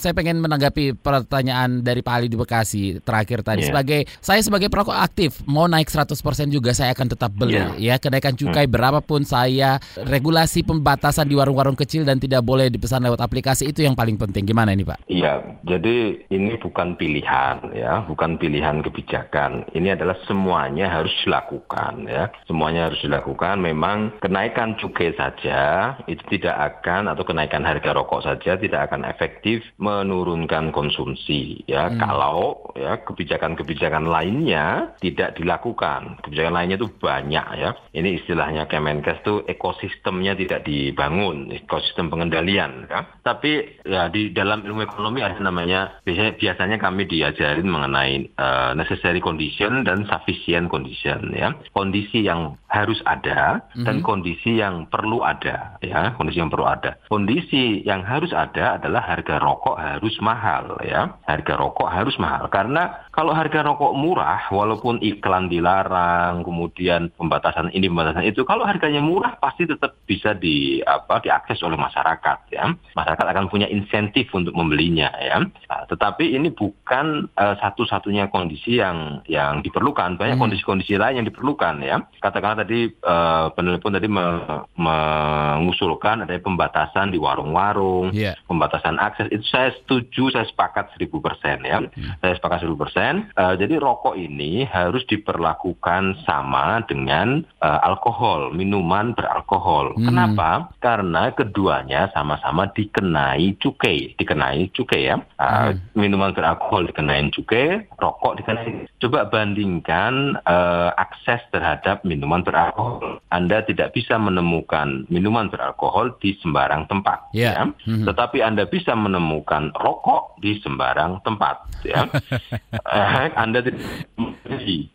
saya 0.00 0.12
pengen 0.16 0.40
menanggapi 0.40 0.96
pertanyaan 0.96 1.84
dari 1.84 2.00
Pak 2.00 2.14
Ali 2.16 2.26
di 2.32 2.38
Bekasi 2.38 3.02
terakhir 3.04 3.44
tadi. 3.44 3.66
Iya. 3.66 3.68
Sebagai 3.74 4.00
saya 4.22 4.40
sebagai 4.40 4.68
perokok 4.72 4.96
aktif, 4.96 5.42
mau 5.44 5.68
naik 5.68 5.90
100% 5.90 6.48
juga 6.48 6.72
saya 6.72 6.94
akan 6.96 7.06
tetap 7.12 7.30
beli. 7.34 7.58
Ya, 7.58 7.66
Iya. 7.76 7.94
kenaikan 8.00 8.32
cukai 8.38 8.64
berapapun 8.64 9.26
saya, 9.26 9.76
regulasi 10.00 10.62
pembatasan 10.64 11.28
di 11.28 11.34
warung-warung 11.36 11.76
kecil 11.76 12.06
dan 12.06 12.16
tidak 12.16 12.40
boleh 12.46 12.72
dipesan 12.72 13.02
lewat 13.04 13.20
aplikasi 13.20 13.68
itu 13.68 13.82
yang 13.84 13.92
paling 13.98 14.16
penting. 14.16 14.46
Gimana 14.46 14.72
ini, 14.72 14.86
Pak? 14.86 15.04
Iya, 15.10 15.42
jadi 15.66 16.24
ini 16.32 16.56
bukan 16.62 16.94
pilihan 16.96 17.74
ya, 17.74 18.06
bukan 18.06 18.38
pilihan 18.40 18.80
kebijakan. 18.80 19.68
Ini 19.74 19.98
adalah 19.98 20.16
semuanya 20.24 20.88
harus 20.88 21.12
dilakukan 21.26 22.06
ya. 22.06 22.30
Semuanya 22.46 22.88
harus 22.88 23.02
dilakukan. 23.02 23.58
Memang 23.58 24.16
kenaikan 24.22 24.78
cukai 24.78 25.12
saja 25.18 25.94
itu 26.06 26.22
tidak 26.30 26.56
akan 26.56 27.10
atau 27.10 27.26
kenaikan 27.26 27.66
harga 27.66 27.90
rokok 27.90 28.05
saja 28.22 28.58
tidak 28.58 28.90
akan 28.90 29.06
efektif 29.06 29.62
menurunkan 29.80 30.70
konsumsi 30.70 31.62
ya. 31.70 31.90
Kalau 31.96 32.72
ya 32.76 33.00
kebijakan-kebijakan 33.02 34.06
lainnya 34.06 34.96
tidak 35.00 35.38
dilakukan. 35.38 36.20
Kebijakan 36.22 36.54
lainnya 36.54 36.76
itu 36.76 36.88
banyak 36.90 37.46
ya. 37.56 37.70
Ini 37.94 38.22
istilahnya 38.22 38.68
Kemenkes 38.68 39.22
itu 39.22 39.46
ekosistemnya 39.46 40.36
tidak 40.36 40.66
dibangun, 40.66 41.50
ekosistem 41.54 42.10
pengendalian 42.12 42.90
ya. 42.90 43.06
Tapi 43.22 43.82
ya 43.86 44.10
di 44.10 44.34
dalam 44.34 44.66
ilmu 44.66 44.84
ekonomi 44.84 45.22
ada 45.22 45.38
namanya 45.40 46.02
biasanya, 46.02 46.36
biasanya 46.36 46.76
kami 46.76 47.08
diajarin 47.08 47.68
mengenai 47.68 48.14
eh, 48.28 48.70
necessary 48.76 49.22
condition 49.22 49.86
dan 49.86 50.04
sufficient 50.04 50.68
condition 50.68 51.32
ya. 51.32 51.54
Kondisi 51.72 52.26
yang 52.26 52.58
harus 52.66 53.00
ada 53.08 53.64
dan 53.72 54.04
kondisi 54.04 54.60
yang 54.60 54.90
perlu 54.90 55.24
ada 55.24 55.80
ya, 55.80 56.12
kondisi 56.18 56.42
yang 56.42 56.52
perlu 56.52 56.66
ada. 56.68 56.98
Kondisi 57.08 57.80
yang 57.86 57.95
harus 58.04 58.34
ada 58.34 58.76
adalah 58.76 59.00
harga 59.00 59.38
rokok 59.38 59.78
harus 59.78 60.16
mahal 60.20 60.76
ya. 60.82 61.16
Harga 61.24 61.54
rokok 61.56 61.88
harus 61.88 62.18
mahal 62.18 62.50
karena 62.50 63.05
kalau 63.16 63.32
harga 63.32 63.64
rokok 63.64 63.96
murah 63.96 64.44
walaupun 64.52 65.00
iklan 65.00 65.48
dilarang, 65.48 66.44
kemudian 66.44 67.08
pembatasan 67.16 67.72
ini 67.72 67.88
pembatasan 67.88 68.28
itu 68.28 68.44
kalau 68.44 68.68
harganya 68.68 69.00
murah 69.00 69.40
pasti 69.40 69.64
tetap 69.64 69.96
bisa 70.04 70.36
di 70.36 70.84
apa 70.84 71.24
diakses 71.24 71.64
oleh 71.64 71.80
masyarakat 71.80 72.38
ya. 72.52 72.76
Masyarakat 72.92 73.26
akan 73.32 73.48
punya 73.48 73.72
insentif 73.72 74.28
untuk 74.36 74.52
membelinya 74.52 75.08
ya. 75.16 75.40
Nah, 75.40 75.82
tetapi 75.88 76.36
ini 76.36 76.52
bukan 76.52 77.32
eh, 77.32 77.54
satu-satunya 77.56 78.28
kondisi 78.28 78.76
yang 78.84 79.24
yang 79.24 79.64
diperlukan. 79.64 80.20
Banyak 80.20 80.36
kondisi-kondisi 80.36 81.00
lain 81.00 81.24
yang 81.24 81.26
diperlukan 81.26 81.80
ya. 81.80 82.04
Katakanlah 82.20 82.68
tadi 82.68 82.92
eh, 82.92 83.46
penelpon 83.56 83.96
tadi 83.96 84.12
me- 84.12 84.68
mengusulkan 84.76 86.28
ada 86.28 86.36
pembatasan 86.36 87.10
di 87.10 87.18
warung-warung, 87.18 88.12
Iya. 88.12 88.36
pembatasan 88.44 89.00
akses 89.00 89.32
itu 89.32 89.44
saya 89.48 89.72
setuju, 89.72 90.28
saya 90.36 90.44
sepakat 90.44 90.92
1000 91.00 91.16
persen 91.24 91.64
ya. 91.64 91.80
Saya 92.20 92.36
sepakat 92.36 92.68
1000 92.68 92.76
persen. 93.06 93.30
Eh, 93.36 93.54
jadi 93.60 93.74
rokok 93.78 94.14
ini 94.18 94.66
harus 94.66 95.06
diperlakukan 95.06 96.26
sama 96.26 96.82
dengan 96.86 97.44
eh, 97.62 97.80
alkohol, 97.86 98.50
minuman 98.50 99.14
beralkohol. 99.14 99.94
Hmm. 99.96 100.10
Kenapa? 100.10 100.50
Karena 100.82 101.30
keduanya 101.30 102.10
sama-sama 102.10 102.66
dikenai 102.74 103.54
cukai, 103.62 104.18
dikenai 104.18 104.72
cukai 104.74 105.02
ya. 105.14 105.16
Eh, 105.38 105.78
Minuman 105.94 106.34
beralkohol 106.34 106.90
dikenai 106.90 107.30
cukai, 107.32 107.86
rokok 107.96 108.42
dikenai. 108.42 108.90
Coba 108.98 109.28
bandingkan 109.30 110.40
eh, 110.42 110.90
akses 110.96 111.42
terhadap 111.54 112.02
minuman 112.02 112.42
beralkohol. 112.42 113.22
Anda 113.30 113.62
tidak 113.62 113.94
bisa 113.94 114.16
menemukan 114.18 115.06
minuman 115.12 115.52
beralkohol 115.52 116.16
di 116.18 116.34
sembarang 116.40 116.88
tempat. 116.88 117.30
Iya. 117.36 117.50
ya. 117.52 117.64
Mhm. 117.86 118.04
Tetapi 118.08 118.38
Anda 118.42 118.64
bisa 118.66 118.96
menemukan 118.96 119.70
rokok 119.76 120.40
di 120.40 120.58
sembarang 120.60 121.20
tempat. 121.22 121.56
Ya. 121.84 122.08
Eh, 122.96 123.28
anda 123.36 123.60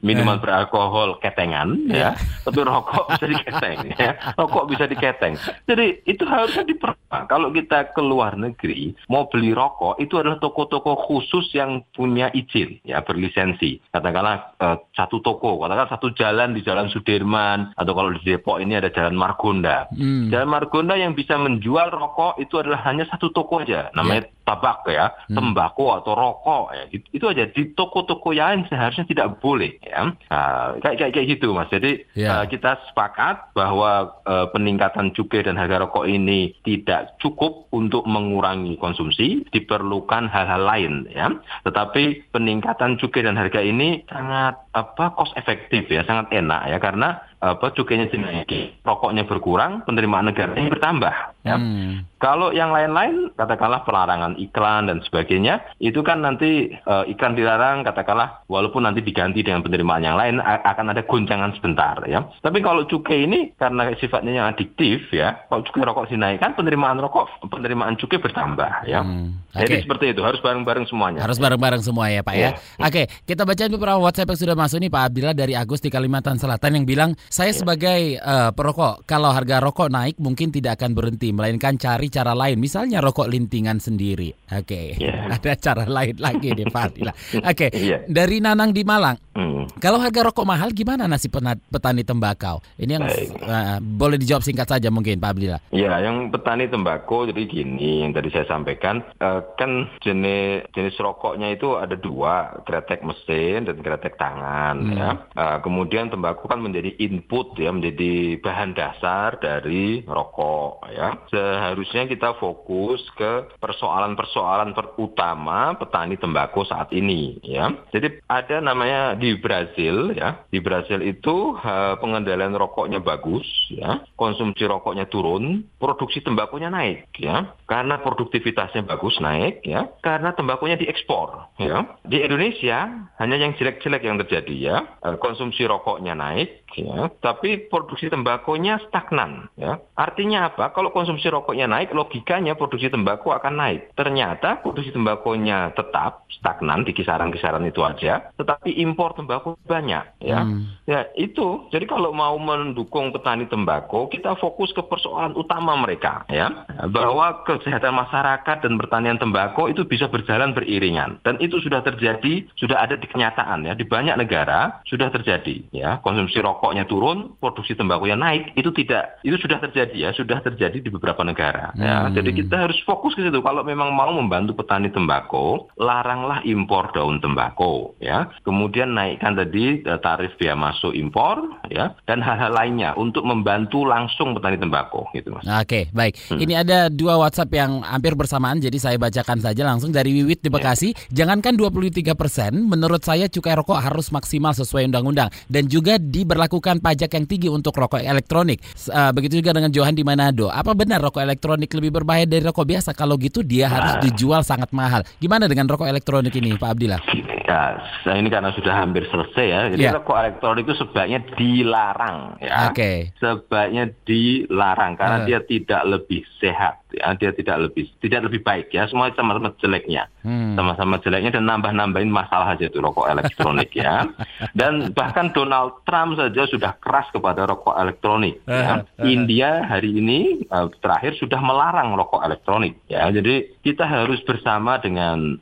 minuman 0.02 0.42
beralkohol 0.42 1.22
ketengan, 1.22 1.86
ya, 1.86 2.18
tapi 2.42 2.66
rokok 2.66 3.14
bisa 3.14 3.26
diketeng. 3.30 3.78
Ya. 3.94 4.12
Rokok 4.34 4.66
bisa 4.74 4.86
diketeng. 4.90 5.38
Jadi 5.70 6.02
itu 6.10 6.24
harusnya 6.26 6.66
diperlukan. 6.66 7.30
Kalau 7.30 7.54
kita 7.54 7.94
ke 7.94 8.02
luar 8.02 8.34
negeri 8.40 8.98
mau 9.06 9.30
beli 9.30 9.54
rokok 9.54 10.02
itu 10.02 10.18
adalah 10.18 10.42
toko-toko 10.42 10.98
khusus 10.98 11.54
yang 11.54 11.86
punya 11.94 12.34
izin, 12.34 12.82
ya 12.82 13.06
berlisensi. 13.06 13.78
Katakanlah 13.94 14.58
eh, 14.58 14.78
satu 14.98 15.22
toko, 15.22 15.62
katakanlah 15.62 15.92
satu 15.94 16.08
jalan 16.18 16.58
di 16.58 16.66
Jalan 16.66 16.90
Sudirman 16.90 17.78
atau 17.78 17.94
kalau 17.94 18.10
di 18.18 18.22
Depok 18.26 18.58
ini 18.58 18.74
ada 18.80 18.90
Jalan 18.90 19.14
Margonda. 19.14 19.86
Hmm. 19.94 20.34
Jalan 20.34 20.50
Margonda 20.50 20.98
yang 20.98 21.14
bisa 21.14 21.38
menjual 21.38 21.94
rokok 21.94 22.42
itu 22.42 22.58
adalah 22.58 22.82
hanya 22.90 23.06
satu 23.06 23.30
toko 23.30 23.62
aja, 23.62 23.94
namanya 23.94 24.26
tabak 24.52 24.84
ya, 24.92 25.16
tembakau 25.32 25.96
atau 25.96 26.12
rokok 26.12 26.66
ya. 26.76 26.84
Itu, 26.92 27.06
itu 27.16 27.26
aja 27.32 27.48
di 27.48 27.72
toko-toko 27.72 28.36
yang 28.36 28.68
seharusnya 28.68 29.08
tidak 29.08 29.40
boleh 29.40 29.80
ya. 29.80 30.12
Nah, 30.28 30.76
kayak 30.84 30.98
kayak 31.00 31.12
kayak 31.16 31.28
gitu 31.40 31.56
Mas. 31.56 31.72
Jadi 31.72 32.04
Ya. 32.12 32.44
eh, 32.44 32.46
kita 32.52 32.76
sepakat 32.92 33.56
bahwa 33.56 34.20
eh, 34.28 34.48
peningkatan 34.52 35.16
cukai 35.16 35.48
dan 35.48 35.56
harga 35.56 35.88
rokok 35.88 36.04
ini 36.04 36.52
tidak 36.68 37.16
cukup 37.24 37.72
untuk 37.72 38.04
mengurangi 38.04 38.76
konsumsi, 38.76 39.48
diperlukan 39.56 40.28
hal-hal 40.28 40.68
lain 40.68 41.08
ya. 41.08 41.32
Tetapi 41.64 42.34
peningkatan 42.36 43.00
cukai 43.00 43.24
dan 43.24 43.40
harga 43.40 43.64
ini 43.64 44.04
sangat 44.12 44.60
apa 44.76 45.16
cost 45.16 45.32
efektif 45.40 45.88
ya, 45.88 46.04
sangat 46.04 46.28
enak 46.36 46.68
ya 46.68 46.78
karena 46.84 47.31
apa 47.42 47.74
cukainya 47.74 48.06
dinaiki, 48.14 48.86
rokoknya 48.86 49.26
berkurang, 49.26 49.82
penerimaan 49.82 50.30
negaranya 50.30 50.70
bertambah 50.70 51.16
ya. 51.42 51.58
Hmm. 51.58 52.06
Kalau 52.22 52.54
yang 52.54 52.70
lain-lain, 52.70 53.34
katakanlah 53.34 53.82
pelarangan 53.82 54.38
iklan 54.38 54.86
dan 54.86 55.02
sebagainya, 55.02 55.74
itu 55.82 56.06
kan 56.06 56.22
nanti 56.22 56.70
eh, 56.70 57.04
iklan 57.10 57.34
dilarang, 57.34 57.82
katakanlah 57.82 58.46
walaupun 58.46 58.86
nanti 58.86 59.02
diganti 59.02 59.42
dengan 59.42 59.66
penerimaan 59.66 60.06
yang 60.06 60.14
lain, 60.22 60.38
akan 60.38 60.94
ada 60.94 61.02
goncangan 61.02 61.50
sebentar 61.58 61.98
ya. 62.06 62.30
Tapi 62.46 62.62
kalau 62.62 62.86
cukai 62.86 63.26
ini 63.26 63.58
karena 63.58 63.90
sifatnya 63.98 64.38
yang 64.38 64.48
adiktif 64.54 65.10
ya, 65.10 65.50
kalau 65.50 65.66
cukai 65.66 65.82
rokok 65.82 66.14
dinaikkan, 66.14 66.54
penerimaan 66.54 67.02
rokok, 67.02 67.26
penerimaan 67.50 67.98
cukai 67.98 68.22
bertambah 68.22 68.86
ya. 68.86 69.02
Hmm, 69.02 69.42
Jadi 69.58 69.82
oke. 69.82 69.84
seperti 69.90 70.06
itu, 70.14 70.22
harus 70.22 70.38
bareng-bareng 70.46 70.86
semuanya. 70.86 71.26
Harus 71.26 71.42
bareng-bareng 71.42 71.82
semua 71.82 72.14
ya 72.14 72.22
Pak 72.22 72.36
ya. 72.38 72.54
Iya. 72.54 72.86
Oke, 72.86 73.04
kita 73.26 73.50
bacain 73.50 73.74
beberapa 73.74 73.98
WhatsApp 73.98 74.30
yang 74.30 74.40
sudah 74.46 74.56
masuk 74.62 74.78
nih 74.78 74.94
Pak 74.94 75.04
Abdillah 75.10 75.34
dari 75.34 75.54
Agus 75.58 75.82
di 75.82 75.90
Kalimantan 75.90 76.38
Selatan 76.38 76.78
yang 76.78 76.86
bilang, 76.86 77.18
saya 77.32 77.56
Iya. 77.56 77.60
sebagai 77.64 78.02
eh, 78.20 78.52
perokok, 78.52 79.08
kalau 79.08 79.32
harga 79.32 79.64
rokok 79.64 79.88
naik 79.88 80.20
mungkin 80.20 80.52
tidak 80.52 80.76
akan 80.76 80.92
berhenti, 80.92 81.32
melainkan 81.32 81.80
cari 81.80 82.12
cara 82.12 82.36
lain, 82.36 82.60
misalnya 82.60 83.00
rokok 83.00 83.32
lintingan 83.32 83.80
sendiri. 83.80 84.36
Oke, 84.52 85.00
Iya. 85.00 85.32
ada 85.40 85.52
cara 85.56 85.88
lain 85.88 86.20
lagi 86.20 86.52
nih 86.52 86.68
Pak. 86.68 86.90
Oke, 87.52 87.72
Iya. 87.72 88.04
dari 88.06 88.44
Nanang 88.44 88.76
di 88.76 88.84
Malang, 88.84 89.16
Hmm. 89.32 89.64
kalau 89.80 89.96
harga 89.96 90.28
rokok 90.28 90.44
mahal 90.44 90.76
gimana 90.76 91.08
nasib 91.08 91.32
petani 91.72 92.04
tembakau? 92.04 92.60
Ini 92.76 92.92
yang 93.00 93.08
eh, 93.08 93.78
boleh 93.80 94.20
dijawab 94.20 94.44
singkat 94.44 94.68
saja 94.68 94.92
mungkin 94.92 95.16
Pak 95.18 95.32
Abdillah. 95.32 95.62
Ya, 95.72 96.04
yang 96.04 96.28
petani 96.28 96.68
tembakau 96.68 97.24
jadi 97.24 97.48
gini 97.48 98.04
yang 98.04 98.12
tadi 98.12 98.28
saya 98.28 98.44
sampaikan 98.44 99.00
eh, 99.24 99.40
kan 99.56 99.88
jenis 100.04 100.68
jenis 100.76 101.00
rokoknya 101.00 101.56
itu 101.56 101.80
ada 101.80 101.96
dua, 101.96 102.60
kretek 102.68 103.08
mesin 103.08 103.64
dan 103.64 103.80
kretek 103.80 104.20
tangan 104.20 104.76
ya. 104.92 105.10
Eh, 105.32 105.58
kemudian 105.64 106.12
tembakau 106.12 106.52
kan 106.52 106.60
menjadi 106.60 106.92
input 107.22 107.54
ya, 107.62 107.70
menjadi 107.70 108.42
bahan 108.42 108.74
dasar 108.74 109.38
dari 109.38 110.02
rokok 110.02 110.90
ya. 110.90 111.22
Seharusnya 111.30 112.10
kita 112.10 112.42
fokus 112.42 113.06
ke 113.14 113.54
persoalan 113.62 114.18
persoalan-persoalan 114.18 114.98
utama 114.98 115.78
petani 115.78 116.18
tembakau 116.18 116.66
saat 116.66 116.90
ini 116.96 117.38
ya. 117.46 117.70
Jadi 117.94 118.24
ada 118.26 118.58
namanya 118.64 119.14
di 119.14 119.38
Brazil 119.38 120.16
ya. 120.18 120.42
Di 120.50 120.58
Brazil 120.58 121.06
itu 121.06 121.54
uh, 121.56 121.96
pengendalian 122.02 122.58
rokoknya 122.58 123.04
bagus 123.04 123.46
ya. 123.70 124.02
Konsumsi 124.18 124.66
rokoknya 124.66 125.06
turun, 125.12 125.68
produksi 125.78 126.24
tembakunya 126.26 126.74
naik 126.74 127.12
ya. 127.20 127.54
Karena 127.70 128.02
produktivitasnya 128.02 128.88
bagus 128.88 129.22
naik 129.22 129.62
ya. 129.68 129.92
Karena 130.02 130.34
tembakunya 130.34 130.80
diekspor 130.80 131.54
ya. 131.62 132.00
Di 132.02 132.24
Indonesia 132.24 133.10
hanya 133.20 133.36
yang 133.38 133.54
jelek-jelek 133.54 134.02
yang 134.02 134.18
terjadi 134.26 134.56
ya. 134.56 134.78
Uh, 135.04 135.20
konsumsi 135.22 135.68
rokoknya 135.68 136.18
naik 136.18 136.66
ya, 136.76 137.11
tapi 137.20 137.68
produksi 137.68 138.08
tembakunya 138.08 138.80
stagnan 138.88 139.52
ya. 139.58 139.82
Artinya 139.98 140.54
apa? 140.54 140.72
Kalau 140.72 140.94
konsumsi 140.94 141.28
rokoknya 141.28 141.68
naik, 141.68 141.92
logikanya 141.92 142.54
produksi 142.56 142.88
tembakau 142.88 143.34
akan 143.34 143.54
naik. 143.58 143.82
Ternyata 143.98 144.62
produksi 144.62 144.94
tembakunya 144.94 145.74
tetap 145.74 146.30
stagnan 146.30 146.86
di 146.86 146.94
kisaran-kisaran 146.94 147.66
itu 147.66 147.82
aja, 147.82 148.30
tetapi 148.38 148.78
impor 148.80 149.18
tembakau 149.18 149.58
banyak 149.66 150.06
ya. 150.22 150.46
Hmm. 150.46 150.70
Ya, 150.86 151.10
itu. 151.18 151.68
Jadi 151.74 151.90
kalau 151.90 152.14
mau 152.14 152.38
mendukung 152.38 153.10
petani 153.10 153.50
tembakau, 153.50 154.08
kita 154.08 154.38
fokus 154.38 154.70
ke 154.72 154.84
persoalan 154.86 155.34
utama 155.34 155.74
mereka 155.78 156.24
ya, 156.30 156.68
bahwa 156.92 157.42
kesehatan 157.48 157.98
masyarakat 157.98 158.58
dan 158.62 158.74
pertanian 158.78 159.18
tembakau 159.18 159.68
itu 159.68 159.84
bisa 159.88 160.06
berjalan 160.08 160.54
beriringan. 160.54 161.18
Dan 161.26 161.42
itu 161.42 161.58
sudah 161.64 161.82
terjadi, 161.82 162.46
sudah 162.60 162.78
ada 162.84 162.96
di 162.98 163.08
kenyataan 163.10 163.66
ya, 163.66 163.74
di 163.74 163.84
banyak 163.88 164.18
negara 164.20 164.84
sudah 164.86 165.10
terjadi 165.10 165.66
ya. 165.74 165.98
Konsumsi 166.06 166.38
rokoknya 166.38 166.86
turun, 166.86 167.01
produksi 167.42 167.74
tembakunya 167.74 168.14
naik, 168.14 168.54
itu 168.54 168.70
tidak 168.76 169.18
itu 169.26 169.36
sudah 169.42 169.58
terjadi 169.58 169.96
ya, 169.96 170.10
sudah 170.14 170.40
terjadi 170.46 170.78
di 170.78 170.90
beberapa 170.94 171.26
negara 171.26 171.74
ya. 171.74 172.08
Hmm. 172.08 172.14
Jadi 172.14 172.30
kita 172.46 172.70
harus 172.70 172.78
fokus 172.86 173.18
ke 173.18 173.26
situ. 173.26 173.42
Kalau 173.42 173.66
memang 173.66 173.90
mau 173.94 174.14
membantu 174.14 174.62
petani 174.62 174.94
tembakau, 174.94 175.72
laranglah 175.82 176.46
impor 176.46 176.94
daun 176.94 177.18
tembakau 177.18 177.98
ya. 177.98 178.30
Kemudian 178.46 178.94
naikkan 178.94 179.34
tadi 179.34 179.82
eh, 179.82 180.00
tarif 180.00 180.38
biaya 180.38 180.54
masuk 180.54 180.94
impor 180.94 181.42
ya 181.72 181.98
dan 182.06 182.22
hal-hal 182.22 182.54
lainnya 182.54 182.94
untuk 182.94 183.26
membantu 183.26 183.84
langsung 183.88 184.38
petani 184.38 184.62
tembakau 184.62 185.10
gitu 185.18 185.34
Mas. 185.34 185.46
Oke, 185.48 185.90
baik. 185.92 186.20
Hmm. 186.30 186.40
Ini 186.40 186.54
ada 186.62 186.80
dua 186.92 187.18
WhatsApp 187.18 187.52
yang 187.56 187.82
hampir 187.82 188.14
bersamaan 188.14 188.62
jadi 188.62 188.78
saya 188.78 188.98
bacakan 189.02 189.42
saja 189.42 189.64
langsung 189.66 189.90
dari 189.90 190.14
Wiwit 190.14 190.44
di 190.44 190.50
ya. 190.50 190.56
Bekasi. 190.60 190.90
Yeah. 190.92 191.26
Jangankan 191.32 191.56
23 191.56 192.18
persen, 192.18 192.52
menurut 192.68 193.02
saya 193.06 193.30
cukai 193.32 193.56
rokok 193.56 193.80
harus 193.80 194.12
maksimal 194.12 194.52
sesuai 194.52 194.90
undang-undang 194.92 195.30
dan 195.48 195.70
juga 195.70 195.96
diberlakukan 195.96 196.84
pajak 196.92 197.16
yang 197.16 197.24
tinggi 197.24 197.48
untuk 197.48 197.72
rokok 197.72 198.04
elektronik. 198.04 198.60
Uh, 198.92 199.16
begitu 199.16 199.40
juga 199.40 199.56
dengan 199.56 199.72
Johan 199.72 199.96
di 199.96 200.04
Manado. 200.04 200.52
Apa 200.52 200.76
benar 200.76 201.00
rokok 201.00 201.24
elektronik 201.24 201.72
lebih 201.72 202.04
berbahaya 202.04 202.28
dari 202.28 202.44
rokok 202.44 202.68
biasa? 202.68 202.92
Kalau 202.92 203.16
gitu 203.16 203.40
dia 203.48 203.72
harus 203.72 203.96
nah. 203.96 204.04
dijual 204.04 204.44
sangat 204.44 204.76
mahal. 204.76 205.08
Gimana 205.24 205.48
dengan 205.48 205.72
rokok 205.72 205.88
elektronik 205.88 206.36
ini, 206.36 206.60
Pak 206.60 206.70
Abdillah? 206.76 207.02
Ya, 207.48 207.80
ini 208.16 208.28
karena 208.28 208.52
sudah 208.52 208.74
hampir 208.76 209.08
selesai 209.08 209.46
ya. 209.48 209.62
Jadi 209.72 209.84
yeah. 209.88 209.96
rokok 209.96 210.18
elektronik 210.20 210.68
itu 210.68 210.76
sebaiknya 210.84 211.24
dilarang 211.40 212.40
ya. 212.44 212.72
Oke. 212.72 212.76
Okay. 212.76 212.98
Sebaiknya 213.24 213.86
dilarang 214.04 215.00
karena 215.00 215.18
uh. 215.24 215.26
dia 215.28 215.40
tidak 215.48 215.82
lebih 215.88 216.28
sehat. 216.44 216.81
Dia 216.92 217.32
tidak 217.32 217.70
lebih 217.70 217.86
tidak 218.00 218.30
lebih 218.30 218.42
baik 218.42 218.68
ya. 218.74 218.88
Semua 218.88 219.12
sama-sama 219.14 219.54
jeleknya. 219.60 220.08
Hmm. 220.26 220.54
Sama-sama 220.56 221.00
jeleknya 221.00 221.38
dan 221.40 221.48
nambah-nambahin 221.48 222.12
masalah 222.12 222.54
aja 222.56 222.68
itu 222.68 222.80
rokok 222.80 223.08
elektronik 223.10 223.72
ya. 223.76 224.08
Dan 224.60 224.92
bahkan 224.92 225.32
Donald 225.32 225.82
Trump 225.88 226.18
saja 226.18 226.46
sudah 226.50 226.76
keras 226.82 227.08
kepada 227.14 227.46
rokok 227.46 227.78
elektronik 227.78 228.42
ya. 228.46 228.84
Uh. 228.98 229.06
India 229.06 229.66
hari 229.66 229.98
ini 229.98 230.48
uh, 230.50 230.70
terakhir 230.82 231.18
sudah 231.18 231.40
melarang 231.40 231.94
rokok 231.96 232.22
elektronik 232.26 232.78
ya. 232.90 233.08
Jadi 233.10 233.62
kita 233.62 233.86
harus 233.86 234.20
bersama 234.26 234.82
dengan 234.82 235.38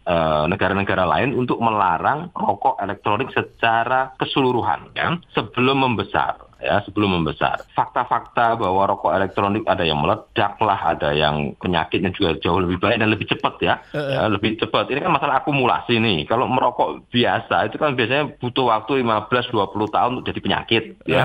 negara-negara 0.49 1.07
uh, 1.07 1.11
lain 1.15 1.29
untuk 1.35 1.61
melarang 1.61 2.31
rokok 2.35 2.81
elektronik 2.83 3.31
secara 3.31 4.11
keseluruhan 4.19 4.91
ya 4.95 5.15
sebelum 5.31 5.85
membesar 5.85 6.48
ya 6.59 6.83
sebelum 6.83 7.19
membesar. 7.19 7.63
Fakta-fakta 7.73 8.59
bahwa 8.59 8.85
rokok 8.91 9.15
elektronik 9.15 9.63
ada 9.65 9.87
yang 9.87 10.03
meledak 10.03 10.59
lah, 10.59 10.79
ada 10.95 11.15
yang 11.15 11.55
penyakitnya 11.57 12.11
juga 12.11 12.35
jauh 12.37 12.59
lebih 12.59 12.77
baik 12.83 12.99
dan 12.99 13.09
lebih 13.09 13.27
cepat 13.31 13.55
ya, 13.63 13.79
ya 13.95 14.27
lebih 14.27 14.59
cepat. 14.59 14.91
Ini 14.91 14.99
kan 15.03 15.15
masalah 15.15 15.41
akumulasi 15.41 15.97
nih. 15.97 16.27
Kalau 16.27 16.45
merokok 16.51 17.07
biasa 17.09 17.71
itu 17.71 17.79
kan 17.79 17.95
biasanya 17.95 18.35
butuh 18.37 18.67
waktu 18.67 19.01
15-20 19.01 19.95
tahun 19.95 20.11
untuk 20.19 20.27
jadi 20.27 20.39
penyakit 20.43 20.83
ya. 21.07 21.23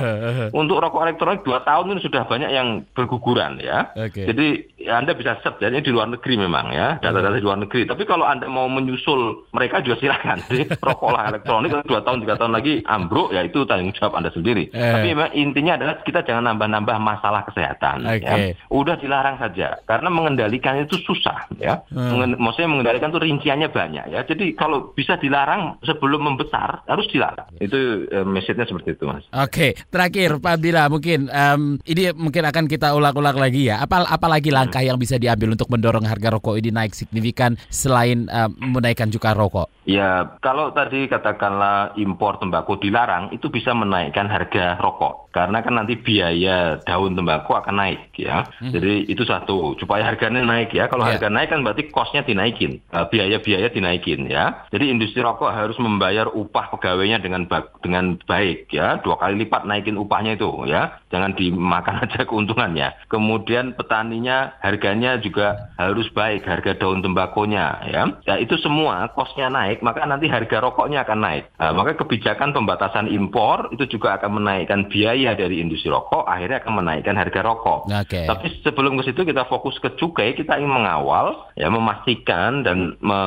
Untuk 0.55 0.79
rokok 0.79 1.03
elektronik 1.03 1.43
2 1.43 1.69
tahun 1.69 1.85
ini 1.91 2.01
sudah 2.01 2.23
banyak 2.31 2.51
yang 2.55 2.87
berguguran 2.95 3.59
ya. 3.59 3.91
Okay. 3.95 4.31
Jadi 4.31 4.47
ya 4.79 5.03
Anda 5.03 5.19
bisa 5.19 5.37
set 5.43 5.59
ya, 5.59 5.69
ini 5.69 5.83
di 5.83 5.91
luar 5.91 6.07
negeri 6.07 6.39
memang 6.39 6.71
ya, 6.71 7.03
data-data 7.03 7.35
di 7.35 7.45
luar 7.45 7.59
negeri. 7.59 7.91
Tapi 7.91 8.07
kalau 8.07 8.25
Anda 8.25 8.47
mau 8.47 8.71
menyusul 8.71 9.51
mereka 9.51 9.83
juga 9.83 9.99
silakan. 9.99 10.39
Jadi 10.49 10.79
rokoklah 10.79 11.35
elektronik 11.35 11.75
2 11.83 12.07
tahun 12.07 12.19
3 12.23 12.39
tahun 12.39 12.53
lagi 12.55 12.75
ambruk 12.87 13.35
ya 13.35 13.43
itu 13.43 13.67
tanggung 13.67 13.91
jawab 13.97 14.23
Anda 14.23 14.31
sendiri. 14.31 14.71
Tapi 14.71 15.24
intinya 15.33 15.79
adalah 15.79 15.95
kita 16.03 16.27
jangan 16.27 16.53
nambah-nambah 16.53 16.97
masalah 17.01 17.47
kesehatan. 17.49 18.05
Okay. 18.05 18.59
Ya. 18.59 18.67
Udah 18.69 18.99
dilarang 18.99 19.41
saja 19.41 19.81
karena 19.89 20.09
mengendalikan 20.11 20.83
itu 20.83 20.99
susah 21.01 21.49
ya. 21.57 21.81
Hmm. 21.95 22.37
maksudnya 22.37 22.71
mengendalikan 22.71 23.15
itu 23.15 23.21
rinciannya 23.23 23.69
banyak 23.71 24.05
ya. 24.11 24.21
Jadi 24.27 24.53
kalau 24.59 24.93
bisa 24.93 25.17
dilarang 25.21 25.79
sebelum 25.87 26.27
membesar 26.27 26.83
harus 26.89 27.07
dilarang. 27.11 27.49
Itu 27.61 28.09
uh, 28.11 28.27
message-nya 28.27 28.67
seperti 28.67 28.99
itu 28.99 29.05
mas. 29.07 29.25
Oke, 29.31 29.49
okay. 29.49 29.71
terakhir 29.89 30.43
Pak 30.43 30.61
Abdillah 30.61 30.87
mungkin 30.91 31.31
um, 31.31 31.79
ini 31.87 32.11
mungkin 32.17 32.45
akan 32.49 32.65
kita 32.67 32.93
ulang-ulang 32.93 33.39
lagi 33.39 33.71
ya. 33.71 33.81
Apa 33.85 34.05
apalagi 34.09 34.51
hmm. 34.51 34.59
langkah 34.59 34.83
hmm. 34.83 34.91
yang 34.95 34.99
bisa 34.99 35.17
diambil 35.21 35.55
untuk 35.55 35.71
mendorong 35.71 36.05
harga 36.05 36.35
rokok 36.35 36.59
ini 36.59 36.75
naik 36.75 36.93
signifikan 36.97 37.55
selain 37.71 38.27
um, 38.29 38.51
menaikkan 38.75 39.09
cukai 39.13 39.37
rokok? 39.37 39.71
Ya 39.85 40.41
kalau 40.41 40.73
tadi 40.73 41.07
katakanlah 41.07 41.93
impor 42.01 42.41
tembakau 42.41 42.81
dilarang 42.81 43.31
itu 43.31 43.53
bisa 43.53 43.77
menaikkan 43.77 44.27
harga 44.27 44.81
rokok 44.81 45.14
karena 45.35 45.67
kan 45.67 45.75
nanti 45.75 45.99
biaya 45.99 46.79
daun 46.87 47.19
tembakau 47.19 47.59
akan 47.59 47.75
naik 47.75 48.15
ya. 48.15 48.47
Hmm. 48.63 48.71
Jadi 48.71 49.11
itu 49.11 49.27
satu 49.27 49.75
supaya 49.83 50.07
harganya 50.07 50.47
naik 50.47 50.71
ya. 50.71 50.87
Kalau 50.87 51.03
yeah. 51.03 51.19
harga 51.19 51.27
naik 51.27 51.51
kan 51.51 51.67
berarti 51.67 51.91
kosnya 51.91 52.23
dinaikin, 52.23 52.79
uh, 52.95 53.11
biaya-biaya 53.11 53.67
dinaikin 53.75 54.31
ya. 54.31 54.65
Jadi 54.71 54.95
industri 54.95 55.27
rokok 55.27 55.51
harus 55.51 55.75
membayar 55.83 56.31
upah 56.31 56.71
pegawainya 56.79 57.19
dengan 57.19 57.51
ba 57.51 57.67
dengan 57.83 58.15
baik 58.23 58.71
ya, 58.71 59.03
dua 59.03 59.19
kali 59.19 59.43
lipat 59.43 59.67
naikin 59.67 59.99
upahnya 59.99 60.39
itu 60.39 60.47
ya. 60.71 61.03
Jangan 61.11 61.35
dimakan 61.35 61.99
aja 62.07 62.23
keuntungannya. 62.23 62.95
Kemudian 63.11 63.75
petaninya 63.75 64.55
harganya 64.63 65.19
juga 65.19 65.75
harus 65.75 66.07
baik, 66.15 66.47
harga 66.47 66.79
daun 66.79 67.03
tembakonya 67.03 67.83
ya. 67.91 68.03
Ya 68.23 68.35
itu 68.39 68.55
semua 68.63 69.11
kosnya 69.11 69.51
naik, 69.51 69.83
maka 69.83 70.07
nanti 70.07 70.31
harga 70.31 70.63
rokoknya 70.63 71.03
akan 71.03 71.19
naik. 71.19 71.45
Nah, 71.59 71.75
maka 71.75 71.99
kebijakan 71.99 72.55
pembatasan 72.55 73.11
impor 73.11 73.75
itu 73.75 73.99
juga 73.99 74.15
akan 74.15 74.39
menaikkan 74.39 74.87
biaya 74.87 75.04
biaya 75.05 75.37
dari 75.37 75.61
industri 75.61 75.93
rokok 75.93 76.25
akhirnya 76.25 76.65
akan 76.65 76.81
menaikkan 76.81 77.13
harga 77.21 77.41
rokok. 77.45 77.93
Okay. 78.09 78.25
Tapi 78.25 78.65
sebelum 78.65 78.97
ke 78.97 79.13
situ 79.13 79.21
kita 79.29 79.45
fokus 79.45 79.77
ke 79.77 79.93
cukai, 80.01 80.33
kita 80.33 80.57
ingin 80.57 80.73
mengawal, 80.73 81.53
ya 81.61 81.69
memastikan 81.69 82.65
dan 82.65 82.97
me 83.05 83.21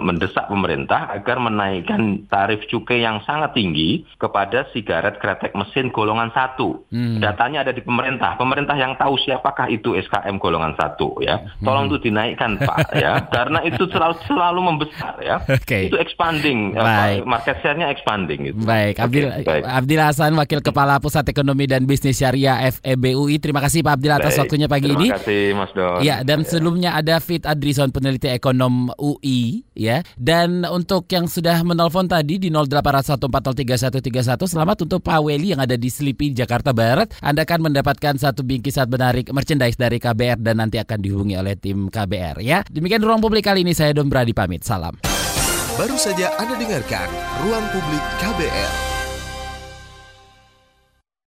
mendesak 0.00 0.48
pemerintah 0.48 1.12
agar 1.12 1.36
menaikkan 1.36 2.24
tarif 2.32 2.64
cukai 2.72 3.04
yang 3.04 3.20
sangat 3.28 3.52
tinggi 3.52 4.08
kepada 4.16 4.64
sigaret 4.72 5.20
kretek 5.20 5.52
mesin 5.52 5.92
golongan 5.92 6.32
satu. 6.32 6.88
Hmm. 6.88 7.20
Datanya 7.20 7.68
ada 7.68 7.76
di 7.76 7.84
pemerintah. 7.84 8.40
Pemerintah 8.40 8.80
yang 8.80 8.96
tahu 8.96 9.20
siapakah 9.20 9.68
itu 9.68 10.00
SKM 10.00 10.40
golongan 10.40 10.72
satu 10.80 11.20
ya. 11.20 11.44
Tolong 11.60 11.92
hmm. 11.92 11.92
itu 11.92 11.98
dinaikkan 12.08 12.56
Pak 12.56 12.96
ya, 12.96 13.20
karena 13.36 13.60
itu 13.68 13.84
selalu 13.92 14.16
selalu 14.24 14.60
membesar 14.64 15.20
ya. 15.20 15.44
Okay. 15.44 15.92
Itu 15.92 16.00
expanding, 16.00 16.72
Baik. 16.72 17.28
market 17.28 17.60
share-nya 17.60 17.92
expanding. 17.92 18.48
Gitu. 18.48 18.64
Baik, 18.64 18.96
Abdil, 18.96 19.28
okay, 19.28 19.60
Abdil 19.66 20.00
Hasan, 20.00 20.32
Wakil 20.38 20.64
Kepala 20.64 20.96
Pusat 21.02 21.17
Ekonomi 21.26 21.66
dan 21.66 21.82
Bisnis 21.88 22.22
Syariah 22.22 22.70
FEBUI. 22.70 23.42
Terima 23.42 23.58
kasih 23.58 23.82
Pak 23.82 23.98
Abdil 23.98 24.14
atas 24.14 24.38
Baik, 24.38 24.40
waktunya 24.46 24.68
pagi 24.70 24.86
terima 24.86 25.00
ini. 25.02 25.08
Terima 25.10 25.18
kasih 25.18 25.42
Mas 25.58 25.72
Don. 25.74 25.98
Ya, 26.06 26.16
dan 26.22 26.38
ya. 26.42 26.46
sebelumnya 26.46 26.90
ada 26.94 27.18
Fit 27.18 27.42
Adrison 27.42 27.90
peneliti 27.90 28.30
ekonom 28.30 28.94
UI 28.94 29.66
ya. 29.74 30.06
Dan 30.14 30.62
untuk 30.68 31.10
yang 31.10 31.26
sudah 31.26 31.58
menelpon 31.66 32.06
tadi 32.06 32.38
di 32.38 32.48
081403131 32.54 34.46
selamat 34.46 34.76
untuk 34.86 35.00
Pak 35.02 35.18
Weli 35.24 35.56
yang 35.56 35.62
ada 35.64 35.74
di 35.74 35.90
Slipi 35.90 36.30
Jakarta 36.30 36.70
Barat. 36.70 37.10
Anda 37.18 37.42
akan 37.42 37.72
mendapatkan 37.72 38.14
satu 38.20 38.46
bingkisan 38.46 38.86
menarik 38.86 39.34
merchandise 39.34 39.74
dari 39.74 39.98
KBR 39.98 40.38
dan 40.38 40.62
nanti 40.62 40.78
akan 40.78 40.98
dihubungi 41.02 41.34
oleh 41.34 41.58
tim 41.58 41.90
KBR 41.90 42.38
ya. 42.44 42.62
Demikian 42.70 43.02
ruang 43.02 43.18
publik 43.18 43.42
kali 43.48 43.66
ini 43.66 43.74
saya 43.74 43.90
Don 43.96 44.06
Brady 44.06 44.36
pamit. 44.36 44.62
Salam. 44.68 44.94
Baru 45.78 45.94
saja 45.94 46.34
Anda 46.42 46.58
dengarkan 46.58 47.06
Ruang 47.46 47.66
Publik 47.70 48.02
KBR. 48.18 48.97